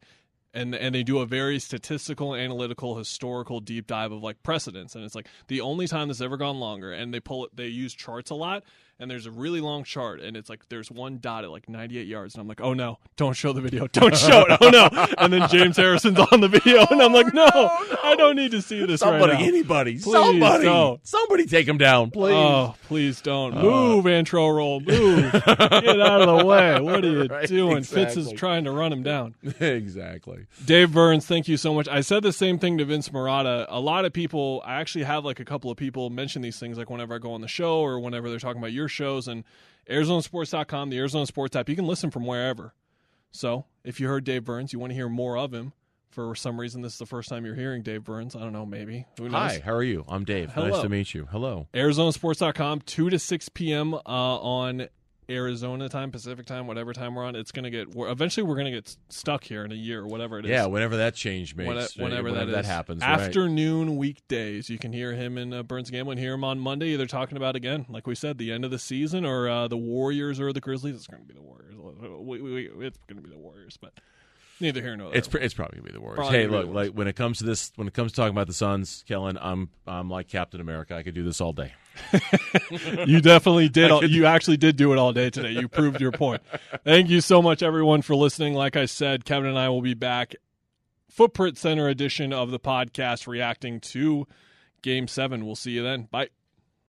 and 0.56 0.74
and 0.74 0.95
they 0.95 1.03
do 1.03 1.20
a 1.20 1.26
very 1.26 1.60
statistical, 1.60 2.34
analytical, 2.34 2.97
historical 2.97 3.60
deep 3.60 3.86
dive 3.86 4.12
of 4.12 4.24
like 4.24 4.41
precedents, 4.41 4.95
and 4.95 5.03
it's 5.03 5.14
like 5.14 5.28
the 5.47 5.62
only 5.62 5.88
time 5.88 6.08
this 6.08 6.22
ever 6.22 6.38
gone 6.38 6.60
longer. 6.60 6.91
And 6.91 7.14
they 7.14 7.20
pull 7.20 7.45
it, 7.45 7.56
they 7.56 7.68
use 7.68 7.93
charts 7.93 8.32
a 8.32 8.36
lot, 8.36 8.64
and 9.00 9.10
there's 9.12 9.26
a 9.26 9.32
really 9.32 9.62
long 9.62 9.84
chart, 9.84 10.20
and 10.22 10.38
it's 10.38 10.50
like 10.50 10.68
there's 10.70 10.89
one 10.89 11.20
dot 11.20 11.43
at 11.43 11.52
like 11.52 11.68
98 11.70 12.08
yards, 12.08 12.34
and 12.36 12.41
I'm 12.41 12.48
like, 12.48 12.62
oh 12.62 12.74
no, 12.74 13.00
don't 13.18 13.34
show 13.34 13.54
the 13.54 13.62
video, 13.62 13.88
don't 13.91 14.16
show 14.16 14.46
it, 14.48 14.58
oh 14.62 14.70
no. 14.70 14.89
And 15.18 15.32
then 15.34 15.48
James 15.50 15.78
Harrison's 15.78 16.20
on 16.32 16.39
the 16.41 16.48
video, 16.48 16.86
and 16.89 17.02
I'm 17.02 17.14
like, 17.14 17.28
oh, 17.36 17.88
no, 17.91 17.98
I 18.04 18.16
don't 18.16 18.36
need 18.36 18.52
to 18.52 18.62
see 18.62 18.86
this 18.86 19.02
somebody, 19.02 19.34
right 19.34 19.41
now. 19.41 19.48
anybody, 19.48 19.93
Please 19.93 20.12
somebody, 20.12 20.64
don't. 20.66 21.06
somebody, 21.08 21.46
take 21.46 21.68
him 21.68 21.78
down, 21.78 22.12
please. 22.12 22.34
Oh, 22.34 22.76
please 22.88 23.22
don't 23.22 23.58
uh, 23.58 23.62
move, 23.62 24.06
Antrel 24.06 24.56
Rolle, 24.56 24.80
move, 24.80 25.32
get 25.32 25.48
out 26.02 26.22
of 26.22 26.39
the 26.39 26.46
way. 26.46 26.80
What 26.80 27.04
are 27.04 27.08
you 27.10 27.24
Right, 27.26 27.48
doing? 27.48 27.84
Fitz 27.84 28.16
is 28.18 28.32
trying 28.34 28.64
to 28.66 28.72
run 28.72 28.91
him 28.93 29.04
down. 29.04 29.36
exactly. 29.60 30.46
Dave 30.66 30.91
Burns, 30.93 31.26
thank 31.26 31.48
you 31.48 31.58
so 31.58 31.74
much. 31.74 31.88
I 31.88 32.02
said 32.02 32.24
the 32.24 32.34
same 32.34 32.60
thing 32.60 32.78
to 32.78 32.86
Vince 32.86 33.10
Marotta. 33.10 33.66
A 33.70 33.80
lot 33.80 34.06
of 34.06 34.14
people, 34.14 34.62
I 34.66 34.76
actually 34.76 35.04
have 35.06 35.26
like 35.26 35.39
a 35.39 35.46
couple 35.46 35.70
of 35.72 35.78
people 35.78 36.10
mention 36.10 36.41
these 36.41 36.60
things, 36.60 36.78
like 36.78 36.89
whenever 36.89 37.16
I 37.16 37.18
go 37.18 37.34
on 37.34 37.41
the 37.41 37.48
show 37.48 37.80
or 37.80 38.00
whenever 38.00 38.30
they're 38.30 38.39
talking 38.39 38.60
about 38.62 38.72
your 38.72 38.85
shows 38.88 39.28
and 39.28 39.44
ArizonaSports.com, 39.90 40.90
the 40.90 40.98
Arizona 40.98 41.26
Sports 41.26 41.56
app. 41.56 41.70
You 41.70 41.76
can 41.76 41.88
listen 41.88 42.12
from 42.12 42.26
wherever. 42.26 42.74
So 43.32 43.66
if 43.84 44.00
you 44.00 44.08
heard 44.08 44.24
Dave 44.24 44.44
Burns, 44.46 44.74
you 44.74 44.80
want 44.80 44.92
to 44.92 44.96
hear 44.96 45.10
more 45.10 45.38
of 45.38 45.54
him. 45.54 45.74
For 46.10 46.34
some 46.34 46.58
reason, 46.58 46.82
this 46.82 46.94
is 46.94 47.00
the 47.00 47.06
first 47.06 47.28
time 47.28 47.46
you're 47.46 47.56
hearing 47.56 47.84
Dave 47.84 48.06
Burns. 48.06 48.38
I 48.38 48.40
don't 48.40 48.54
know, 48.54 48.66
maybe. 48.66 49.06
Who 49.18 49.26
knows? 49.26 49.34
Hi, 49.34 49.62
how 49.64 49.74
are 49.74 49.84
you? 49.84 50.06
I'm 50.08 50.24
Dave. 50.24 50.54
Hello. 50.54 50.70
Nice 50.70 50.82
to 50.82 50.88
meet 50.88 51.14
you. 51.14 51.28
Hello. 51.30 51.68
ArizonaSports.com, 51.74 52.82
2 52.82 53.10
to 53.10 53.20
6 53.20 53.50
p.m. 53.50 53.94
Uh, 53.94 54.00
on 54.06 54.88
Arizona 55.30 55.89
time, 55.89 56.11
Pacific 56.11 56.45
time, 56.45 56.67
whatever 56.67 56.93
time 56.93 57.15
we're 57.15 57.23
on. 57.26 57.36
It's 57.36 57.51
going 57.51 57.63
to 57.63 57.69
get, 57.69 57.95
we're, 57.95 58.09
eventually 58.09 58.43
we're 58.43 58.55
going 58.55 58.65
to 58.65 58.71
get 58.71 58.95
stuck 59.09 59.43
here 59.43 59.65
in 59.65 59.71
a 59.71 59.76
year 59.76 60.01
or 60.01 60.07
whatever 60.07 60.39
it 60.39 60.45
is. 60.45 60.51
Yeah, 60.51 60.65
whenever 60.65 60.97
that 60.97 61.15
change 61.15 61.55
makes, 61.55 61.67
When- 61.67 61.78
uh, 61.78 61.88
whenever, 61.97 62.32
that, 62.32 62.49
is. 62.49 62.65
happens, 62.67 63.01
right. 63.01 63.19
Afternoon 63.21 63.97
weekdays, 63.97 64.69
you 64.69 64.78
can 64.78 64.93
hear 64.93 65.13
him 65.13 65.38
in 65.38 65.53
uh, 65.53 65.63
Burns 65.63 65.89
Gambling. 65.89 66.17
Hear 66.17 66.34
him 66.34 66.43
on 66.43 66.59
Monday, 66.59 66.89
either 66.89 67.07
talking 67.07 67.38
about 67.38 67.55
again, 67.55 67.86
like 67.89 68.05
we 68.07 68.15
said, 68.15 68.38
the 68.38 68.51
end 68.51 68.65
of 68.65 68.71
the 68.71 68.80
season, 68.80 69.26
or 69.26 69.49
uh, 69.49 69.67
the 69.67 69.78
Warriors 69.78 70.39
or 70.39 70.53
the 70.53 70.61
Grizzlies. 70.61 70.95
It's 70.95 71.07
going 71.07 71.23
to 71.23 71.28
be 71.28 71.34
the 71.34 71.41
Warriors. 71.41 71.73
We, 71.76 72.41
we, 72.41 72.69
we- 72.69 72.86
it's 72.88 72.99
going 73.07 73.21
to 73.21 73.28
be 73.28 73.34
the 73.34 73.39
Warriors, 73.39 73.78
but 73.82 73.93
neither 74.59 74.82
here 74.82 74.95
nor 74.95 75.09
there. 75.09 75.17
It's 75.17 75.28
pr- 75.28 75.38
it's 75.39 75.53
probably 75.53 75.78
gonna 75.80 75.88
be 75.88 75.93
the 75.93 76.01
Warriors. 76.01 76.17
Probably 76.17 76.38
hey, 76.39 76.47
look, 76.47 76.67
like 76.67 76.91
when 76.91 77.07
it 77.07 77.15
comes 77.15 77.39
to 77.39 77.43
this, 77.45 77.71
when 77.76 77.88
it 77.88 77.93
comes 77.93 78.11
to 78.11 78.15
talking 78.15 78.34
about 78.36 78.47
the 78.47 78.53
Suns, 78.53 79.03
Kellen, 79.07 79.38
I'm 79.41 79.69
I'm 79.88 80.09
like 80.09 80.28
Captain 80.28 80.61
America. 80.61 80.95
I 80.95 81.03
could 81.03 81.13
do 81.13 81.23
this 81.23 81.41
all 81.41 81.53
day. 81.53 81.73
you 83.06 83.22
definitely 83.22 83.70
did. 83.70 83.91
All, 83.91 84.04
you 84.04 84.26
actually 84.26 84.58
did 84.58 84.76
do 84.76 84.91
it 84.93 84.98
all 84.98 85.14
day 85.14 85.30
today. 85.30 85.52
You 85.52 85.68
proved 85.68 86.02
your 86.02 86.12
point. 86.12 86.41
Thank 86.84 87.10
you 87.10 87.22
so 87.22 87.41
much, 87.41 87.64
everyone, 87.64 88.02
for 88.02 88.16
listening. 88.16 88.54
Like 88.54 88.76
I 88.76 88.86
said, 88.86 89.26
Kevin 89.26 89.50
and 89.50 89.60
I 89.60 89.70
will 89.70 89.82
be 89.82 89.93
back. 89.93 90.36
Footprint 91.10 91.58
Center 91.58 91.88
edition 91.88 92.34
of 92.34 92.52
the 92.52 92.60
podcast, 92.60 93.28
reacting 93.28 93.80
to 93.80 94.28
Game 94.82 95.08
Seven. 95.08 95.46
We'll 95.46 95.56
see 95.56 95.72
you 95.72 95.84
then. 95.84 96.08
Bye. 96.12 96.30